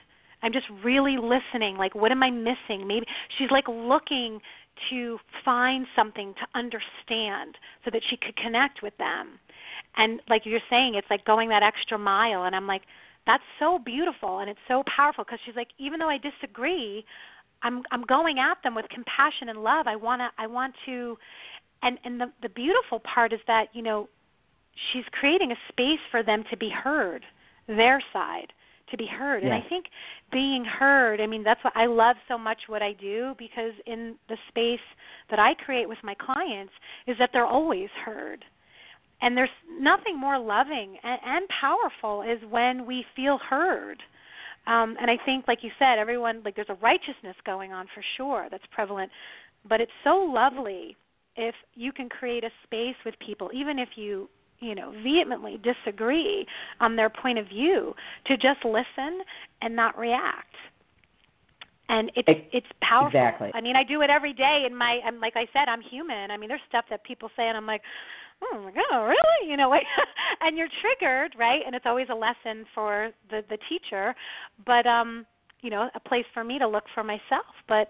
I'm 0.45 0.53
just 0.53 0.67
really 0.85 1.17
listening. 1.17 1.79
Like, 1.79 1.95
what 1.95 2.13
am 2.13 2.23
I 2.23 2.31
missing? 2.31 2.87
Maybe 2.87 3.07
she's 3.39 3.51
like 3.51 3.65
looking 3.67 4.41
to 4.91 5.19
find 5.43 5.87
something 5.97 6.35
to 6.35 6.59
understand 6.59 7.57
so 7.83 7.91
that 7.91 8.03
she 8.11 8.19
could 8.19 8.37
connect 8.37 8.83
with 8.83 8.93
them. 8.99 9.41
And 9.97 10.21
like 10.29 10.43
you're 10.45 10.61
saying, 10.69 10.97
it's 10.97 11.07
like 11.09 11.25
going 11.25 11.49
that 11.49 11.63
extra 11.63 11.97
mile. 11.97 12.45
And 12.45 12.55
I'm 12.55 12.67
like, 12.67 12.83
that's 13.27 13.43
so 13.59 13.79
beautiful 13.79 14.41
and 14.41 14.51
it's 14.51 14.61
so 14.69 14.85
powerful 14.95 15.25
because 15.25 15.39
she's 15.47 15.57
like, 15.57 15.69
even 15.79 15.99
though 15.99 16.11
I 16.11 16.19
disagree, 16.19 17.07
I'm 17.63 17.83
I'm 17.91 18.03
going 18.03 18.39
at 18.39 18.59
them 18.63 18.75
with 18.75 18.85
compassion 18.91 19.49
and 19.49 19.65
love. 19.65 19.87
I 19.87 19.97
wanna 19.97 20.29
I 20.37 20.47
want 20.47 20.75
to, 20.85 21.17
and 21.83 21.99
and 22.05 22.21
the 22.21 22.27
the 22.43 22.51
beautiful 22.51 23.01
part 23.01 23.33
is 23.33 23.41
that 23.47 23.69
you 23.73 23.81
know, 23.81 24.11
she's 24.93 25.05
creating 25.13 25.53
a 25.53 25.57
space 25.71 26.05
for 26.11 26.23
them 26.23 26.45
to 26.51 26.57
be 26.59 26.69
heard, 26.69 27.25
their 27.67 28.03
side 28.13 28.53
to 28.91 28.97
be 28.97 29.07
heard. 29.07 29.43
Yes. 29.43 29.53
And 29.53 29.55
I 29.55 29.69
think 29.69 29.87
being 30.33 30.65
heard, 30.65 31.21
I 31.21 31.27
mean, 31.27 31.43
that's 31.43 31.63
what 31.65 31.77
I 31.77 31.87
love 31.87 32.17
so 32.29 32.37
much 32.37 32.59
what 32.67 32.83
I 32.83 32.93
do 32.93 33.35
because 33.39 33.73
in 33.87 34.17
the 34.29 34.37
space 34.49 34.85
that 35.31 35.39
I 35.39 35.55
create 35.55 35.89
with 35.89 35.99
my 36.03 36.15
clients 36.15 36.73
is 37.07 37.17
that 37.19 37.31
they're 37.33 37.47
always 37.47 37.89
heard. 38.05 38.45
And 39.23 39.37
there's 39.37 39.49
nothing 39.81 40.19
more 40.19 40.39
loving 40.39 40.99
and, 41.03 41.21
and 41.25 41.47
powerful 41.61 42.23
is 42.23 42.39
when 42.51 42.87
we 42.87 43.05
feel 43.17 43.39
heard. 43.39 44.03
Um, 44.67 44.97
and 45.01 45.11
I 45.11 45.19
think, 45.25 45.47
like 45.47 45.59
you 45.63 45.71
said, 45.79 45.99
everyone 45.99 46.43
like 46.45 46.57
there's 46.57 46.69
a 46.71 46.75
righteousness 46.75 47.37
going 47.45 47.73
on 47.73 47.87
for 47.95 48.03
sure 48.17 48.49
that's 48.51 48.65
prevalent, 48.71 49.11
but 49.69 49.81
it's 49.81 49.93
so 50.03 50.17
lovely 50.17 50.97
if 51.37 51.55
you 51.75 51.93
can 51.93 52.09
create 52.09 52.45
a 52.45 52.51
space 52.65 52.97
with 53.05 53.15
people, 53.25 53.51
even 53.53 53.79
if 53.79 53.91
you 53.97 54.29
you 54.65 54.75
know 54.75 54.93
vehemently 55.03 55.61
disagree 55.63 56.47
on 56.81 56.97
their 56.97 57.11
point 57.11 57.39
of 57.39 57.47
view 57.47 57.95
to 58.27 58.37
just 58.37 58.65
listen 58.65 59.21
and 59.61 59.77
not 59.77 59.97
react. 59.99 60.55
And 61.89 62.11
it's 62.17 62.41
it's 62.53 62.67
powerful. 62.81 63.21
exactly. 63.21 63.51
i 63.55 63.61
mean 63.61 63.77
i 63.77 63.85
do 63.85 64.01
it 64.01 64.09
every 64.09 64.33
day 64.33 64.65
in 64.67 64.75
my 64.75 65.01
i'm 65.07 65.21
like 65.21 65.35
i 65.37 65.47
said 65.53 65.69
i'm 65.69 65.83
human. 65.83 66.31
I 66.31 66.37
mean 66.39 66.49
there's 66.49 66.65
stuff 66.69 66.87
that 66.89 67.05
people 67.05 67.29
say 67.37 67.47
and 67.47 67.57
i'm 67.57 67.67
like 67.67 67.83
oh 68.43 68.59
my 68.65 68.73
god 68.73 69.05
really? 69.05 69.51
You 69.51 69.57
know 69.59 69.69
like 69.77 69.85
and 70.41 70.57
you're 70.57 70.73
triggered 70.81 71.35
right? 71.39 71.61
And 71.65 71.75
it's 71.75 71.87
always 71.87 72.09
a 72.11 72.15
lesson 72.15 72.65
for 72.75 73.11
the 73.31 73.43
the 73.51 73.59
teacher. 73.69 74.15
But 74.65 74.87
um 74.87 75.27
you 75.61 75.71
know 75.71 75.89
a 75.95 76.01
place 76.01 76.27
for 76.33 76.43
me 76.43 76.59
to 76.59 76.67
look 76.67 76.85
for 76.95 77.05
myself. 77.05 77.53
But 77.69 77.89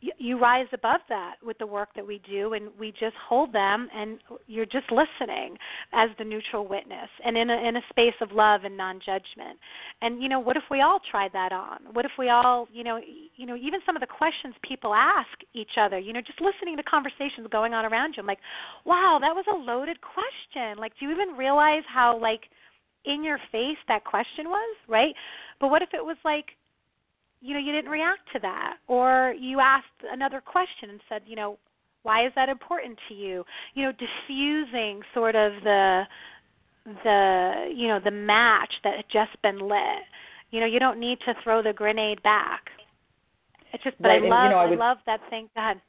you, 0.00 0.38
rise 0.38 0.66
above 0.72 1.00
that 1.08 1.34
with 1.44 1.58
the 1.58 1.66
work 1.66 1.90
that 1.94 2.06
we 2.06 2.20
do 2.28 2.54
and 2.54 2.70
we 2.78 2.90
just 2.92 3.14
hold 3.28 3.52
them 3.52 3.88
and 3.94 4.18
you're 4.46 4.64
just 4.64 4.90
listening 4.90 5.56
as 5.92 6.08
the 6.18 6.24
neutral 6.24 6.66
witness 6.66 7.08
and 7.24 7.36
in 7.36 7.50
a 7.50 7.68
in 7.68 7.76
a 7.76 7.80
space 7.90 8.14
of 8.20 8.32
love 8.32 8.62
and 8.64 8.76
non-judgment. 8.76 9.58
And 10.00 10.22
you 10.22 10.28
know 10.28 10.40
what 10.40 10.56
if 10.56 10.62
we 10.70 10.80
all 10.80 11.00
tried 11.10 11.32
that 11.34 11.52
on? 11.52 11.80
What 11.92 12.04
if 12.04 12.12
we 12.18 12.30
all 12.30 12.66
you 12.72 12.82
know 12.82 12.98
you 13.36 13.46
know 13.46 13.56
even 13.56 13.80
some 13.84 13.96
of 13.96 14.00
the 14.00 14.06
questions 14.06 14.54
people 14.66 14.94
ask 14.94 15.28
each 15.54 15.76
other 15.78 15.98
you 15.98 16.12
know 16.12 16.20
just 16.20 16.40
listening 16.40 16.76
to 16.76 16.82
conversations 16.82 17.46
going 17.50 17.74
on 17.74 17.84
around 17.84 18.14
you 18.16 18.22
i'm 18.22 18.26
like 18.26 18.38
wow 18.86 19.18
that 19.20 19.34
was 19.34 19.44
a 19.52 19.56
loaded 19.56 19.98
question. 20.00 20.78
Like 20.78 20.92
do 20.98 21.06
you 21.06 21.12
even 21.12 21.36
realize 21.36 21.82
how 21.92 22.18
like 22.18 22.42
in 23.04 23.24
your 23.24 23.38
face 23.52 23.78
that 23.88 24.04
question 24.04 24.48
was 24.48 24.76
right? 24.88 25.14
But 25.60 25.68
what 25.68 25.82
if 25.82 25.90
it 25.92 26.04
was 26.04 26.16
like 26.24 26.56
you 27.40 27.54
know 27.54 27.60
you 27.60 27.72
didn't 27.72 27.90
react 27.90 28.20
to 28.32 28.38
that. 28.40 28.76
Or 28.86 29.34
you 29.38 29.60
asked 29.60 29.86
another 30.10 30.40
question 30.40 30.90
and 30.90 31.00
said 31.08 31.22
you 31.26 31.36
know 31.36 31.58
why 32.02 32.26
is 32.26 32.32
that 32.36 32.48
important 32.48 32.98
to 33.08 33.14
you? 33.14 33.44
You 33.74 33.84
know 33.84 33.92
diffusing 33.92 35.02
sort 35.14 35.36
of 35.36 35.52
the 35.64 36.02
the 37.04 37.72
you 37.74 37.88
know 37.88 38.00
the 38.02 38.10
match 38.10 38.72
that 38.84 38.96
had 38.96 39.06
just 39.12 39.40
been 39.42 39.58
lit. 39.58 40.04
You 40.50 40.60
know 40.60 40.66
you 40.66 40.78
don't 40.78 41.00
need 41.00 41.18
to 41.26 41.34
throw 41.42 41.62
the 41.62 41.72
grenade 41.72 42.22
back. 42.22 42.62
It's 43.72 43.84
just 43.84 43.96
but 44.00 44.08
right, 44.08 44.22
i 44.22 44.28
love 44.28 44.32
and, 44.32 44.44
you 44.44 44.50
know, 44.50 44.58
I, 44.58 44.86
I 44.86 44.88
love 44.88 44.98
that 45.06 45.20
thing. 45.30 45.48
Go 45.54 45.60
ahead. 45.60 45.80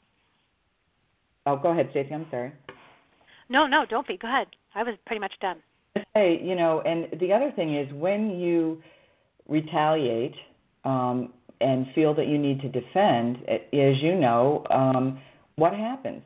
Oh 1.45 1.57
go 1.57 1.71
ahead 1.71 1.87
Stacy 1.91 2.13
I'm 2.13 2.27
sorry. 2.31 2.53
No 3.49 3.67
no 3.67 3.85
don't 3.89 4.07
be. 4.07 4.17
Go 4.17 4.27
ahead. 4.27 4.47
I 4.75 4.83
was 4.83 4.95
pretty 5.05 5.19
much 5.19 5.33
done. 5.41 5.57
Hey 6.13 6.39
you 6.41 6.55
know 6.55 6.81
and 6.81 7.19
the 7.19 7.33
other 7.33 7.51
thing 7.55 7.75
is 7.77 7.91
when 7.93 8.39
you 8.39 8.81
retaliate 9.47 10.35
um, 10.83 11.33
and 11.61 11.85
feel 11.93 12.13
that 12.15 12.27
you 12.27 12.37
need 12.37 12.61
to 12.61 12.69
defend, 12.69 13.37
as 13.47 14.01
you 14.01 14.15
know, 14.15 14.65
um, 14.69 15.19
what 15.55 15.73
happens? 15.73 16.21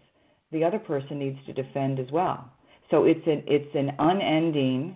The 0.52 0.64
other 0.64 0.80
person 0.80 1.20
needs 1.20 1.38
to 1.46 1.54
defend 1.54 2.00
as 2.00 2.08
well. 2.12 2.50
So 2.92 3.06
it's 3.06 3.26
an 3.26 3.44
it's 3.48 3.74
an 3.76 3.92
unending 3.98 4.96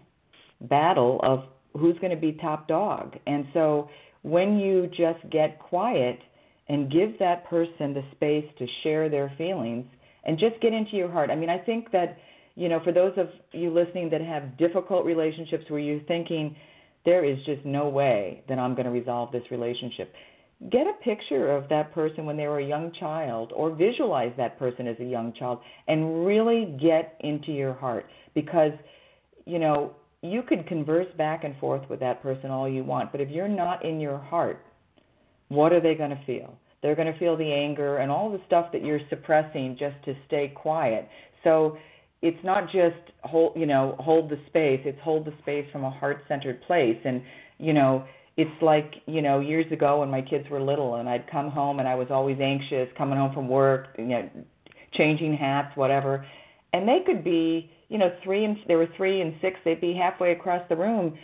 battle 0.61 1.19
of 1.23 1.43
who's 1.79 1.97
going 1.99 2.11
to 2.11 2.21
be 2.21 2.33
top 2.33 2.67
dog. 2.67 3.15
And 3.25 3.45
so 3.53 3.89
when 4.21 4.57
you 4.59 4.87
just 4.87 5.27
get 5.31 5.59
quiet 5.59 6.19
and 6.67 6.91
give 6.91 7.17
that 7.19 7.49
person 7.49 7.93
the 7.93 8.03
space 8.11 8.45
to 8.59 8.67
share 8.83 9.09
their 9.09 9.33
feelings 9.37 9.85
and 10.23 10.37
just 10.37 10.61
get 10.61 10.71
into 10.73 10.95
your 10.95 11.11
heart. 11.11 11.31
I 11.31 11.35
mean, 11.35 11.49
I 11.49 11.57
think 11.57 11.91
that 11.91 12.17
you 12.55 12.67
know, 12.67 12.81
for 12.83 12.91
those 12.91 13.13
of 13.15 13.29
you 13.53 13.73
listening 13.73 14.09
that 14.09 14.19
have 14.21 14.57
difficult 14.57 15.05
relationships 15.05 15.63
where 15.69 15.79
you're 15.79 16.01
thinking 16.01 16.55
there 17.05 17.23
is 17.23 17.37
just 17.45 17.65
no 17.65 17.87
way 17.87 18.43
that 18.49 18.59
I'm 18.59 18.73
going 18.73 18.85
to 18.85 18.91
resolve 18.91 19.31
this 19.31 19.43
relationship 19.49 20.13
get 20.71 20.87
a 20.87 20.93
picture 21.03 21.51
of 21.51 21.69
that 21.69 21.93
person 21.93 22.25
when 22.25 22.35
they 22.35 22.47
were 22.47 22.59
a 22.59 22.65
young 22.65 22.91
child 22.99 23.53
or 23.55 23.73
visualize 23.73 24.33
that 24.37 24.59
person 24.59 24.87
as 24.87 24.97
a 24.99 25.05
young 25.05 25.33
child 25.33 25.59
and 25.87 26.25
really 26.25 26.77
get 26.81 27.15
into 27.21 27.51
your 27.51 27.73
heart 27.73 28.05
because 28.35 28.73
you 29.45 29.57
know 29.57 29.93
you 30.21 30.41
could 30.41 30.67
converse 30.67 31.07
back 31.17 31.45
and 31.45 31.57
forth 31.59 31.81
with 31.89 32.01
that 32.01 32.21
person 32.21 32.51
all 32.51 32.67
you 32.67 32.83
want 32.83 33.09
but 33.11 33.21
if 33.21 33.29
you're 33.29 33.47
not 33.47 33.85
in 33.85 34.01
your 34.01 34.17
heart 34.17 34.65
what 35.49 35.73
are 35.73 35.81
they 35.81 35.95
going 35.95 36.11
to 36.11 36.21
feel? 36.25 36.57
They're 36.81 36.95
going 36.95 37.11
to 37.11 37.19
feel 37.19 37.35
the 37.35 37.51
anger 37.51 37.97
and 37.97 38.09
all 38.09 38.31
the 38.31 38.39
stuff 38.47 38.71
that 38.71 38.85
you're 38.85 39.01
suppressing 39.09 39.75
just 39.77 39.95
to 40.05 40.15
stay 40.27 40.53
quiet. 40.55 41.09
So 41.43 41.77
it's 42.21 42.41
not 42.43 42.65
just 42.65 42.95
hold 43.23 43.53
you 43.55 43.65
know 43.65 43.95
hold 43.99 44.29
the 44.29 44.37
space 44.47 44.81
it's 44.83 44.99
hold 45.01 45.25
the 45.25 45.33
space 45.41 45.65
from 45.71 45.83
a 45.83 45.89
heart 45.89 46.23
centered 46.27 46.61
place. 46.63 46.97
And 47.03 47.21
you 47.57 47.73
know 47.73 48.05
it's 48.39 48.61
like 48.61 48.93
you 49.05 49.21
know 49.21 49.41
years 49.41 49.69
ago 49.69 49.99
when 49.99 50.09
my 50.09 50.21
kids 50.21 50.49
were 50.49 50.61
little 50.61 50.95
and 50.95 51.09
I'd 51.09 51.29
come 51.29 51.51
home 51.51 51.79
and 51.79 51.87
I 51.89 51.95
was 51.95 52.07
always 52.09 52.37
anxious 52.39 52.87
coming 52.97 53.17
home 53.17 53.33
from 53.33 53.49
work, 53.49 53.87
you 53.97 54.05
know, 54.05 54.29
changing 54.93 55.35
hats, 55.35 55.75
whatever, 55.75 56.25
and 56.71 56.87
they 56.87 56.99
could 57.05 57.21
be 57.21 57.69
you 57.89 57.97
know 57.97 58.09
three 58.23 58.45
and 58.45 58.55
they 58.65 58.75
were 58.75 58.87
three 58.95 59.19
and 59.19 59.33
six, 59.41 59.59
they'd 59.65 59.81
be 59.81 59.93
halfway 59.93 60.31
across 60.31 60.61
the 60.69 60.75
room, 60.75 61.17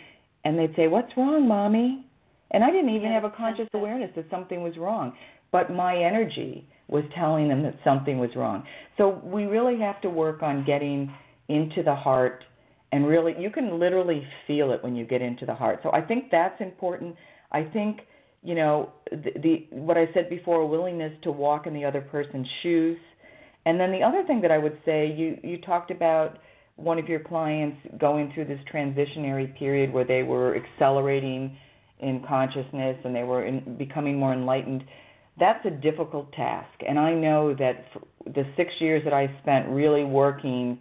and 0.44 0.58
they'd 0.58 0.76
say, 0.76 0.88
"What's 0.88 1.10
wrong, 1.16 1.48
mommy?" 1.48 2.04
And 2.50 2.62
I 2.62 2.70
didn't 2.70 2.94
even 2.94 3.10
have 3.10 3.24
a 3.24 3.30
conscious 3.30 3.68
awareness 3.72 4.10
that 4.14 4.26
something 4.30 4.62
was 4.62 4.76
wrong, 4.76 5.14
but 5.52 5.72
my 5.72 5.96
energy 5.96 6.68
was 6.88 7.02
telling 7.18 7.48
them 7.48 7.62
that 7.62 7.76
something 7.82 8.18
was 8.18 8.30
wrong. 8.36 8.62
So 8.98 9.20
we 9.24 9.44
really 9.44 9.80
have 9.80 10.02
to 10.02 10.10
work 10.10 10.42
on 10.42 10.64
getting 10.66 11.12
into 11.48 11.82
the 11.82 11.94
heart 11.94 12.44
and 12.96 13.06
really 13.06 13.34
you 13.38 13.50
can 13.50 13.78
literally 13.78 14.26
feel 14.46 14.72
it 14.72 14.82
when 14.82 14.96
you 14.96 15.04
get 15.04 15.20
into 15.20 15.44
the 15.44 15.54
heart. 15.54 15.80
So 15.82 15.92
I 15.92 16.00
think 16.00 16.30
that's 16.30 16.58
important. 16.62 17.14
I 17.52 17.62
think 17.62 18.00
you 18.42 18.54
know 18.54 18.90
the, 19.10 19.32
the 19.42 19.66
what 19.76 19.98
I 19.98 20.08
said 20.14 20.30
before, 20.30 20.60
a 20.62 20.66
willingness 20.66 21.12
to 21.24 21.30
walk 21.30 21.66
in 21.66 21.74
the 21.74 21.84
other 21.84 22.00
person's 22.00 22.48
shoes. 22.62 22.98
And 23.66 23.78
then 23.78 23.92
the 23.92 24.02
other 24.02 24.24
thing 24.24 24.40
that 24.40 24.50
I 24.50 24.56
would 24.56 24.78
say, 24.86 25.12
you 25.12 25.38
you 25.42 25.58
talked 25.60 25.90
about 25.90 26.38
one 26.76 26.98
of 26.98 27.06
your 27.06 27.20
clients 27.20 27.76
going 27.98 28.32
through 28.32 28.46
this 28.46 28.60
transitionary 28.72 29.54
period 29.58 29.92
where 29.92 30.04
they 30.04 30.22
were 30.22 30.56
accelerating 30.56 31.56
in 32.00 32.24
consciousness 32.26 32.96
and 33.04 33.14
they 33.14 33.24
were 33.24 33.44
in, 33.44 33.76
becoming 33.76 34.18
more 34.18 34.32
enlightened. 34.32 34.84
That's 35.38 35.64
a 35.66 35.70
difficult 35.70 36.32
task, 36.32 36.74
and 36.88 36.98
I 36.98 37.12
know 37.12 37.54
that 37.56 37.84
the 38.24 38.46
six 38.56 38.72
years 38.80 39.04
that 39.04 39.12
I 39.12 39.24
spent 39.42 39.68
really 39.68 40.04
working 40.04 40.78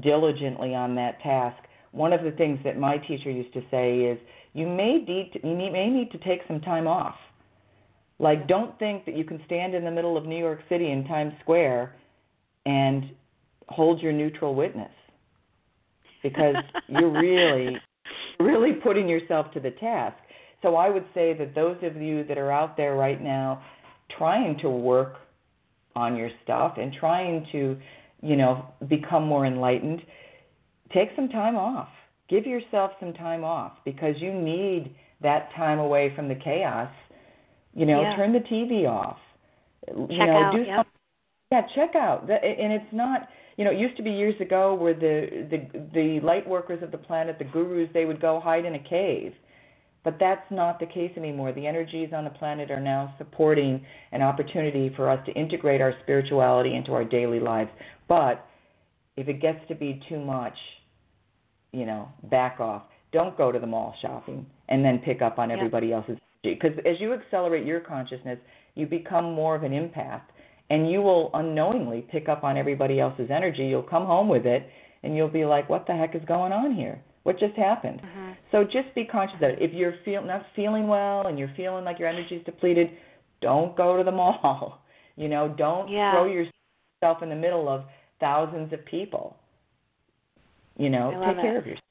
diligently 0.00 0.74
on 0.74 0.94
that 0.96 1.20
task, 1.22 1.56
one 1.92 2.12
of 2.12 2.22
the 2.22 2.32
things 2.32 2.58
that 2.64 2.78
my 2.78 2.98
teacher 2.98 3.30
used 3.30 3.52
to 3.54 3.62
say 3.70 4.00
is 4.00 4.18
you 4.52 4.66
may 4.66 4.98
need 4.98 5.30
to, 5.32 5.46
you 5.46 5.54
may 5.54 5.88
need 5.88 6.10
to 6.12 6.18
take 6.18 6.40
some 6.46 6.60
time 6.60 6.86
off. 6.86 7.16
Like 8.18 8.48
don't 8.48 8.78
think 8.78 9.04
that 9.04 9.16
you 9.16 9.24
can 9.24 9.40
stand 9.46 9.74
in 9.74 9.84
the 9.84 9.90
middle 9.90 10.16
of 10.16 10.24
New 10.24 10.38
York 10.38 10.60
City 10.68 10.90
in 10.90 11.04
Times 11.04 11.32
Square 11.40 11.94
and 12.64 13.10
hold 13.68 14.00
your 14.00 14.12
neutral 14.12 14.54
witness 14.54 14.92
because 16.22 16.56
you're 16.88 17.10
really 17.10 17.76
really 18.40 18.72
putting 18.72 19.08
yourself 19.08 19.50
to 19.52 19.60
the 19.60 19.70
task. 19.72 20.16
So 20.62 20.76
I 20.76 20.88
would 20.88 21.04
say 21.14 21.34
that 21.34 21.54
those 21.54 21.76
of 21.82 21.96
you 21.96 22.24
that 22.24 22.38
are 22.38 22.50
out 22.50 22.76
there 22.76 22.94
right 22.94 23.22
now 23.22 23.62
trying 24.16 24.58
to 24.60 24.70
work 24.70 25.16
on 25.94 26.16
your 26.16 26.30
stuff 26.44 26.74
and 26.78 26.92
trying 26.92 27.46
to, 27.52 27.76
you 28.22 28.36
know, 28.36 28.66
become 28.88 29.24
more 29.24 29.46
enlightened, 29.46 30.02
take 30.92 31.10
some 31.16 31.28
time 31.28 31.56
off. 31.56 31.88
Give 32.28 32.44
yourself 32.44 32.90
some 32.98 33.12
time 33.12 33.44
off 33.44 33.72
because 33.84 34.16
you 34.18 34.32
need 34.32 34.94
that 35.22 35.50
time 35.54 35.78
away 35.78 36.12
from 36.16 36.28
the 36.28 36.34
chaos. 36.34 36.90
You 37.74 37.86
know, 37.86 38.02
yeah. 38.02 38.16
turn 38.16 38.32
the 38.32 38.40
TV 38.40 38.88
off. 38.88 39.18
Check 39.86 39.96
you 40.10 40.18
know, 40.18 40.42
out, 40.42 40.52
do 40.52 40.62
yeah. 40.62 40.76
something. 40.78 40.92
Yeah, 41.52 41.62
check 41.76 41.94
out. 41.94 42.22
And 42.28 42.72
it's 42.72 42.92
not 42.92 43.28
you 43.56 43.64
know, 43.64 43.70
it 43.70 43.78
used 43.78 43.96
to 43.96 44.02
be 44.02 44.10
years 44.10 44.38
ago 44.40 44.74
where 44.74 44.94
the 44.94 45.46
the 45.50 45.86
the 45.94 46.20
light 46.20 46.46
workers 46.46 46.82
of 46.82 46.90
the 46.90 46.98
planet, 46.98 47.38
the 47.38 47.44
gurus, 47.44 47.88
they 47.94 48.04
would 48.04 48.20
go 48.20 48.40
hide 48.40 48.64
in 48.64 48.74
a 48.74 48.78
cave. 48.78 49.32
But 50.04 50.18
that's 50.20 50.48
not 50.52 50.78
the 50.78 50.86
case 50.86 51.10
anymore. 51.16 51.52
The 51.52 51.66
energies 51.66 52.10
on 52.12 52.22
the 52.22 52.30
planet 52.30 52.70
are 52.70 52.80
now 52.80 53.12
supporting 53.18 53.84
an 54.12 54.22
opportunity 54.22 54.92
for 54.94 55.10
us 55.10 55.18
to 55.26 55.32
integrate 55.32 55.80
our 55.80 55.94
spirituality 56.02 56.76
into 56.76 56.92
our 56.92 57.02
daily 57.02 57.40
lives. 57.40 57.70
But 58.08 58.46
if 59.16 59.28
it 59.28 59.40
gets 59.40 59.58
to 59.68 59.74
be 59.74 60.00
too 60.08 60.20
much, 60.20 60.56
you 61.72 61.86
know, 61.86 62.08
back 62.30 62.60
off. 62.60 62.84
Don't 63.12 63.36
go 63.36 63.52
to 63.52 63.58
the 63.58 63.66
mall 63.66 63.94
shopping 64.02 64.46
and 64.68 64.84
then 64.84 64.98
pick 64.98 65.22
up 65.22 65.38
on 65.38 65.50
everybody 65.50 65.88
yeah. 65.88 65.96
else's 65.96 66.18
energy. 66.44 66.58
Because 66.60 66.78
as 66.86 67.00
you 67.00 67.12
accelerate 67.12 67.66
your 67.66 67.80
consciousness, 67.80 68.38
you 68.74 68.86
become 68.86 69.32
more 69.32 69.54
of 69.54 69.62
an 69.62 69.72
empath 69.72 70.22
and 70.70 70.90
you 70.90 71.00
will 71.00 71.30
unknowingly 71.34 72.06
pick 72.10 72.28
up 72.28 72.44
on 72.44 72.56
everybody 72.56 72.98
else's 72.98 73.30
energy. 73.30 73.64
You'll 73.64 73.82
come 73.82 74.06
home 74.06 74.28
with 74.28 74.46
it, 74.46 74.68
and 75.02 75.16
you'll 75.16 75.28
be 75.28 75.44
like, 75.44 75.68
"What 75.68 75.86
the 75.86 75.94
heck 75.94 76.14
is 76.14 76.24
going 76.26 76.52
on 76.52 76.74
here? 76.74 77.00
What 77.22 77.38
just 77.38 77.54
happened?" 77.54 78.00
Mm-hmm. 78.00 78.32
So 78.50 78.64
just 78.64 78.92
be 78.94 79.04
conscious 79.04 79.36
of 79.36 79.50
it. 79.50 79.58
If 79.60 79.72
you're 79.72 79.94
feel 80.04 80.22
not 80.22 80.44
feeling 80.56 80.88
well 80.88 81.26
and 81.26 81.38
you're 81.38 81.52
feeling 81.56 81.84
like 81.84 81.98
your 81.98 82.08
energy 82.08 82.36
is 82.36 82.44
depleted, 82.44 82.90
don't 83.40 83.76
go 83.76 83.96
to 83.96 84.02
the 84.02 84.10
mall. 84.12 84.82
You 85.16 85.28
know, 85.28 85.54
don't 85.56 85.88
yeah. 85.88 86.12
throw 86.12 86.26
yourself 86.26 87.22
in 87.22 87.28
the 87.28 87.36
middle 87.36 87.68
of 87.68 87.84
thousands 88.20 88.72
of 88.72 88.84
people. 88.84 89.36
You 90.76 90.90
know, 90.90 91.10
take 91.10 91.38
it. 91.38 91.40
care 91.40 91.58
of 91.58 91.66
yourself. 91.66 91.82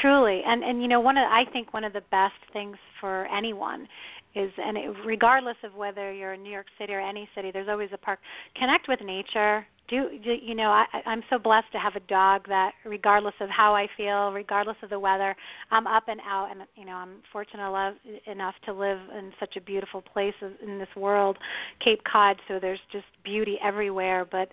Truly, 0.00 0.42
and 0.46 0.62
and 0.62 0.82
you 0.82 0.88
know, 0.88 1.00
one 1.00 1.16
of 1.16 1.24
I 1.24 1.44
think 1.52 1.72
one 1.72 1.84
of 1.84 1.92
the 1.92 2.02
best 2.10 2.34
things 2.52 2.76
for 3.00 3.26
anyone 3.26 3.88
is 4.34 4.50
and 4.58 4.76
it, 4.76 4.94
regardless 5.04 5.56
of 5.64 5.74
whether 5.74 6.12
you're 6.12 6.34
in 6.34 6.42
New 6.42 6.50
York 6.50 6.66
City 6.78 6.92
or 6.92 7.00
any 7.00 7.28
city, 7.34 7.50
there's 7.50 7.68
always 7.68 7.88
a 7.92 7.98
park. 7.98 8.18
Connect 8.56 8.88
with 8.88 9.00
nature. 9.00 9.66
Do, 9.88 10.08
you 10.22 10.54
know? 10.54 10.70
I, 10.70 10.84
I'm 11.06 11.22
so 11.30 11.38
blessed 11.38 11.72
to 11.72 11.78
have 11.78 11.96
a 11.96 12.00
dog 12.00 12.42
that, 12.48 12.72
regardless 12.84 13.34
of 13.40 13.48
how 13.48 13.74
I 13.74 13.86
feel, 13.96 14.32
regardless 14.32 14.76
of 14.82 14.90
the 14.90 14.98
weather, 14.98 15.34
I'm 15.70 15.86
up 15.86 16.04
and 16.08 16.20
out, 16.20 16.50
and 16.50 16.60
you 16.76 16.84
know, 16.84 16.92
I'm 16.92 17.22
fortunate 17.32 17.96
enough 18.26 18.54
to 18.66 18.72
live 18.72 18.98
in 19.18 19.32
such 19.40 19.56
a 19.56 19.60
beautiful 19.60 20.02
place 20.02 20.34
in 20.42 20.78
this 20.78 20.88
world, 20.96 21.38
Cape 21.82 22.00
Cod. 22.10 22.36
So 22.48 22.58
there's 22.60 22.80
just 22.92 23.06
beauty 23.24 23.58
everywhere, 23.62 24.26
but. 24.30 24.48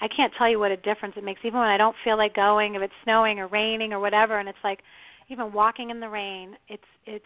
I 0.00 0.08
can't 0.08 0.32
tell 0.36 0.50
you 0.50 0.58
what 0.58 0.72
a 0.72 0.76
difference 0.78 1.14
it 1.16 1.22
makes, 1.22 1.42
even 1.44 1.60
when 1.60 1.68
I 1.68 1.76
don't 1.76 1.94
feel 2.02 2.18
like 2.18 2.34
going, 2.34 2.74
if 2.74 2.82
it's 2.82 2.92
snowing 3.04 3.38
or 3.38 3.46
raining 3.46 3.92
or 3.92 4.00
whatever, 4.00 4.40
and 4.40 4.48
it's 4.48 4.58
like, 4.64 4.80
even 5.28 5.52
walking 5.52 5.90
in 5.90 6.00
the 6.00 6.08
rain, 6.08 6.56
it's 6.68 6.82
it's 7.06 7.24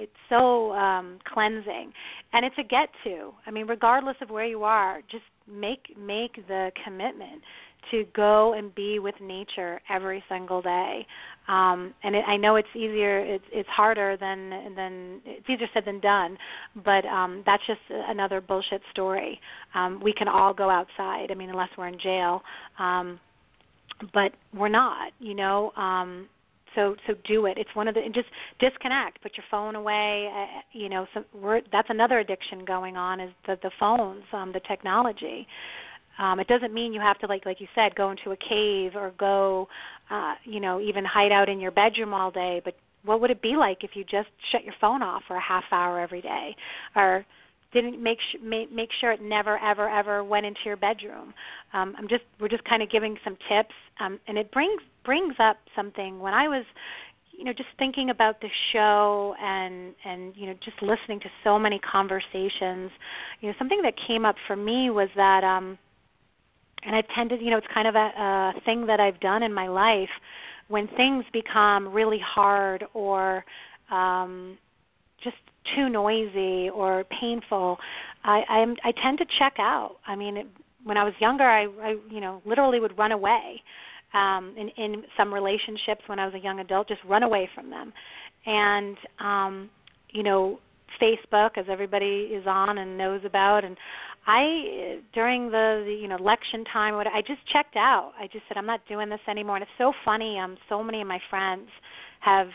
it's 0.00 0.12
so 0.28 0.72
um 0.72 1.18
cleansing. 1.32 1.92
And 2.32 2.44
it's 2.46 2.56
a 2.58 2.62
get 2.62 2.88
to 3.04 3.32
i 3.46 3.50
mean 3.50 3.66
regardless 3.66 4.16
of 4.22 4.30
where 4.30 4.46
you 4.46 4.64
are 4.64 5.00
just 5.10 5.24
make 5.50 5.96
make 5.98 6.34
the 6.48 6.70
commitment 6.84 7.42
to 7.90 8.04
go 8.14 8.52
and 8.52 8.74
be 8.74 8.98
with 8.98 9.14
nature 9.20 9.80
every 9.88 10.22
single 10.28 10.60
day. 10.62 11.06
Um 11.48 11.94
and 12.04 12.14
it, 12.14 12.24
i 12.28 12.36
know 12.36 12.56
it's 12.56 12.68
easier 12.74 13.18
it's 13.18 13.44
it's 13.52 13.68
harder 13.68 14.16
than 14.16 14.50
than 14.76 15.20
it's 15.24 15.48
easier 15.48 15.68
said 15.74 15.84
than 15.86 16.00
done 16.00 16.36
but 16.84 17.04
um 17.06 17.42
that's 17.46 17.66
just 17.66 17.80
another 17.90 18.40
bullshit 18.40 18.82
story. 18.92 19.40
Um 19.74 20.00
we 20.02 20.12
can 20.12 20.28
all 20.28 20.54
go 20.54 20.70
outside 20.70 21.26
i 21.30 21.34
mean 21.34 21.50
unless 21.50 21.70
we're 21.76 21.88
in 21.88 21.98
jail. 21.98 22.42
Um 22.78 23.18
but 24.14 24.32
we're 24.54 24.68
not 24.68 25.12
you 25.18 25.34
know? 25.34 25.72
Um 25.76 26.28
so 26.74 26.96
so 27.06 27.14
do 27.26 27.46
it. 27.46 27.58
It's 27.58 27.70
one 27.74 27.88
of 27.88 27.94
the 27.94 28.02
just 28.14 28.28
disconnect 28.58 29.22
put 29.22 29.36
your 29.36 29.44
phone 29.50 29.74
away 29.74 30.30
uh, 30.32 30.60
you 30.72 30.88
know 30.88 31.06
some 31.14 31.24
we're, 31.34 31.60
that's 31.72 31.90
another 31.90 32.18
addiction 32.18 32.64
going 32.64 32.96
on 32.96 33.20
is 33.20 33.30
the 33.46 33.56
the 33.62 33.70
phones 33.78 34.24
um 34.32 34.52
the 34.52 34.60
technology. 34.60 35.46
Um 36.18 36.40
it 36.40 36.48
doesn't 36.48 36.72
mean 36.72 36.92
you 36.92 37.00
have 37.00 37.18
to 37.20 37.26
like 37.26 37.46
like 37.46 37.60
you 37.60 37.68
said 37.74 37.94
go 37.94 38.10
into 38.10 38.30
a 38.30 38.36
cave 38.36 38.92
or 38.94 39.12
go 39.18 39.68
uh 40.10 40.34
you 40.44 40.60
know 40.60 40.80
even 40.80 41.04
hide 41.04 41.32
out 41.32 41.48
in 41.48 41.60
your 41.60 41.70
bedroom 41.70 42.14
all 42.14 42.30
day 42.30 42.60
but 42.64 42.74
what 43.04 43.20
would 43.20 43.30
it 43.30 43.42
be 43.42 43.56
like 43.56 43.82
if 43.82 43.90
you 43.94 44.04
just 44.04 44.28
shut 44.52 44.64
your 44.64 44.74
phone 44.80 45.02
off 45.02 45.22
for 45.26 45.36
a 45.36 45.40
half 45.40 45.64
hour 45.72 46.00
every 46.00 46.20
day? 46.20 46.54
Or 46.94 47.24
didn't 47.72 48.02
make 48.02 48.18
sh- 48.20 48.38
make, 48.42 48.72
make 48.72 48.90
sure 49.00 49.12
it 49.12 49.22
never 49.22 49.58
ever 49.58 49.88
ever 49.88 50.24
went 50.24 50.46
into 50.46 50.60
your 50.64 50.76
bedroom. 50.76 51.32
Um, 51.72 51.94
I'm 51.98 52.08
just 52.08 52.24
we're 52.40 52.48
just 52.48 52.64
kind 52.64 52.82
of 52.82 52.90
giving 52.90 53.16
some 53.24 53.36
tips, 53.48 53.74
um, 54.00 54.18
and 54.26 54.36
it 54.38 54.50
brings 54.52 54.82
brings 55.04 55.34
up 55.38 55.56
something 55.74 56.18
when 56.18 56.34
I 56.34 56.48
was 56.48 56.64
you 57.40 57.44
know 57.44 57.52
just 57.54 57.70
thinking 57.78 58.10
about 58.10 58.40
the 58.40 58.48
show 58.72 59.34
and 59.42 59.94
and 60.04 60.34
you 60.36 60.46
know 60.46 60.54
just 60.62 60.80
listening 60.82 61.20
to 61.20 61.28
so 61.42 61.58
many 61.58 61.78
conversations 61.78 62.90
you 63.40 63.48
know 63.48 63.54
something 63.58 63.80
that 63.82 63.94
came 64.06 64.26
up 64.26 64.36
for 64.46 64.56
me 64.56 64.90
was 64.90 65.08
that 65.16 65.42
um 65.42 65.78
and 66.84 66.94
I've 66.94 67.08
tended 67.14 67.40
you 67.40 67.50
know 67.50 67.56
it's 67.56 67.66
kind 67.72 67.88
of 67.88 67.94
a, 67.94 67.98
a 67.98 68.52
thing 68.66 68.86
that 68.86 69.00
I've 69.00 69.18
done 69.20 69.42
in 69.42 69.54
my 69.54 69.68
life 69.68 70.10
when 70.68 70.86
things 70.96 71.24
become 71.32 71.88
really 71.88 72.20
hard 72.22 72.84
or 72.92 73.42
um 73.90 74.58
just 75.24 75.36
too 75.74 75.88
noisy 75.88 76.70
or 76.70 77.04
painful, 77.20 77.78
I 78.24 78.42
I'm, 78.48 78.76
I 78.84 78.92
tend 79.02 79.18
to 79.18 79.26
check 79.38 79.54
out. 79.58 79.96
I 80.06 80.16
mean, 80.16 80.36
it, 80.36 80.46
when 80.84 80.96
I 80.96 81.04
was 81.04 81.14
younger, 81.20 81.44
I, 81.44 81.66
I 81.82 81.96
you 82.10 82.20
know 82.20 82.42
literally 82.44 82.80
would 82.80 82.96
run 82.98 83.12
away. 83.12 83.62
Um, 84.12 84.54
in 84.56 84.68
in 84.82 85.02
some 85.16 85.32
relationships, 85.32 86.02
when 86.06 86.18
I 86.18 86.26
was 86.26 86.34
a 86.34 86.38
young 86.38 86.60
adult, 86.60 86.88
just 86.88 87.02
run 87.04 87.22
away 87.22 87.48
from 87.54 87.70
them, 87.70 87.92
and 88.46 88.96
um, 89.20 89.70
you 90.10 90.22
know, 90.22 90.58
Facebook, 91.00 91.56
as 91.56 91.66
everybody 91.68 92.30
is 92.32 92.44
on 92.46 92.78
and 92.78 92.98
knows 92.98 93.20
about, 93.24 93.64
and 93.64 93.76
I 94.26 94.98
during 95.14 95.46
the, 95.50 95.84
the 95.86 95.92
you 95.92 96.08
know 96.08 96.16
election 96.16 96.64
time, 96.72 96.94
what 96.94 97.06
I 97.06 97.20
just 97.20 97.46
checked 97.52 97.76
out. 97.76 98.12
I 98.18 98.26
just 98.26 98.44
said 98.48 98.56
I'm 98.56 98.66
not 98.66 98.80
doing 98.88 99.08
this 99.08 99.20
anymore, 99.28 99.56
and 99.56 99.62
it's 99.62 99.78
so 99.78 99.92
funny. 100.04 100.38
Um, 100.38 100.56
so 100.68 100.82
many 100.82 101.00
of 101.00 101.06
my 101.06 101.20
friends 101.30 101.68
have 102.20 102.48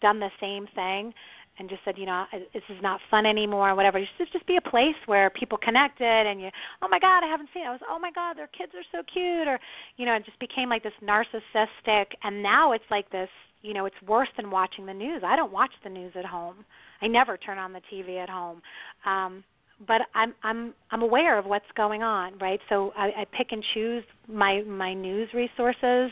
done 0.00 0.18
the 0.18 0.30
same 0.40 0.66
thing 0.74 1.12
and 1.58 1.68
just 1.68 1.82
said, 1.84 1.94
you 1.98 2.06
know, 2.06 2.24
this 2.54 2.62
is 2.68 2.78
not 2.82 3.00
fun 3.10 3.26
anymore, 3.26 3.70
or 3.70 3.74
whatever. 3.74 4.00
Just 4.00 4.32
just 4.32 4.46
be 4.46 4.56
a 4.56 4.70
place 4.70 4.96
where 5.06 5.30
people 5.30 5.58
connected, 5.58 6.04
and 6.04 6.40
you, 6.40 6.48
oh 6.80 6.88
my 6.88 6.98
God, 6.98 7.22
I 7.22 7.28
haven't 7.28 7.50
seen. 7.52 7.64
It. 7.64 7.66
I 7.66 7.70
was, 7.72 7.80
oh 7.88 7.98
my 7.98 8.10
God, 8.12 8.36
their 8.36 8.48
kids 8.48 8.72
are 8.74 8.84
so 8.90 9.02
cute, 9.12 9.46
or 9.46 9.58
you 9.96 10.06
know, 10.06 10.14
it 10.14 10.24
just 10.24 10.38
became 10.40 10.68
like 10.68 10.82
this 10.82 10.92
narcissistic. 11.02 12.06
And 12.22 12.42
now 12.42 12.72
it's 12.72 12.84
like 12.90 13.10
this, 13.10 13.28
you 13.62 13.74
know, 13.74 13.84
it's 13.86 14.00
worse 14.06 14.28
than 14.36 14.50
watching 14.50 14.86
the 14.86 14.94
news. 14.94 15.22
I 15.24 15.36
don't 15.36 15.52
watch 15.52 15.72
the 15.84 15.90
news 15.90 16.12
at 16.16 16.24
home. 16.24 16.64
I 17.00 17.06
never 17.06 17.36
turn 17.36 17.58
on 17.58 17.72
the 17.72 17.80
TV 17.92 18.22
at 18.22 18.28
home. 18.28 18.62
Um, 19.04 19.44
but 19.86 20.02
I'm 20.14 20.34
I'm 20.42 20.74
I'm 20.90 21.02
aware 21.02 21.38
of 21.38 21.46
what's 21.46 21.64
going 21.76 22.02
on, 22.02 22.38
right? 22.38 22.60
So 22.68 22.92
I, 22.96 23.08
I 23.22 23.26
pick 23.36 23.48
and 23.50 23.64
choose 23.74 24.04
my 24.28 24.62
my 24.62 24.94
news 24.94 25.28
resources 25.34 26.10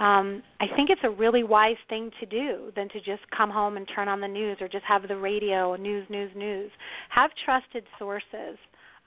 um, 0.00 0.42
I 0.60 0.66
think 0.76 0.88
it's 0.88 1.02
a 1.04 1.10
really 1.10 1.44
wise 1.44 1.76
thing 1.90 2.10
to 2.20 2.26
do 2.26 2.72
than 2.74 2.88
to 2.88 2.98
just 3.00 3.20
come 3.36 3.50
home 3.50 3.76
and 3.76 3.86
turn 3.94 4.08
on 4.08 4.20
the 4.20 4.28
news 4.28 4.56
or 4.60 4.66
just 4.66 4.84
have 4.84 5.06
the 5.06 5.16
radio 5.16 5.76
news, 5.76 6.06
news, 6.08 6.30
news. 6.34 6.70
Have 7.10 7.30
trusted 7.44 7.84
sources. 7.98 8.56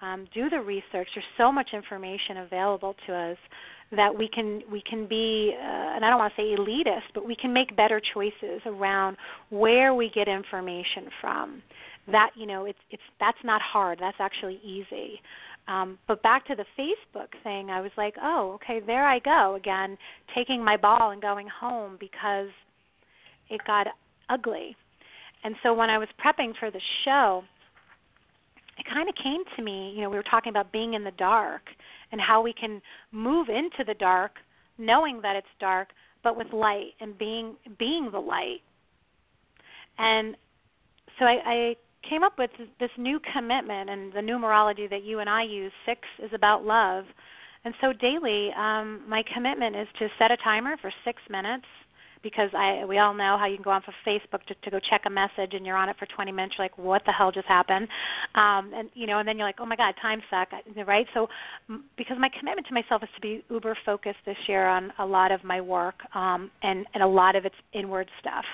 Um, 0.03 0.27
do 0.33 0.49
the 0.49 0.59
research. 0.59 1.07
There's 1.15 1.25
so 1.37 1.51
much 1.51 1.69
information 1.73 2.37
available 2.37 2.93
to 3.07 3.13
us 3.13 3.37
that 3.95 4.15
we 4.15 4.27
can 4.27 4.61
we 4.71 4.83
can 4.87 5.07
be, 5.07 5.55
uh, 5.57 5.95
and 5.95 6.03
I 6.03 6.09
don't 6.09 6.19
want 6.19 6.33
to 6.35 6.41
say 6.41 6.55
elitist, 6.55 7.13
but 7.13 7.25
we 7.25 7.35
can 7.35 7.53
make 7.53 7.75
better 7.75 8.01
choices 8.13 8.61
around 8.65 9.17
where 9.49 9.93
we 9.93 10.11
get 10.13 10.27
information 10.27 11.07
from. 11.21 11.63
That 12.11 12.31
you 12.35 12.45
know, 12.45 12.65
it's 12.65 12.79
it's 12.91 13.03
that's 13.19 13.37
not 13.43 13.61
hard. 13.61 13.97
That's 13.99 14.17
actually 14.19 14.59
easy. 14.63 15.21
Um, 15.67 15.97
but 16.07 16.21
back 16.23 16.45
to 16.47 16.55
the 16.55 16.65
Facebook 16.77 17.29
thing, 17.43 17.69
I 17.69 17.79
was 17.79 17.91
like, 17.97 18.15
oh, 18.21 18.51
okay, 18.55 18.81
there 18.85 19.05
I 19.05 19.19
go 19.19 19.55
again, 19.55 19.97
taking 20.35 20.63
my 20.63 20.75
ball 20.75 21.11
and 21.11 21.21
going 21.21 21.47
home 21.47 21.97
because 21.99 22.49
it 23.49 23.61
got 23.65 23.87
ugly. 24.29 24.75
And 25.43 25.55
so 25.63 25.73
when 25.73 25.89
I 25.89 25.97
was 25.97 26.07
prepping 26.23 26.53
for 26.59 26.69
the 26.69 26.81
show, 27.05 27.43
it 28.77 28.85
kind 28.91 29.07
of 29.07 29.15
came 29.15 29.43
to 29.55 29.63
me, 29.63 29.93
you 29.95 30.01
know, 30.01 30.09
we 30.09 30.17
were 30.17 30.23
talking 30.23 30.49
about 30.49 30.71
being 30.71 30.95
in 30.95 31.03
the 31.03 31.11
dark 31.11 31.61
and 32.11 32.19
how 32.19 32.41
we 32.41 32.53
can 32.53 32.81
move 33.11 33.47
into 33.49 33.83
the 33.85 33.93
dark 33.93 34.33
knowing 34.77 35.21
that 35.21 35.35
it's 35.35 35.47
dark 35.59 35.89
but 36.23 36.37
with 36.37 36.51
light 36.53 36.93
and 37.01 37.17
being 37.17 37.55
being 37.77 38.09
the 38.11 38.19
light. 38.19 38.61
And 39.97 40.35
so 41.19 41.25
I, 41.25 41.37
I 41.45 41.75
came 42.07 42.23
up 42.23 42.37
with 42.37 42.51
this 42.79 42.89
new 42.97 43.19
commitment 43.33 43.89
and 43.89 44.13
the 44.13 44.19
numerology 44.19 44.89
that 44.89 45.03
you 45.03 45.19
and 45.19 45.29
I 45.29 45.43
use. 45.43 45.71
Six 45.85 46.01
is 46.23 46.31
about 46.33 46.65
love. 46.65 47.05
And 47.65 47.73
so 47.79 47.93
daily, 47.93 48.51
um, 48.57 49.03
my 49.07 49.23
commitment 49.33 49.75
is 49.75 49.87
to 49.99 50.07
set 50.19 50.31
a 50.31 50.37
timer 50.37 50.75
for 50.81 50.91
six 51.05 51.21
minutes, 51.29 51.65
because 52.23 52.49
I 52.57 52.85
we 52.85 52.97
all 52.97 53.13
know 53.13 53.37
how 53.37 53.45
you 53.45 53.57
can 53.57 53.63
go 53.63 53.69
on 53.69 53.81
for 53.81 53.93
Facebook 54.07 54.43
to, 54.47 54.55
to 54.55 54.71
go 54.71 54.79
check 54.79 55.01
a 55.05 55.09
message 55.09 55.53
and 55.53 55.65
you're 55.65 55.75
on 55.75 55.89
it 55.89 55.97
for 55.99 56.07
20 56.07 56.31
minutes. 56.31 56.55
You're 56.57 56.65
like, 56.65 56.77
what 56.77 57.03
the 57.05 57.11
hell 57.11 57.31
just 57.31 57.47
happened? 57.47 57.87
Um, 58.33 58.71
and 58.73 58.89
you 58.95 59.05
know, 59.05 59.19
and 59.19 59.27
then 59.27 59.37
you're 59.37 59.47
like, 59.47 59.59
oh 59.59 59.65
my 59.65 59.75
God, 59.75 59.93
time 60.01 60.21
suck, 60.29 60.49
right? 60.87 61.05
So 61.13 61.27
because 61.97 62.17
my 62.19 62.29
commitment 62.39 62.65
to 62.67 62.73
myself 62.73 63.03
is 63.03 63.09
to 63.15 63.21
be 63.21 63.43
uber 63.51 63.77
focused 63.85 64.19
this 64.25 64.37
year 64.47 64.67
on 64.67 64.91
a 64.97 65.05
lot 65.05 65.31
of 65.31 65.43
my 65.43 65.61
work 65.61 65.95
um, 66.15 66.49
and 66.63 66.85
and 66.93 67.03
a 67.03 67.07
lot 67.07 67.35
of 67.35 67.45
it's 67.45 67.55
inward 67.73 68.09
stuff. 68.19 68.45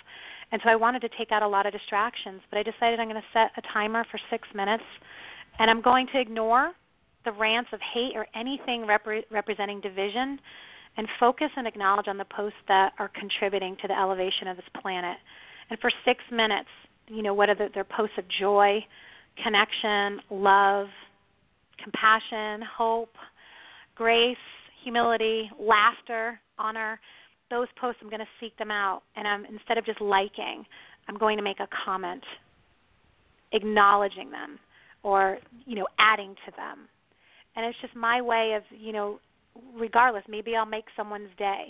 And 0.51 0.61
so 0.63 0.69
I 0.69 0.75
wanted 0.75 1.01
to 1.01 1.09
take 1.17 1.31
out 1.31 1.43
a 1.43 1.47
lot 1.47 1.65
of 1.65 1.73
distractions, 1.73 2.41
but 2.49 2.57
I 2.57 2.63
decided 2.63 2.99
I'm 2.99 3.07
going 3.07 3.21
to 3.21 3.33
set 3.33 3.51
a 3.57 3.61
timer 3.73 4.05
for 4.09 4.19
six 4.31 4.47
minutes, 4.55 4.83
and 5.59 5.69
I'm 5.69 5.81
going 5.81 6.07
to 6.13 6.19
ignore 6.19 6.71
the 7.25 7.31
rants 7.31 7.69
of 7.73 7.79
hate 7.93 8.13
or 8.15 8.25
anything 8.35 8.87
repre- 8.87 9.25
representing 9.29 9.81
division 9.81 10.39
and 10.97 11.07
focus 11.19 11.49
and 11.55 11.67
acknowledge 11.67 12.07
on 12.07 12.17
the 12.17 12.25
posts 12.25 12.57
that 12.67 12.93
are 12.97 13.11
contributing 13.19 13.77
to 13.81 13.87
the 13.87 13.97
elevation 13.97 14.47
of 14.47 14.57
this 14.57 14.65
planet. 14.81 15.17
And 15.69 15.79
for 15.79 15.91
six 16.03 16.23
minutes, 16.31 16.69
you 17.07 17.21
know, 17.21 17.33
whether 17.33 17.55
they're 17.73 17.83
posts 17.83 18.17
of 18.17 18.25
joy, 18.39 18.79
connection, 19.43 20.19
love, 20.29 20.87
compassion, 21.83 22.65
hope, 22.77 23.13
grace, 23.95 24.37
humility, 24.83 25.49
laughter, 25.59 26.39
honor, 26.57 26.99
those 27.49 27.67
posts 27.79 27.99
I'm 28.01 28.09
going 28.09 28.19
to 28.19 28.27
seek 28.39 28.57
them 28.57 28.71
out 28.71 29.01
and 29.15 29.27
I'm 29.27 29.45
instead 29.45 29.77
of 29.77 29.85
just 29.85 30.01
liking, 30.01 30.65
I'm 31.07 31.17
going 31.17 31.37
to 31.37 31.43
make 31.43 31.59
a 31.59 31.67
comment 31.85 32.23
acknowledging 33.51 34.31
them 34.31 34.59
or, 35.03 35.37
you 35.65 35.75
know, 35.75 35.87
adding 35.97 36.35
to 36.45 36.51
them. 36.51 36.87
And 37.55 37.65
it's 37.65 37.77
just 37.81 37.95
my 37.95 38.21
way 38.21 38.53
of, 38.55 38.63
you 38.77 38.93
know, 38.93 39.19
regardless, 39.75 40.23
maybe 40.29 40.55
I'll 40.55 40.65
make 40.65 40.85
someone's 40.95 41.29
day. 41.37 41.67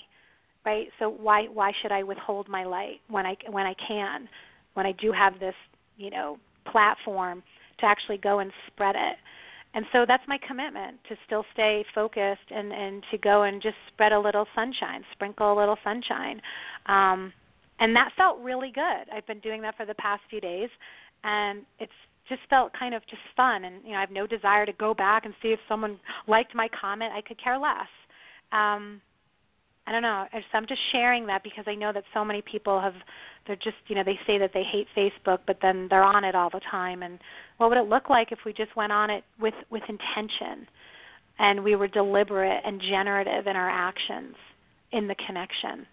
Right? 0.65 0.87
So 0.99 1.09
why 1.09 1.43
why 1.45 1.71
should 1.81 1.91
I 1.91 2.03
withhold 2.03 2.49
my 2.49 2.65
light 2.65 2.99
when 3.09 3.25
I 3.25 3.35
when 3.49 3.65
I 3.65 3.73
can? 3.87 4.27
When 4.73 4.85
I 4.85 4.91
do 4.91 5.11
have 5.11 5.39
this, 5.39 5.55
you 5.97 6.09
know, 6.09 6.37
platform 6.69 7.41
to 7.79 7.85
actually 7.85 8.17
go 8.17 8.39
and 8.39 8.51
spread 8.67 8.95
it 8.95 9.15
and 9.73 9.85
so 9.91 10.05
that's 10.07 10.23
my 10.27 10.37
commitment 10.47 10.97
to 11.07 11.15
still 11.25 11.45
stay 11.53 11.85
focused 11.93 12.49
and 12.49 12.71
and 12.71 13.03
to 13.11 13.17
go 13.17 13.43
and 13.43 13.61
just 13.61 13.75
spread 13.93 14.11
a 14.11 14.19
little 14.19 14.47
sunshine 14.55 15.03
sprinkle 15.11 15.53
a 15.53 15.57
little 15.57 15.77
sunshine. 15.83 16.41
Um 16.87 17.33
and 17.81 17.95
that 17.95 18.09
felt 18.17 18.39
really 18.41 18.71
good. 18.73 19.07
I've 19.13 19.25
been 19.25 19.39
doing 19.39 19.61
that 19.61 19.77
for 19.77 19.85
the 19.85 19.93
past 19.95 20.21
few 20.29 20.41
days 20.41 20.69
and 21.23 21.61
it's 21.79 21.91
just 22.27 22.41
felt 22.49 22.73
kind 22.77 22.93
of 22.93 23.01
just 23.09 23.21
fun. 23.35 23.65
And 23.65 23.83
you 23.83 23.91
know 23.91 23.97
i 23.97 24.01
have 24.01 24.11
no 24.11 24.27
desire 24.27 24.65
to 24.65 24.73
go 24.73 24.93
back 24.93 25.25
and 25.25 25.33
see 25.41 25.49
if 25.49 25.59
someone 25.67 25.99
liked 26.27 26.55
my 26.55 26.67
comment. 26.79 27.13
I 27.13 27.21
could 27.21 27.41
care 27.41 27.57
less. 27.57 27.89
Um 28.51 29.01
I 29.85 29.91
don't 29.91 30.03
know. 30.03 30.25
So 30.31 30.39
I'm 30.53 30.67
just 30.67 30.81
sharing 30.91 31.25
that 31.27 31.43
because 31.43 31.65
I 31.67 31.73
know 31.73 31.91
that 31.91 32.03
so 32.13 32.23
many 32.23 32.43
people 32.43 32.79
have 32.79 32.93
they're 33.49 33.57
just 33.57 33.77
you 33.87 33.95
know 33.95 34.03
they 34.03 34.19
say 34.27 34.37
that 34.37 34.51
they 34.53 34.63
hate 34.63 34.87
Facebook, 34.95 35.39
but 35.47 35.57
then 35.61 35.87
they're 35.89 36.03
on 36.03 36.23
it 36.23 36.35
all 36.35 36.51
the 36.51 36.61
time. 36.71 37.01
And 37.01 37.19
what 37.57 37.69
would 37.69 37.79
it 37.79 37.89
look 37.89 38.07
like 38.07 38.31
if 38.31 38.39
we 38.45 38.53
just 38.53 38.75
went 38.75 38.91
on 38.91 39.09
it 39.09 39.23
with 39.41 39.55
with 39.71 39.81
intention, 39.89 40.67
and 41.39 41.63
we 41.63 41.75
were 41.75 41.87
deliberate 41.87 42.61
and 42.63 42.79
generative 42.79 43.47
in 43.47 43.55
our 43.55 43.69
actions 43.69 44.35
in 44.91 45.07
the 45.07 45.15
connection? 45.27 45.87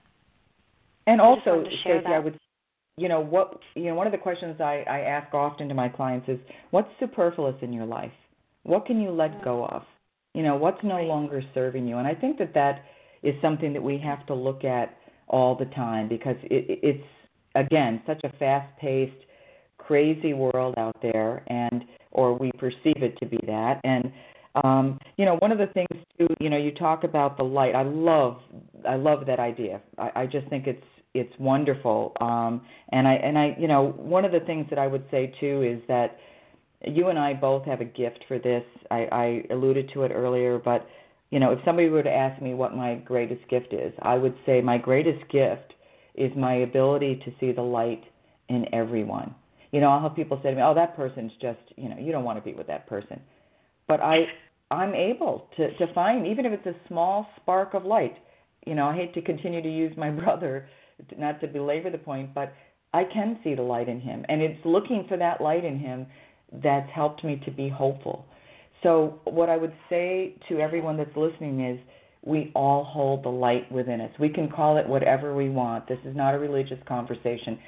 And 1.07 1.19
also, 1.21 1.65
Stacy, 1.81 2.07
I 2.07 2.19
would, 2.19 2.39
you 2.99 3.09
know, 3.09 3.21
what 3.21 3.59
you 3.75 3.85
know, 3.85 3.95
one 3.95 4.07
of 4.07 4.13
the 4.13 4.19
questions 4.19 4.61
I, 4.61 4.85
I 4.89 5.01
ask 5.01 5.33
often 5.33 5.67
to 5.69 5.75
my 5.75 5.89
clients 5.89 6.29
is, 6.29 6.39
what's 6.73 6.91
superfluous 7.01 7.57
in 7.63 7.73
your 7.73 7.87
life? 7.87 8.13
What 8.65 8.85
can 8.85 9.01
you 9.01 9.11
let 9.11 9.33
mm. 9.33 9.45
go 9.45 9.65
of? 9.65 9.83
You 10.35 10.43
know, 10.43 10.57
what's 10.57 10.83
no 10.85 11.01
longer 11.01 11.43
serving 11.55 11.89
you? 11.89 11.97
And 11.97 12.07
I 12.07 12.15
think 12.15 12.37
that 12.39 12.53
that 12.53 12.85
is 13.23 13.35
something 13.41 13.73
that 13.73 13.83
we 13.83 13.97
have 14.05 14.27
to 14.27 14.35
look 14.35 14.65
at 14.65 14.95
all 15.29 15.57
the 15.57 15.65
time 15.67 16.07
because 16.09 16.37
it, 16.43 16.81
it's 16.83 17.05
again 17.57 18.03
such 18.07 18.21
a 18.25 18.31
fast-paced, 18.39 19.25
crazy 19.79 20.35
world 20.35 20.75
out 20.79 20.97
there, 21.03 21.43
and 21.49 21.85
or 22.13 22.37
we 22.37 22.51
perceive 22.53 23.03
it 23.03 23.17
to 23.19 23.27
be 23.27 23.39
that. 23.47 23.81
And 23.85 24.13
um, 24.65 24.99
you 25.17 25.25
know, 25.25 25.37
one 25.37 25.53
of 25.53 25.59
the 25.59 25.67
things 25.67 25.89
too, 26.19 26.29
you 26.41 26.49
know, 26.49 26.57
you 26.57 26.73
talk 26.73 27.05
about 27.05 27.37
the 27.37 27.45
light. 27.45 27.75
I 27.75 27.83
love, 27.83 28.39
I 28.89 28.97
love 28.97 29.27
that 29.27 29.39
idea. 29.39 29.83
I, 29.99 30.23
I 30.23 30.27
just 30.27 30.49
think 30.49 30.67
it's 30.67 30.83
it's 31.15 31.33
wonderful. 31.39 32.13
Um, 32.21 32.63
and 32.93 33.07
I 33.09 33.15
and 33.15 33.39
I, 33.39 33.57
you 33.59 33.69
know, 33.69 33.95
one 33.97 34.25
of 34.25 34.33
the 34.33 34.41
things 34.41 34.67
that 34.71 34.79
I 34.79 34.87
would 34.87 35.05
say 35.11 35.33
too 35.41 35.63
is 35.63 35.81
that 35.89 36.19
you 36.87 37.09
and 37.09 37.19
I 37.19 37.35
both 37.35 37.65
have 37.65 37.81
a 37.81 37.85
gift 37.85 38.25
for 38.29 38.39
this. 38.39 38.65
I, 38.91 39.09
I 39.11 39.45
alluded 39.51 39.91
to 39.95 40.03
it 40.03 40.13
earlier, 40.13 40.59
but 40.59 40.87
you 41.31 41.41
know, 41.41 41.53
if 41.53 41.59
somebody 41.65 41.89
were 41.89 42.03
to 42.03 42.11
ask 42.11 42.41
me 42.41 42.55
what 42.55 42.77
my 42.77 42.95
greatest 42.97 43.49
gift 43.49 43.73
is, 43.73 43.93
I 44.01 44.15
would 44.17 44.35
say 44.47 44.61
my 44.61 44.79
greatest 44.79 45.29
gift 45.31 45.75
is 46.17 46.33
my 46.37 46.55
ability 46.57 47.21
to 47.25 47.33
see 47.39 47.53
the 47.53 47.63
light 47.63 48.03
in 48.49 48.67
everyone. 48.75 49.35
You 49.73 49.81
know, 49.81 49.91
I'll 49.91 50.01
have 50.01 50.17
people 50.17 50.39
say 50.43 50.51
to 50.51 50.57
me, 50.57 50.63
"Oh, 50.63 50.75
that 50.75 50.97
person's 50.97 51.33
just, 51.41 51.61
you 51.77 51.89
know, 51.89 51.97
you 51.99 52.13
don't 52.13 52.25
want 52.25 52.39
to 52.39 52.45
be 52.45 52.57
with 52.57 52.67
that 52.69 52.87
person." 52.87 53.21
But 53.87 54.01
I 54.01 54.27
I'm 54.71 54.95
able 54.95 55.49
to 55.57 55.77
to 55.77 55.93
find 55.95 56.27
even 56.27 56.47
if 56.47 56.53
it's 56.53 56.67
a 56.67 56.89
small 56.89 57.29
spark 57.37 57.75
of 57.75 57.85
light. 57.85 58.17
You 58.67 58.75
know, 58.75 58.87
I 58.87 58.97
hate 58.97 59.15
to 59.15 59.23
continue 59.23 59.63
to 59.63 59.71
use 59.71 59.97
my 59.97 60.11
brother 60.23 60.69
not 61.19 61.41
to 61.41 61.47
belabor 61.47 61.91
the 61.91 61.99
point, 61.99 62.35
but 62.35 62.55
I 62.95 63.05
can 63.05 63.39
see 63.45 63.55
the 63.55 63.63
light 63.63 63.89
in 63.89 64.01
him 64.01 64.25
and 64.29 64.41
it's 64.41 64.65
looking 64.65 65.05
for 65.09 65.19
that 65.19 65.41
light 65.41 65.65
in 65.65 65.79
him 65.79 66.07
that's 66.63 66.89
helped 66.91 67.23
me 67.23 67.43
to 67.45 67.51
be 67.51 67.69
hopeful 67.69 68.25
so, 68.83 69.21
what 69.25 69.49
I 69.49 69.57
would 69.57 69.73
say 69.89 70.37
to 70.49 70.61
everyone 70.61 70.97
that's 70.97 71.17
listening 71.17 71.65
is 71.65 71.81
we 72.27 72.51
all 72.55 72.83
hold 72.83 73.25
the 73.25 73.29
light 73.29 73.71
within 73.71 74.01
us. 74.01 74.11
We 74.19 74.29
can 74.29 74.51
call 74.51 74.77
it 74.77 74.87
whatever 74.87 75.35
we 75.35 75.49
want. 75.49 75.87
This 75.87 76.01
is 76.05 76.17
not 76.17 76.35
a 76.35 76.39
religious 76.39 76.79
conversation. 76.87 77.59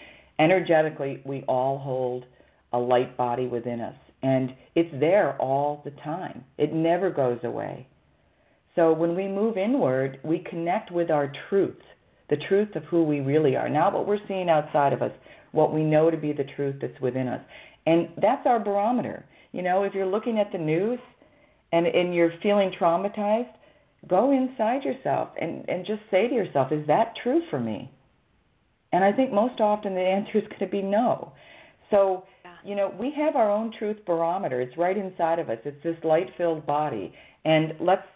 Energetically, 0.41 1.23
we 1.25 1.45
all 1.49 1.79
hold 1.79 2.25
a 2.73 2.79
light 2.79 3.17
body 3.17 3.47
within 3.47 3.81
us, 3.81 3.95
and 4.23 4.51
it's 4.75 4.93
there 5.01 5.41
all 5.41 5.81
the 5.85 5.93
time. 6.03 6.45
It 6.59 6.73
never 6.75 7.09
goes 7.09 7.39
away. 7.45 7.87
So, 8.75 8.93
when 8.93 9.15
we 9.15 9.29
move 9.29 9.57
inward, 9.57 10.19
we 10.23 10.45
connect 10.51 10.91
with 10.91 11.11
our 11.11 11.33
truth, 11.49 11.79
the 12.29 12.37
truth 12.49 12.75
of 12.75 12.85
who 12.85 13.05
we 13.05 13.21
really 13.21 13.57
are, 13.57 13.69
not 13.69 13.93
what 13.93 14.07
we're 14.07 14.27
seeing 14.27 14.49
outside 14.49 14.93
of 14.93 15.03
us, 15.03 15.13
what 15.53 15.73
we 15.73 15.83
know 15.85 16.11
to 16.11 16.17
be 16.17 16.33
the 16.33 16.47
truth 16.57 16.77
that's 16.81 17.01
within 17.01 17.29
us. 17.29 17.41
And 17.87 18.09
that's 18.21 18.47
our 18.47 18.59
barometer. 18.59 19.25
You 19.53 19.63
know, 19.63 19.85
if 19.85 19.95
you're 19.95 20.05
looking 20.05 20.39
at 20.39 20.53
the 20.53 20.59
news 20.59 20.99
and 21.73 21.87
and 21.87 22.15
you're 22.15 22.33
feeling 22.43 22.73
traumatized, 22.79 23.53
go 24.09 24.33
inside 24.33 24.85
yourself 24.85 25.31
and 25.41 25.69
and 25.69 25.87
just 25.87 26.01
say 26.11 26.29
to 26.29 26.35
yourself, 26.35 26.73
is 26.73 26.87
that 26.87 27.15
true 27.23 27.43
for 27.51 27.59
me? 27.59 27.91
And 28.93 29.05
I 29.05 29.13
think 29.13 29.33
most 29.33 29.61
often 29.61 29.95
the 29.95 30.01
answer 30.17 30.39
is 30.39 30.49
going 30.49 30.61
to 30.61 30.67
be 30.67 30.83
no. 30.83 31.33
So, 31.91 32.25
you 32.65 32.75
know, 32.75 32.93
we 32.99 33.13
have 33.17 33.37
our 33.37 33.51
own 33.51 33.73
truth 33.79 33.97
barometer. 34.07 34.61
It's 34.61 34.77
right 34.77 34.97
inside 34.97 35.39
of 35.39 35.49
us. 35.49 35.59
It's 35.65 35.83
this 35.83 35.97
light-filled 36.05 36.67
body, 36.67 37.15
and 37.45 37.73
let's 37.81 38.07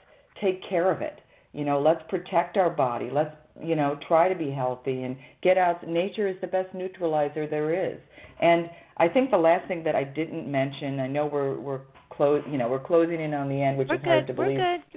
take 0.40 0.60
care 0.68 0.90
of 0.90 1.00
it. 1.00 1.20
You 1.52 1.64
know, 1.64 1.80
let's 1.80 2.02
protect 2.08 2.56
our 2.56 2.70
body. 2.70 3.10
Let's 3.12 3.34
you 3.62 3.76
know 3.76 3.98
try 4.08 4.28
to 4.28 4.34
be 4.34 4.50
healthy 4.50 5.02
and 5.02 5.16
get 5.42 5.58
out. 5.58 5.86
Nature 5.86 6.28
is 6.28 6.36
the 6.40 6.46
best 6.46 6.74
neutralizer 6.74 7.46
there 7.46 7.92
is. 7.92 7.98
And 8.40 8.68
I 8.96 9.08
think 9.08 9.30
the 9.30 9.38
last 9.38 9.68
thing 9.68 9.84
that 9.84 9.94
I 9.94 10.04
didn't 10.04 10.50
mention, 10.50 11.00
I 11.00 11.06
know 11.06 11.26
we're 11.26 11.58
we're 11.58 11.80
close, 12.10 12.42
you 12.50 12.58
know, 12.58 12.68
we're 12.68 12.84
closing 12.84 13.20
in 13.20 13.34
on 13.34 13.48
the 13.48 13.62
end, 13.62 13.78
which 13.78 13.88
we're 13.88 13.96
is 13.96 14.00
good. 14.02 14.08
hard 14.08 14.26
to 14.26 14.34
believe. 14.34 14.58
We're 14.58 14.76
good. 14.78 14.91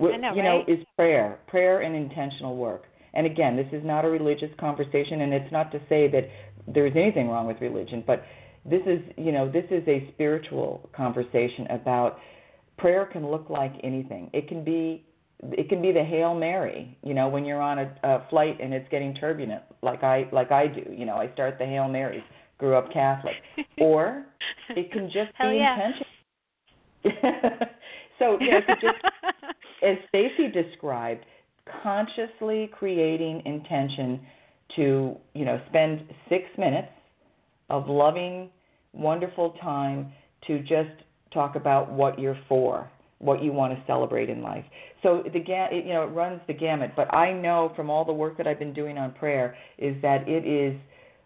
I 0.00 0.16
know, 0.16 0.34
you 0.34 0.42
right? 0.42 0.66
know, 0.68 0.74
is 0.74 0.84
prayer, 0.96 1.38
prayer 1.48 1.80
and 1.82 1.94
intentional 1.94 2.56
work. 2.56 2.84
And 3.14 3.26
again, 3.26 3.56
this 3.56 3.66
is 3.72 3.84
not 3.84 4.04
a 4.04 4.08
religious 4.08 4.50
conversation, 4.60 5.22
and 5.22 5.32
it's 5.32 5.50
not 5.50 5.72
to 5.72 5.80
say 5.88 6.08
that 6.08 6.28
there's 6.66 6.92
anything 6.94 7.28
wrong 7.28 7.46
with 7.46 7.60
religion, 7.60 8.04
but 8.06 8.22
this 8.64 8.82
is, 8.86 9.00
you 9.16 9.32
know, 9.32 9.50
this 9.50 9.64
is 9.70 9.82
a 9.88 10.08
spiritual 10.12 10.88
conversation 10.94 11.66
about 11.70 12.18
prayer 12.76 13.06
can 13.06 13.28
look 13.28 13.48
like 13.48 13.72
anything. 13.82 14.30
It 14.32 14.48
can 14.48 14.64
be 14.64 15.04
it 15.40 15.68
can 15.68 15.80
be 15.80 15.92
the 15.92 16.02
hail 16.02 16.34
mary 16.34 16.98
you 17.04 17.14
know 17.14 17.28
when 17.28 17.44
you're 17.44 17.62
on 17.62 17.78
a, 17.78 17.94
a 18.02 18.26
flight 18.28 18.58
and 18.60 18.74
it's 18.74 18.88
getting 18.90 19.14
turbulent 19.14 19.62
like 19.84 20.02
i 20.02 20.28
like 20.32 20.50
i 20.50 20.66
do 20.66 20.82
you 20.90 21.06
know 21.06 21.14
i 21.14 21.32
start 21.32 21.58
the 21.60 21.64
hail 21.64 21.86
marys 21.86 22.24
grew 22.58 22.74
up 22.74 22.92
Catholic, 22.92 23.36
or 23.78 24.26
it 24.70 24.92
can 24.92 25.06
just 25.06 25.30
Hell 25.34 25.50
be 25.50 25.56
yeah. 25.56 25.92
intentional. 27.04 27.68
so 28.18 28.36
know, 28.40 28.60
just 28.80 29.04
as 29.82 29.96
Stacy 30.08 30.48
described, 30.50 31.24
consciously 31.82 32.70
creating 32.78 33.42
intention 33.44 34.20
to 34.76 35.16
you 35.34 35.44
know 35.44 35.60
spend 35.68 36.02
six 36.28 36.44
minutes 36.56 36.88
of 37.70 37.88
loving, 37.88 38.50
wonderful 38.92 39.50
time 39.62 40.12
to 40.46 40.60
just 40.60 40.90
talk 41.32 41.56
about 41.56 41.92
what 41.92 42.18
you're 42.18 42.38
for, 42.48 42.90
what 43.18 43.42
you 43.42 43.52
want 43.52 43.74
to 43.74 43.82
celebrate 43.86 44.30
in 44.30 44.42
life. 44.42 44.64
So 45.02 45.22
the 45.32 45.40
ga- 45.40 45.68
it, 45.70 45.84
you 45.84 45.92
know 45.92 46.02
it 46.02 46.08
runs 46.10 46.40
the 46.46 46.54
gamut. 46.54 46.92
But 46.96 47.12
I 47.14 47.32
know 47.32 47.72
from 47.76 47.90
all 47.90 48.04
the 48.04 48.12
work 48.12 48.36
that 48.38 48.46
I've 48.46 48.58
been 48.58 48.74
doing 48.74 48.98
on 48.98 49.12
prayer 49.12 49.56
is 49.78 50.00
that 50.02 50.28
it 50.28 50.46
is 50.46 50.78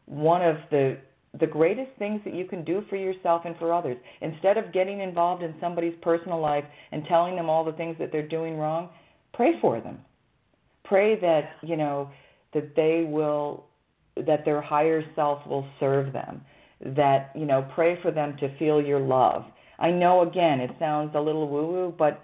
one 0.07 0.43
of 0.43 0.57
the 0.70 0.99
the 1.41 1.47
greatest 1.47 1.91
things 1.99 2.20
that 2.24 2.35
you 2.35 2.45
can 2.45 2.64
do 2.64 2.85
for 2.91 2.97
yourself 2.97 3.43
and 3.45 3.57
for 3.57 3.72
others. 3.72 3.97
Instead 4.20 4.59
of 4.59 4.72
getting 4.72 5.01
involved 5.01 5.43
in 5.43 5.55
somebody's 5.61 5.95
personal 6.03 6.41
life 6.41 6.64
and 6.93 7.05
telling 7.07 7.37
them 7.37 7.49
all 7.49 7.64
the 7.64 7.72
things 7.72 7.97
that 7.99 8.12
they're 8.12 8.28
doing 8.28 8.57
wrong, 8.57 8.91
pray 9.33 9.53
for 9.61 9.80
them. 9.80 9.99
Pray 10.85 11.18
that, 11.20 11.53
you 11.62 11.76
know, 11.76 12.11
that 12.53 12.74
they 12.76 13.07
will 13.09 13.64
that 14.16 14.45
their 14.45 14.61
higher 14.61 15.03
self 15.14 15.47
will 15.47 15.66
serve 15.80 16.12
them 16.12 16.43
that 16.85 17.30
you 17.35 17.47
know 17.47 17.66
pray 17.74 17.99
for 18.03 18.11
them 18.11 18.37
to 18.39 18.55
feel 18.59 18.80
your 18.83 19.01
love 19.01 19.45
i 19.78 19.91
know 19.91 20.22
again 20.22 20.61
it 20.61 20.70
sounds 20.78 21.11
a 21.14 21.20
little 21.20 21.49
woo 21.49 21.66
woo 21.66 21.95
but 21.97 22.22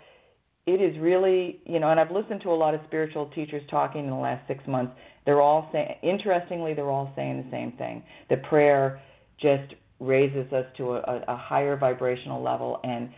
it 0.69 0.83
is 0.83 1.01
really 1.01 1.61
you 1.65 1.81
know 1.81 1.91
and 1.91 1.99
i've 1.99 2.11
listened 2.11 2.41
to 2.43 2.51
a 2.51 2.55
lot 2.55 2.75
of 2.75 2.81
spiritual 2.87 3.31
teachers 3.35 3.63
talking 3.71 4.05
in 4.05 4.11
the 4.11 4.17
last 4.17 4.47
6 4.49 4.67
months. 4.67 4.93
They're 5.25 5.41
all 5.41 5.69
saying 5.73 5.95
interestingly 6.03 6.75
they're 6.75 6.91
all 6.91 7.13
saying 7.17 7.45
the 7.45 7.51
same 7.51 7.73
thing. 7.73 8.03
That 8.29 8.43
prayer 8.45 9.01
just 9.41 9.75
raises 10.01 10.53
us 10.53 10.67
to 10.77 10.95
a, 10.95 11.25
a 11.29 11.37
higher 11.37 11.77
vibrational 11.77 12.43
level 12.43 12.81
and 12.85 13.11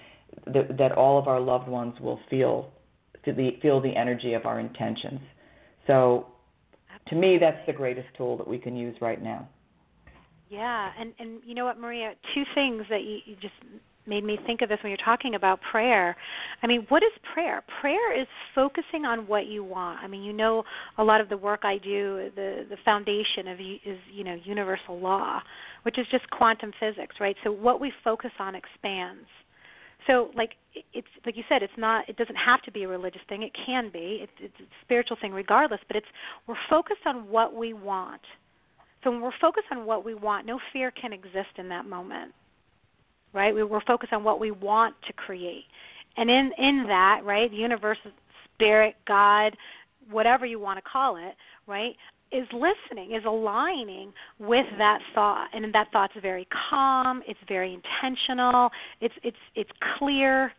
th- 0.52 0.78
that 0.78 0.92
all 0.92 1.18
of 1.18 1.28
our 1.28 1.40
loved 1.40 1.68
ones 1.68 1.94
will 2.00 2.20
feel 2.30 2.70
the, 3.26 3.50
feel 3.60 3.80
the 3.80 3.94
energy 3.96 4.34
of 4.34 4.46
our 4.46 4.60
intentions. 4.60 5.20
So 5.86 6.26
to 7.08 7.16
me 7.16 7.38
that's 7.40 7.64
the 7.66 7.72
greatest 7.72 8.08
tool 8.16 8.36
that 8.38 8.46
we 8.46 8.58
can 8.58 8.76
use 8.76 8.96
right 9.00 9.22
now. 9.22 9.48
Yeah, 10.48 10.90
and 10.98 11.12
and 11.18 11.40
you 11.44 11.54
know 11.54 11.64
what, 11.64 11.78
Maria, 11.78 12.14
two 12.34 12.42
things 12.54 12.82
that 12.90 13.02
you, 13.02 13.18
you 13.24 13.36
just 13.36 13.54
made 14.06 14.24
me 14.24 14.38
think 14.46 14.62
of 14.62 14.68
this 14.68 14.78
when 14.82 14.90
you're 14.90 15.04
talking 15.04 15.34
about 15.34 15.60
prayer. 15.70 16.16
I 16.62 16.66
mean, 16.66 16.86
what 16.88 17.02
is 17.02 17.10
prayer? 17.34 17.62
Prayer 17.80 18.18
is 18.18 18.26
focusing 18.54 19.04
on 19.04 19.26
what 19.26 19.46
you 19.46 19.62
want. 19.62 20.00
I 20.02 20.06
mean, 20.06 20.22
you 20.22 20.32
know, 20.32 20.64
a 20.98 21.04
lot 21.04 21.20
of 21.20 21.28
the 21.28 21.36
work 21.36 21.60
I 21.64 21.78
do, 21.78 22.30
the 22.34 22.66
the 22.68 22.76
foundation 22.84 23.48
of 23.48 23.60
is 23.60 23.98
you 24.12 24.24
know 24.24 24.36
universal 24.44 24.98
law, 24.98 25.40
which 25.82 25.98
is 25.98 26.06
just 26.10 26.28
quantum 26.30 26.72
physics, 26.80 27.16
right? 27.20 27.36
So 27.44 27.52
what 27.52 27.80
we 27.80 27.92
focus 28.02 28.32
on 28.38 28.54
expands. 28.54 29.26
So 30.06 30.30
like 30.34 30.52
it's 30.94 31.08
like 31.26 31.36
you 31.36 31.44
said, 31.48 31.62
it's 31.62 31.72
not. 31.76 32.08
It 32.08 32.16
doesn't 32.16 32.36
have 32.36 32.62
to 32.62 32.72
be 32.72 32.84
a 32.84 32.88
religious 32.88 33.22
thing. 33.28 33.42
It 33.42 33.52
can 33.66 33.90
be. 33.92 34.20
It, 34.22 34.30
it's 34.40 34.60
a 34.60 34.84
spiritual 34.84 35.18
thing, 35.20 35.32
regardless. 35.32 35.80
But 35.86 35.96
it's 35.96 36.06
we're 36.46 36.54
focused 36.68 37.02
on 37.06 37.28
what 37.28 37.54
we 37.54 37.74
want 37.74 38.22
so 39.02 39.10
when 39.10 39.20
we're 39.20 39.30
focused 39.40 39.68
on 39.70 39.86
what 39.86 40.04
we 40.04 40.14
want, 40.14 40.46
no 40.46 40.58
fear 40.72 40.90
can 40.90 41.12
exist 41.12 41.56
in 41.56 41.68
that 41.70 41.86
moment. 41.86 42.32
Right? 43.32 43.54
We, 43.54 43.62
we're 43.62 43.84
focused 43.86 44.12
on 44.12 44.24
what 44.24 44.40
we 44.40 44.50
want 44.50 44.94
to 45.06 45.12
create. 45.12 45.64
And 46.16 46.28
in 46.28 46.50
in 46.58 46.84
that, 46.88 47.20
right, 47.24 47.50
the 47.50 47.56
universe, 47.56 47.98
spirit, 48.54 48.96
God, 49.06 49.56
whatever 50.10 50.44
you 50.44 50.58
want 50.58 50.78
to 50.78 50.90
call 50.90 51.16
it, 51.16 51.34
right, 51.66 51.94
is 52.32 52.46
listening, 52.52 53.14
is 53.14 53.24
aligning 53.26 54.12
with 54.38 54.66
that 54.78 54.98
thought. 55.14 55.48
And 55.52 55.72
that 55.74 55.88
thought's 55.92 56.14
very 56.20 56.46
calm, 56.70 57.22
it's 57.26 57.40
very 57.48 57.74
intentional, 57.74 58.70
it's 59.00 59.14
it's 59.22 59.36
it's 59.54 59.70
clear, 59.98 60.52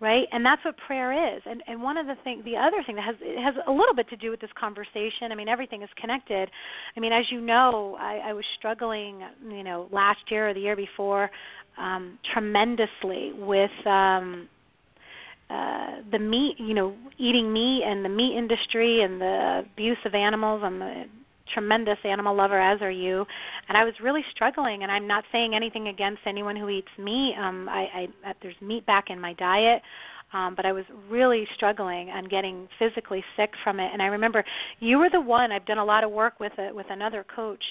right? 0.00 0.26
And 0.32 0.44
that's 0.44 0.64
what 0.64 0.76
prayer 0.78 1.36
is. 1.36 1.42
And 1.44 1.62
and 1.66 1.82
one 1.82 1.96
of 1.96 2.06
the 2.06 2.16
thing 2.24 2.42
the 2.44 2.56
other 2.56 2.82
thing 2.84 2.96
that 2.96 3.04
has 3.04 3.16
it 3.20 3.40
has 3.42 3.54
a 3.66 3.70
little 3.70 3.94
bit 3.94 4.08
to 4.10 4.16
do 4.16 4.30
with 4.30 4.40
this 4.40 4.50
conversation 4.58 5.30
i 5.30 5.34
mean 5.34 5.48
everything 5.48 5.82
is 5.82 5.88
connected. 6.00 6.50
I 6.96 7.00
mean 7.00 7.12
as 7.12 7.24
you 7.30 7.40
know 7.40 7.96
i 8.00 8.20
i 8.30 8.32
was 8.32 8.44
struggling 8.58 9.20
you 9.48 9.62
know 9.62 9.88
last 9.92 10.20
year 10.30 10.48
or 10.48 10.54
the 10.54 10.60
year 10.60 10.76
before 10.76 11.30
um 11.78 12.18
tremendously 12.32 13.32
with 13.36 13.70
um 13.86 14.48
uh 15.50 15.96
the 16.10 16.18
meat 16.18 16.56
you 16.58 16.74
know 16.74 16.94
eating 17.18 17.52
meat 17.52 17.82
and 17.84 18.04
the 18.04 18.08
meat 18.08 18.36
industry 18.36 19.02
and 19.02 19.20
the 19.20 19.64
abuse 19.72 19.98
of 20.04 20.14
animals 20.14 20.62
and 20.64 20.80
the 20.80 21.04
tremendous 21.52 21.98
animal 22.04 22.36
lover, 22.36 22.60
as 22.60 22.80
are 22.82 22.90
you, 22.90 23.26
and 23.68 23.76
I 23.76 23.84
was 23.84 23.94
really 24.02 24.24
struggling. 24.34 24.82
And 24.82 24.92
I'm 24.92 25.06
not 25.06 25.24
saying 25.32 25.54
anything 25.54 25.88
against 25.88 26.20
anyone 26.26 26.56
who 26.56 26.68
eats 26.68 26.88
meat. 26.98 27.34
Um, 27.38 27.68
I, 27.68 28.08
I 28.24 28.34
there's 28.42 28.60
meat 28.60 28.86
back 28.86 29.06
in 29.10 29.20
my 29.20 29.34
diet. 29.34 29.82
Um, 30.32 30.54
but 30.54 30.64
I 30.64 30.72
was 30.72 30.84
really 31.08 31.44
struggling 31.56 32.10
and 32.10 32.30
getting 32.30 32.68
physically 32.78 33.24
sick 33.36 33.50
from 33.64 33.80
it. 33.80 33.90
And 33.92 34.00
I 34.00 34.06
remember 34.06 34.44
you 34.78 34.98
were 34.98 35.10
the 35.10 35.20
one. 35.20 35.50
I've 35.50 35.66
done 35.66 35.78
a 35.78 35.84
lot 35.84 36.04
of 36.04 36.12
work 36.12 36.38
with 36.38 36.52
it 36.56 36.72
with 36.72 36.86
another 36.88 37.24
coach 37.34 37.64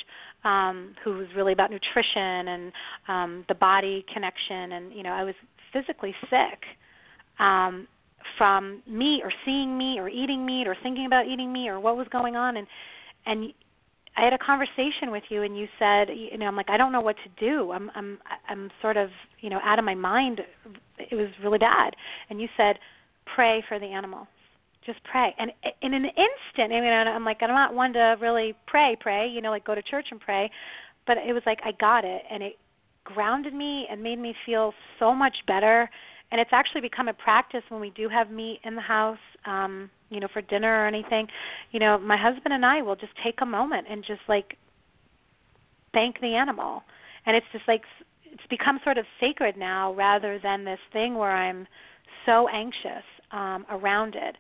um, 0.44 0.94
who 1.04 1.14
was 1.14 1.28
really 1.36 1.54
about 1.54 1.72
nutrition 1.72 2.48
and 2.50 2.72
um, 3.08 3.46
the 3.48 3.56
body 3.56 4.06
connection. 4.14 4.74
And 4.74 4.94
you 4.94 5.04
know, 5.04 5.12
I 5.12 5.24
was 5.24 5.36
physically 5.72 6.14
sick 6.30 6.64
um, 7.40 7.88
from 8.38 8.82
meat 8.88 9.22
or 9.24 9.32
seeing 9.46 9.78
meat 9.78 9.98
or 10.00 10.10
eating 10.10 10.46
meat 10.46 10.68
or 10.68 10.76
thinking 10.84 11.06
about 11.06 11.28
eating 11.28 11.54
meat 11.54 11.70
or 11.70 11.80
what 11.80 11.96
was 11.96 12.08
going 12.12 12.36
on. 12.36 12.58
And 12.58 12.68
and 13.26 13.54
I 14.18 14.24
had 14.24 14.34
a 14.34 14.38
conversation 14.38 15.12
with 15.12 15.24
you 15.30 15.44
and 15.44 15.58
you 15.58 15.68
said, 15.78 16.10
you 16.10 16.38
know, 16.38 16.46
I'm 16.46 16.56
like 16.56 16.70
I 16.70 16.78
don't 16.78 16.92
know 16.92 17.02
what 17.02 17.16
to 17.18 17.46
do. 17.46 17.72
I'm 17.72 17.90
I'm 17.96 18.20
I'm 18.48 18.70
sort 18.82 18.98
of, 18.98 19.10
you 19.42 19.50
know, 19.50 19.60
out 19.64 19.80
of 19.80 19.86
my 19.86 19.96
mind. 19.96 20.42
It 20.98 21.16
was 21.16 21.30
really 21.44 21.60
bad. 21.60 21.96
And 22.30 22.42
you 22.42 22.48
said, 22.58 22.78
pray 23.36 23.64
for 23.68 23.80
the 23.80 23.86
animals. 23.86 24.28
Just 24.86 25.00
pray. 25.04 25.36
And 25.38 25.52
in 25.82 25.94
an 25.94 26.06
instant, 26.06 26.74
I 26.74 26.82
mean, 26.82 26.92
I'm 26.92 27.26
like 27.26 27.38
I'm 27.42 27.50
not 27.50 27.74
one 27.74 27.94
to 27.94 28.16
really 28.20 28.56
pray, 28.68 28.98
pray, 29.00 29.28
you 29.28 29.42
know, 29.42 29.52
like 29.52 29.66
go 29.66 29.76
to 29.76 29.82
church 29.82 30.08
and 30.12 30.20
pray, 30.20 30.50
but 31.06 31.18
it 31.18 31.34
was 31.34 31.44
like 31.46 31.60
I 31.64 31.72
got 31.80 32.06
it 32.06 32.24
and 32.32 32.44
it 32.44 32.58
grounded 33.04 33.54
me 33.54 33.88
and 33.90 34.04
made 34.04 34.20
me 34.20 34.34
feel 34.46 34.74
so 35.00 35.14
much 35.14 35.36
better. 35.48 35.90
And 36.32 36.40
it's 36.40 36.52
actually 36.54 36.82
become 36.82 37.08
a 37.08 37.14
practice 37.14 37.64
when 37.70 37.82
we 37.82 37.90
do 37.92 38.08
have 38.10 38.30
meat 38.30 38.60
in 38.64 38.76
the 38.76 38.82
house. 38.82 39.18
Um 39.46 39.90
you 40.10 40.20
know 40.20 40.28
for 40.32 40.42
dinner 40.42 40.84
or 40.84 40.88
anything 40.88 41.28
you 41.72 41.80
know 41.80 41.98
my 41.98 42.18
husband 42.18 42.54
and 42.54 42.66
i 42.66 42.82
will 42.82 42.96
just 42.96 43.14
take 43.24 43.36
a 43.42 43.46
moment 43.46 43.88
and 43.90 44.04
just 44.06 44.22
like 44.28 44.58
thank 45.94 46.20
the 46.22 46.36
animal 46.36 46.84
and 47.26 47.36
it's 47.36 47.46
just 47.52 47.68
like 47.68 47.82
it's 48.26 48.46
become 48.50 48.80
sort 48.84 48.98
of 48.98 49.06
sacred 49.20 49.58
now 49.58 49.94
rather 49.94 50.40
than 50.42 50.66
this 50.66 50.80
thing 50.92 51.16
where 51.16 51.36
i'm 51.36 51.68
so 52.26 52.48
anxious 52.50 53.06
um 53.32 53.66
around 53.70 54.16
it 54.16 54.36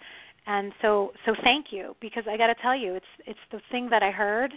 and 0.47 0.71
so 0.81 1.11
so 1.25 1.33
thank 1.43 1.67
you 1.71 1.95
because 2.01 2.23
i 2.29 2.37
got 2.37 2.47
to 2.47 2.55
tell 2.61 2.75
you 2.75 2.95
it's 2.95 3.05
it's 3.25 3.39
the 3.51 3.61
thing 3.71 3.89
that 3.89 4.03
i 4.03 4.11
heard 4.11 4.51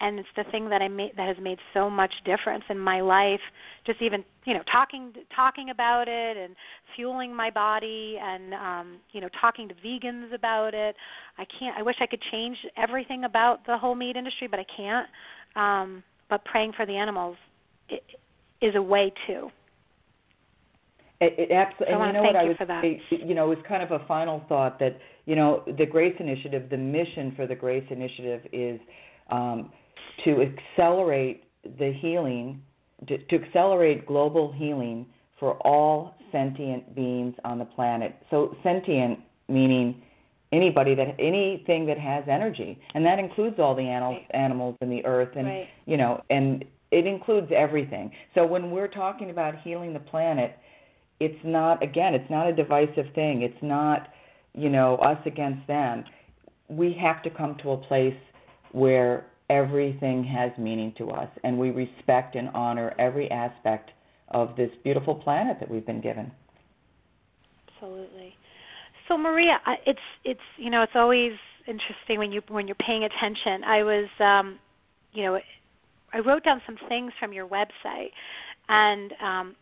and 0.00 0.18
it's 0.18 0.28
the 0.36 0.44
thing 0.50 0.68
that 0.70 0.80
I 0.80 0.88
made 0.88 1.12
that 1.16 1.28
has 1.28 1.36
made 1.42 1.58
so 1.74 1.90
much 1.90 2.12
difference 2.24 2.64
in 2.70 2.78
my 2.78 3.00
life. 3.00 3.40
Just 3.86 4.00
even 4.00 4.24
you 4.44 4.54
know 4.54 4.62
talking 4.70 5.12
talking 5.34 5.70
about 5.70 6.08
it 6.08 6.36
and 6.36 6.54
fueling 6.94 7.34
my 7.34 7.50
body 7.50 8.16
and 8.20 8.54
um, 8.54 8.96
you 9.12 9.20
know 9.20 9.28
talking 9.40 9.68
to 9.68 9.74
vegans 9.74 10.32
about 10.34 10.74
it. 10.74 10.94
I 11.36 11.44
can't. 11.58 11.76
I 11.76 11.82
wish 11.82 11.96
I 12.00 12.06
could 12.06 12.22
change 12.30 12.56
everything 12.76 13.24
about 13.24 13.66
the 13.66 13.76
whole 13.76 13.94
meat 13.94 14.16
industry, 14.16 14.48
but 14.48 14.60
I 14.60 14.66
can't. 14.76 15.06
Um, 15.56 16.02
but 16.30 16.44
praying 16.44 16.72
for 16.76 16.86
the 16.86 16.96
animals 16.96 17.36
is 18.60 18.74
a 18.74 18.82
way 18.82 19.12
to. 19.26 19.50
It, 21.20 21.34
it 21.36 21.52
absolutely. 21.52 21.94
So 21.94 22.02
and 22.02 22.06
you 22.06 22.12
know 22.12 22.22
what 22.22 22.36
I 22.36 22.44
would 22.44 22.56
say, 22.58 23.02
you 23.26 23.34
know, 23.34 23.50
it 23.50 23.56
was 23.56 23.64
kind 23.66 23.82
of 23.82 23.90
a 23.90 24.06
final 24.06 24.44
thought 24.48 24.78
that 24.78 24.98
you 25.26 25.34
know 25.34 25.64
the 25.66 25.86
Grace 25.86 26.14
Initiative, 26.20 26.70
the 26.70 26.76
mission 26.76 27.32
for 27.34 27.46
the 27.46 27.56
Grace 27.56 27.84
Initiative 27.90 28.42
is 28.52 28.80
um, 29.30 29.72
to 30.24 30.42
accelerate 30.42 31.44
the 31.78 31.92
healing, 32.00 32.62
to, 33.06 33.18
to 33.18 33.36
accelerate 33.36 34.06
global 34.06 34.52
healing 34.52 35.06
for 35.38 35.54
all 35.66 36.14
sentient 36.32 36.94
beings 36.94 37.34
on 37.44 37.58
the 37.58 37.64
planet. 37.64 38.16
So 38.30 38.56
sentient 38.62 39.20
meaning 39.48 40.02
anybody 40.52 40.94
that 40.94 41.14
anything 41.18 41.86
that 41.86 41.98
has 41.98 42.24
energy, 42.28 42.78
and 42.94 43.04
that 43.04 43.18
includes 43.18 43.58
all 43.58 43.74
the 43.74 43.82
animals 43.82 44.22
right. 44.32 44.40
animals 44.40 44.76
in 44.80 44.90
the 44.90 45.04
earth, 45.04 45.36
and 45.36 45.46
right. 45.46 45.68
you 45.86 45.96
know, 45.96 46.22
and 46.30 46.64
it 46.90 47.06
includes 47.06 47.50
everything. 47.54 48.10
So 48.34 48.46
when 48.46 48.70
we're 48.70 48.88
talking 48.88 49.30
about 49.30 49.60
healing 49.60 49.92
the 49.92 50.00
planet, 50.00 50.56
it's 51.20 51.38
not 51.44 51.82
again, 51.82 52.14
it's 52.14 52.30
not 52.30 52.48
a 52.48 52.52
divisive 52.52 53.06
thing. 53.14 53.42
It's 53.42 53.62
not 53.62 54.08
you 54.54 54.70
know 54.70 54.96
us 54.96 55.18
against 55.26 55.66
them. 55.66 56.04
We 56.68 56.92
have 57.00 57.22
to 57.22 57.30
come 57.30 57.56
to 57.62 57.72
a 57.72 57.76
place 57.76 58.16
where 58.72 59.26
everything 59.50 60.24
has 60.24 60.50
meaning 60.58 60.92
to 60.98 61.10
us, 61.10 61.28
and 61.44 61.58
we 61.58 61.70
respect 61.70 62.34
and 62.34 62.48
honor 62.54 62.94
every 62.98 63.30
aspect 63.30 63.90
of 64.28 64.56
this 64.56 64.70
beautiful 64.84 65.14
planet 65.14 65.58
that 65.60 65.70
we've 65.70 65.86
been 65.86 66.00
given. 66.00 66.30
Absolutely. 67.68 68.34
So 69.06 69.16
Maria, 69.16 69.58
it's 69.86 69.98
it's 70.24 70.40
you 70.56 70.70
know 70.70 70.82
it's 70.82 70.92
always 70.94 71.32
interesting 71.66 72.18
when 72.18 72.32
you 72.32 72.42
when 72.48 72.66
you're 72.66 72.76
paying 72.76 73.04
attention. 73.04 73.64
I 73.64 73.82
was 73.82 74.08
um, 74.20 74.58
you 75.12 75.24
know 75.24 75.40
I 76.12 76.18
wrote 76.18 76.44
down 76.44 76.60
some 76.66 76.76
things 76.88 77.12
from 77.18 77.32
your 77.32 77.46
website, 77.46 78.10
and 78.68 79.12
um, 79.22 79.56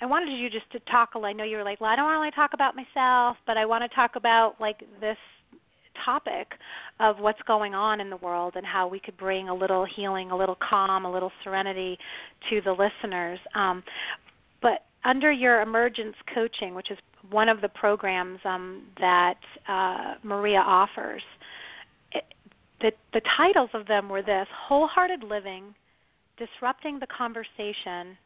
I 0.00 0.06
wanted 0.06 0.36
you 0.38 0.50
just 0.50 0.70
to 0.72 0.80
talk. 0.90 1.10
I 1.14 1.32
know 1.32 1.44
you 1.44 1.56
were 1.56 1.64
like, 1.64 1.80
well, 1.80 1.90
I 1.90 1.96
don't 1.96 2.04
want 2.04 2.16
to 2.16 2.20
really 2.20 2.30
talk 2.32 2.52
about 2.54 2.74
myself, 2.76 3.36
but 3.46 3.56
I 3.56 3.64
want 3.64 3.88
to 3.88 3.94
talk 3.94 4.16
about 4.16 4.60
like 4.60 4.80
this 5.00 5.16
topic 6.04 6.48
of 7.00 7.18
what's 7.18 7.40
going 7.46 7.74
on 7.74 8.00
in 8.00 8.10
the 8.10 8.16
world 8.16 8.54
and 8.56 8.66
how 8.66 8.88
we 8.88 9.00
could 9.00 9.16
bring 9.16 9.48
a 9.48 9.54
little 9.54 9.86
healing, 9.96 10.30
a 10.30 10.36
little 10.36 10.56
calm, 10.68 11.04
a 11.04 11.12
little 11.12 11.32
serenity 11.42 11.98
to 12.50 12.60
the 12.62 12.72
listeners. 12.72 13.38
Um, 13.54 13.82
but 14.62 14.84
under 15.04 15.30
your 15.30 15.60
emergence 15.62 16.16
coaching, 16.34 16.74
which 16.74 16.90
is 16.90 16.98
one 17.30 17.48
of 17.48 17.60
the 17.60 17.68
programs 17.68 18.38
um, 18.44 18.82
that 18.98 19.38
uh, 19.68 20.14
Maria 20.22 20.60
offers, 20.60 21.22
the, 22.80 22.92
the 23.12 23.20
titles 23.36 23.70
of 23.72 23.86
them 23.86 24.08
were 24.08 24.22
this 24.22 24.46
Wholehearted 24.68 25.22
Living, 25.22 25.74
Disrupting 26.36 26.98
the 26.98 27.06
Conversation, 27.06 28.16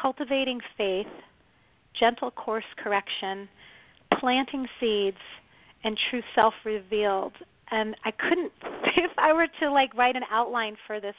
Cultivating 0.00 0.60
Faith, 0.76 1.06
Gentle 1.98 2.30
Course 2.30 2.64
Correction, 2.82 3.48
Planting 4.18 4.66
Seeds, 4.80 5.16
and 5.84 5.98
true 6.10 6.22
self 6.34 6.54
revealed. 6.64 7.32
and 7.70 7.96
I 8.04 8.10
couldn't 8.10 8.52
if 8.96 9.12
I 9.18 9.32
were 9.32 9.48
to 9.60 9.70
like 9.70 9.94
write 9.94 10.16
an 10.16 10.24
outline 10.30 10.76
for 10.86 11.00
this 11.00 11.14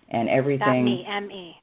and 0.09 0.29
everything. 0.29 0.85
me, 0.85 1.07
M 1.09 1.31
E. 1.31 1.55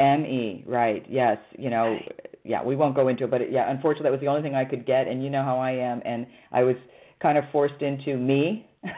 M 0.00 0.26
E, 0.26 0.62
right? 0.66 1.06
Yes, 1.08 1.38
you 1.56 1.70
know, 1.70 1.94
okay. 1.94 2.31
Yeah. 2.44 2.62
We 2.62 2.76
won't 2.76 2.94
go 2.94 3.08
into 3.08 3.24
it, 3.24 3.30
but 3.30 3.40
it, 3.40 3.52
yeah, 3.52 3.70
unfortunately, 3.70 4.04
that 4.04 4.12
was 4.12 4.20
the 4.20 4.28
only 4.28 4.42
thing 4.42 4.54
I 4.54 4.64
could 4.64 4.86
get, 4.86 5.08
and 5.08 5.22
you 5.22 5.30
know 5.30 5.42
how 5.42 5.58
I 5.58 5.72
am, 5.72 6.02
and 6.04 6.26
I 6.50 6.62
was 6.62 6.76
kind 7.20 7.38
of 7.38 7.44
forced 7.52 7.80
into 7.82 8.16
me. 8.16 8.66
so 8.84 8.88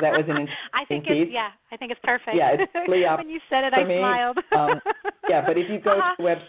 that 0.00 0.12
was 0.12 0.24
an 0.28 0.46
I 0.74 0.84
think 0.84 1.04
piece. 1.04 1.24
it's 1.24 1.30
yeah, 1.32 1.48
I 1.70 1.76
think 1.76 1.90
it's 1.90 2.00
perfect. 2.04 2.36
Yeah, 2.36 2.50
it's 2.52 2.72
really 2.88 3.04
when 3.16 3.30
you 3.30 3.40
said 3.48 3.64
it, 3.64 3.72
I 3.72 3.84
me. 3.84 3.98
smiled. 3.98 4.38
um, 4.54 4.80
yeah, 5.28 5.42
but 5.46 5.56
if 5.56 5.70
you 5.70 5.80
go 5.80 5.92
uh-huh. 5.92 6.16
to 6.16 6.22
the 6.22 6.28
website 6.28 6.48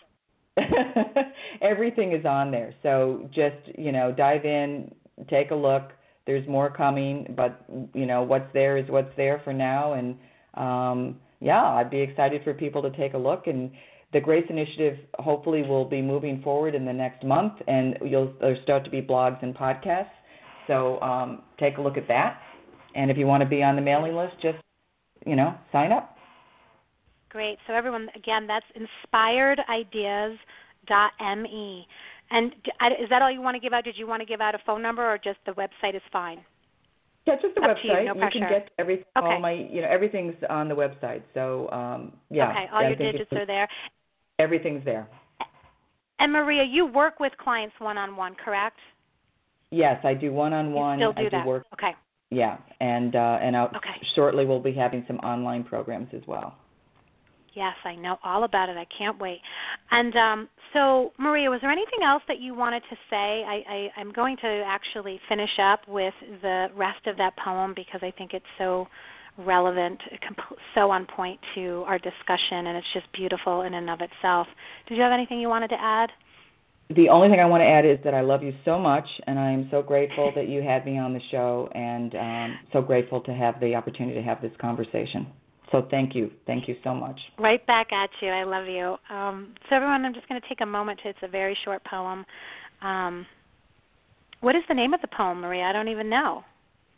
Everything 1.61 2.13
is 2.13 2.25
on 2.25 2.51
there. 2.51 2.73
So 2.83 3.29
just, 3.33 3.77
you 3.77 3.91
know, 3.91 4.11
dive 4.11 4.45
in, 4.45 4.93
take 5.29 5.51
a 5.51 5.55
look. 5.55 5.91
There's 6.25 6.47
more 6.47 6.69
coming, 6.69 7.33
but 7.35 7.65
you 7.93 8.05
know, 8.05 8.23
what's 8.23 8.51
there 8.53 8.77
is 8.77 8.89
what's 8.89 9.11
there 9.17 9.41
for 9.43 9.53
now 9.53 9.93
and 9.93 10.15
um 10.55 11.19
yeah, 11.39 11.61
I'd 11.61 11.89
be 11.89 11.99
excited 11.99 12.41
for 12.43 12.53
people 12.53 12.81
to 12.83 12.89
take 12.91 13.15
a 13.15 13.17
look 13.17 13.47
and 13.47 13.71
the 14.13 14.19
Grace 14.19 14.45
Initiative 14.49 14.97
hopefully 15.15 15.63
will 15.63 15.85
be 15.85 16.01
moving 16.01 16.41
forward 16.41 16.75
in 16.75 16.85
the 16.85 16.93
next 16.93 17.23
month 17.23 17.53
and 17.67 17.97
you'll 18.05 18.33
there'll 18.39 18.61
start 18.63 18.83
to 18.85 18.89
be 18.89 19.01
blogs 19.01 19.41
and 19.43 19.55
podcasts. 19.55 20.09
So 20.67 20.99
um 21.01 21.43
take 21.59 21.77
a 21.77 21.81
look 21.81 21.97
at 21.97 22.07
that. 22.07 22.39
And 22.95 23.09
if 23.09 23.17
you 23.17 23.25
want 23.25 23.41
to 23.41 23.49
be 23.49 23.63
on 23.63 23.75
the 23.75 23.81
mailing 23.81 24.15
list, 24.15 24.35
just 24.41 24.57
you 25.25 25.35
know, 25.35 25.55
sign 25.71 25.91
up. 25.91 26.15
Great. 27.29 27.57
So 27.67 27.73
everyone, 27.73 28.07
again, 28.15 28.47
that's 28.47 28.65
inspiredIdeas.me. 29.13 31.87
And 32.31 32.53
is 33.01 33.09
that 33.09 33.21
all 33.21 33.31
you 33.31 33.41
want 33.41 33.55
to 33.55 33.59
give 33.59 33.73
out? 33.73 33.83
Did 33.83 33.97
you 33.97 34.07
want 34.07 34.21
to 34.21 34.25
give 34.25 34.41
out 34.41 34.55
a 34.55 34.59
phone 34.65 34.81
number, 34.81 35.03
or 35.03 35.17
just 35.17 35.37
the 35.45 35.51
website 35.51 35.95
is 35.95 36.01
fine? 36.11 36.39
Yeah, 37.25 37.35
just 37.41 37.55
the 37.55 37.61
Up 37.61 37.77
website. 37.77 38.03
You, 38.03 38.13
no 38.13 38.15
you 38.15 38.29
can 38.31 38.49
get 38.49 38.69
everything. 38.77 39.05
Okay. 39.17 39.27
All 39.27 39.39
my, 39.39 39.53
you 39.53 39.81
know, 39.81 39.87
everything's 39.89 40.35
on 40.49 40.67
the 40.67 40.75
website. 40.75 41.23
So 41.33 41.69
um, 41.71 42.11
yeah. 42.29 42.49
Okay. 42.49 42.65
All 42.73 42.81
yeah, 42.81 42.89
your 42.89 42.97
digits 42.97 43.31
are 43.31 43.45
there. 43.45 43.67
Everything's 44.43 44.83
there. 44.83 45.07
And 46.19 46.31
Maria, 46.31 46.63
you 46.63 46.85
work 46.85 47.19
with 47.19 47.31
clients 47.37 47.75
one 47.79 47.97
on 47.97 48.15
one, 48.15 48.35
correct? 48.35 48.77
Yes, 49.71 49.99
I 50.03 50.13
do 50.13 50.31
one 50.31 50.53
on 50.53 50.73
one. 50.73 50.99
Still 50.99 51.13
do 51.13 51.21
I 51.21 51.23
do 51.23 51.29
that. 51.31 51.45
work. 51.47 51.65
Okay. 51.73 51.93
Yeah, 52.29 52.57
and 52.79 53.15
uh, 53.15 53.37
and 53.41 53.55
I'll, 53.55 53.67
okay. 53.67 54.01
shortly 54.15 54.45
we'll 54.45 54.59
be 54.59 54.73
having 54.73 55.03
some 55.07 55.17
online 55.17 55.63
programs 55.63 56.09
as 56.13 56.21
well. 56.27 56.55
Yes, 57.53 57.75
I 57.85 57.95
know 57.95 58.17
all 58.23 58.43
about 58.43 58.69
it. 58.69 58.77
I 58.77 58.87
can't 58.97 59.19
wait. 59.19 59.39
And 59.91 60.15
um, 60.15 60.49
so, 60.73 61.13
Maria, 61.19 61.49
was 61.51 61.61
there 61.61 61.71
anything 61.71 61.99
else 62.03 62.23
that 62.27 62.39
you 62.39 62.55
wanted 62.55 62.81
to 62.89 62.95
say? 63.09 63.43
I, 63.47 63.63
I, 63.69 63.89
I'm 63.99 64.11
going 64.11 64.37
to 64.37 64.63
actually 64.65 65.19
finish 65.29 65.51
up 65.61 65.87
with 65.87 66.15
the 66.41 66.67
rest 66.75 67.05
of 67.05 67.15
that 67.17 67.37
poem 67.37 67.73
because 67.75 67.99
I 68.01 68.11
think 68.17 68.33
it's 68.33 68.45
so 68.57 68.87
relevant, 69.37 69.99
so 70.75 70.91
on 70.91 71.05
point 71.05 71.39
to 71.55 71.83
our 71.87 71.97
discussion, 71.97 72.67
and 72.67 72.77
it's 72.77 72.87
just 72.93 73.11
beautiful 73.13 73.61
in 73.61 73.73
and 73.73 73.89
of 73.89 73.99
itself. 74.01 74.47
Did 74.87 74.95
you 74.95 75.01
have 75.03 75.11
anything 75.11 75.39
you 75.39 75.49
wanted 75.49 75.69
to 75.69 75.81
add? 75.81 76.11
The 76.95 77.09
only 77.09 77.29
thing 77.29 77.39
I 77.39 77.45
want 77.45 77.61
to 77.61 77.67
add 77.67 77.85
is 77.85 77.97
that 78.03 78.13
I 78.13 78.21
love 78.21 78.43
you 78.43 78.53
so 78.65 78.77
much, 78.77 79.07
and 79.25 79.39
I 79.39 79.51
am 79.51 79.67
so 79.71 79.81
grateful 79.81 80.31
that 80.35 80.47
you 80.47 80.61
had 80.61 80.85
me 80.85 80.99
on 80.99 81.13
the 81.13 81.21
show, 81.31 81.69
and 81.73 82.13
um, 82.15 82.59
so 82.71 82.81
grateful 82.81 83.21
to 83.21 83.33
have 83.33 83.59
the 83.59 83.73
opportunity 83.73 84.15
to 84.15 84.21
have 84.21 84.41
this 84.41 84.51
conversation. 84.59 85.27
So 85.71 85.87
thank 85.89 86.13
you. 86.13 86.29
Thank 86.45 86.67
you 86.67 86.75
so 86.83 86.93
much. 86.93 87.19
Right 87.39 87.65
back 87.65 87.91
at 87.91 88.09
you. 88.21 88.27
I 88.27 88.43
love 88.43 88.67
you. 88.67 88.97
Um, 89.15 89.55
so 89.67 89.75
everyone, 89.77 90.05
I'm 90.05 90.13
just 90.13 90.29
going 90.29 90.39
to 90.39 90.47
take 90.47 90.61
a 90.61 90.65
moment 90.65 90.99
to. 91.03 91.09
It's 91.09 91.19
a 91.23 91.27
very 91.27 91.57
short 91.65 91.83
poem. 91.85 92.25
Um, 92.83 93.25
what 94.41 94.55
is 94.55 94.61
the 94.67 94.75
name 94.75 94.93
of 94.93 95.01
the 95.01 95.07
poem, 95.07 95.41
Maria? 95.41 95.63
I 95.63 95.71
don't 95.71 95.87
even 95.87 96.09
know. 96.09 96.43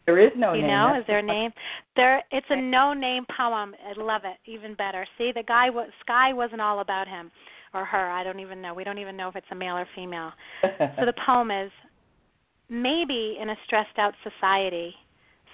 There 0.05 0.19
is 0.19 0.31
no 0.35 0.53
you 0.53 0.61
name. 0.61 0.69
know, 0.71 0.89
That's 0.93 1.01
is 1.03 1.07
there 1.07 1.19
a 1.19 1.23
name? 1.23 1.51
There, 1.95 2.23
it's 2.31 2.45
a 2.49 2.61
no-name 2.61 3.25
poem. 3.35 3.73
I 3.83 3.99
love 3.99 4.21
it. 4.25 4.37
Even 4.49 4.75
better. 4.75 5.05
See, 5.17 5.31
the 5.33 5.43
guy 5.43 5.69
was 5.69 5.89
Sky 6.01 6.33
wasn't 6.33 6.61
all 6.61 6.79
about 6.79 7.07
him 7.07 7.31
or 7.73 7.85
her. 7.85 8.09
I 8.11 8.23
don't 8.23 8.39
even 8.39 8.61
know. 8.61 8.73
We 8.73 8.83
don't 8.83 8.99
even 8.99 9.17
know 9.17 9.29
if 9.29 9.35
it's 9.35 9.47
a 9.51 9.55
male 9.55 9.75
or 9.75 9.87
female. 9.95 10.31
so 10.61 11.05
the 11.05 11.13
poem 11.25 11.49
is 11.51 11.71
maybe 12.69 13.37
in 13.41 13.49
a 13.49 13.55
stressed 13.65 13.97
out 13.97 14.13
society, 14.23 14.93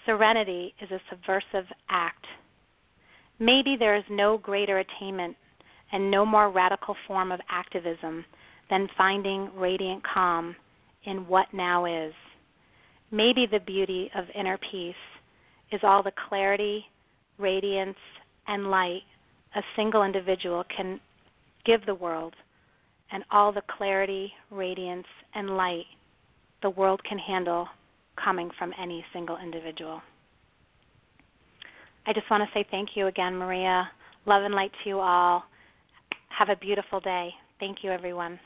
serenity 0.05 0.73
is 0.81 0.91
a 0.91 0.99
subversive 1.09 1.65
act 1.89 2.25
Maybe 3.41 3.75
there 3.75 3.95
is 3.97 4.03
no 4.07 4.37
greater 4.37 4.77
attainment 4.77 5.35
and 5.91 6.11
no 6.11 6.27
more 6.27 6.51
radical 6.51 6.95
form 7.07 7.31
of 7.31 7.39
activism 7.49 8.23
than 8.69 8.87
finding 8.95 9.49
radiant 9.55 10.03
calm 10.03 10.55
in 11.05 11.27
what 11.27 11.47
now 11.51 11.85
is. 11.85 12.13
Maybe 13.11 13.45
the 13.45 13.59
beauty 13.59 14.09
of 14.15 14.25
inner 14.33 14.57
peace 14.71 14.95
is 15.71 15.81
all 15.83 16.01
the 16.01 16.13
clarity, 16.29 16.85
radiance, 17.37 17.97
and 18.47 18.71
light 18.71 19.03
a 19.55 19.61
single 19.75 20.03
individual 20.03 20.63
can 20.75 20.99
give 21.65 21.85
the 21.85 21.95
world, 21.95 22.33
and 23.11 23.23
all 23.31 23.51
the 23.51 23.61
clarity, 23.77 24.31
radiance, 24.49 25.05
and 25.35 25.57
light 25.57 25.85
the 26.61 26.69
world 26.69 27.01
can 27.03 27.17
handle 27.17 27.67
coming 28.23 28.49
from 28.57 28.73
any 28.81 29.03
single 29.13 29.37
individual. 29.37 30.01
I 32.05 32.13
just 32.13 32.29
want 32.31 32.43
to 32.43 32.49
say 32.53 32.65
thank 32.71 32.89
you 32.95 33.07
again, 33.07 33.35
Maria. 33.35 33.89
Love 34.25 34.43
and 34.43 34.53
light 34.53 34.71
to 34.83 34.89
you 34.89 34.99
all. 34.99 35.43
Have 36.29 36.49
a 36.49 36.55
beautiful 36.55 36.99
day. 36.99 37.29
Thank 37.59 37.79
you, 37.83 37.91
everyone. 37.91 38.39